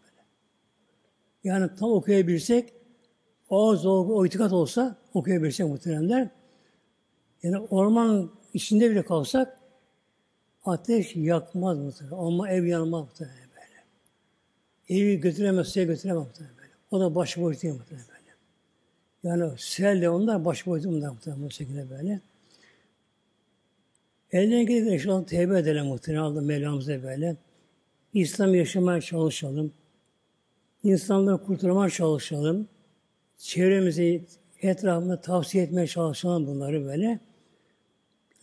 Yani 1.45 1.71
tam 1.79 1.93
okuyabilsek, 1.93 2.73
ağız 3.51 3.87
o, 3.87 3.91
o 3.91 4.27
itikat 4.27 4.53
olsa 4.53 4.97
okuyabilsek 5.15 5.67
muhteremler. 5.67 6.29
Yani 7.43 7.59
orman 7.59 8.31
içinde 8.55 8.91
bile 8.91 9.05
kalsak 9.05 9.59
ateş 10.65 11.17
yakmaz 11.17 11.79
muhtemelen. 11.79 12.17
Ama 12.17 12.51
ev 12.51 12.65
yanmaz 12.65 13.01
muhtemelen 13.01 13.49
böyle. 13.55 13.85
Evi 15.01 15.21
götüremez, 15.21 15.69
suya 15.69 15.85
götüremez 15.85 16.27
muhtemelen 16.27 16.57
böyle. 16.57 16.71
O 16.91 17.01
da 17.01 17.15
başıboş 17.15 17.63
değil 17.63 17.75
muhtemelen 17.75 18.07
böyle. 18.09 18.23
Yani 19.23 19.53
selle 19.59 20.11
onlar 20.11 20.45
başıboş 20.45 20.83
değil 20.85 20.95
muhtemelen 20.95 21.45
bu 21.45 21.51
şekilde 21.51 21.91
böyle. 21.91 22.21
Elden 24.33 24.67
gelip 24.67 24.93
inşallah 24.93 25.25
tevbe 25.25 25.59
edelim 25.59 25.87
muhtemelen 25.87 26.23
Allah 26.23 26.41
Mevlamıza 26.41 27.03
böyle. 27.03 27.37
İslam 28.15 28.55
yaşamaya 28.55 29.01
çalışalım. 29.01 29.73
İnsanları 30.83 31.43
kurtarmaya 31.43 31.91
çalışalım. 31.91 32.69
Çevremizi 33.39 34.25
etrafında 34.63 35.21
tavsiye 35.21 35.65
etmeye 35.65 35.87
çalışalım 35.87 36.47
bunları 36.47 36.85
böyle. 36.85 37.21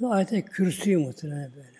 Ayet-i 0.03 0.45
kürsüyü 0.45 0.97
muhtemelen 0.97 1.51
böyle. 1.55 1.79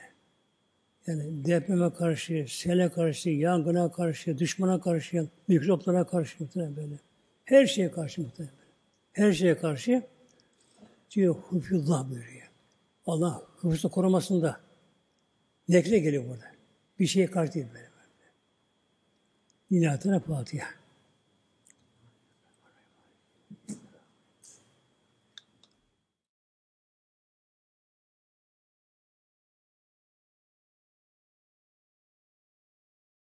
Yani 1.08 1.46
depreme 1.46 1.94
karşı, 1.94 2.46
sele 2.50 2.90
karşı, 2.90 3.30
yangına 3.30 3.92
karşı, 3.92 4.38
düşmana 4.38 4.82
karşı, 4.82 5.28
mikroplara 5.48 6.08
karşı 6.08 6.44
muhtemelen 6.44 6.76
böyle. 6.76 7.00
Her 7.46 7.66
şeye 7.66 7.92
karşı 7.92 8.22
muhtemelen 8.22 8.56
böyle. 8.58 8.70
Her 9.12 9.34
şeye 9.34 9.58
karşı 9.58 10.04
diyor 11.12 11.36
hufullah 11.36 12.10
buyuruyor. 12.10 12.52
Allah 13.06 13.42
hıfzı 13.58 13.90
korumasında. 13.90 14.60
Nekle 15.70 16.00
geliyor 16.00 16.24
burada. 16.30 16.59
Bir 17.00 17.08
şeye 17.08 17.32
karşı 17.32 17.54
değil 17.54 17.68
böyle. 17.74 17.90
Lillahi 19.72 20.00
Teala 20.00 20.20
Fatiha. 20.20 20.79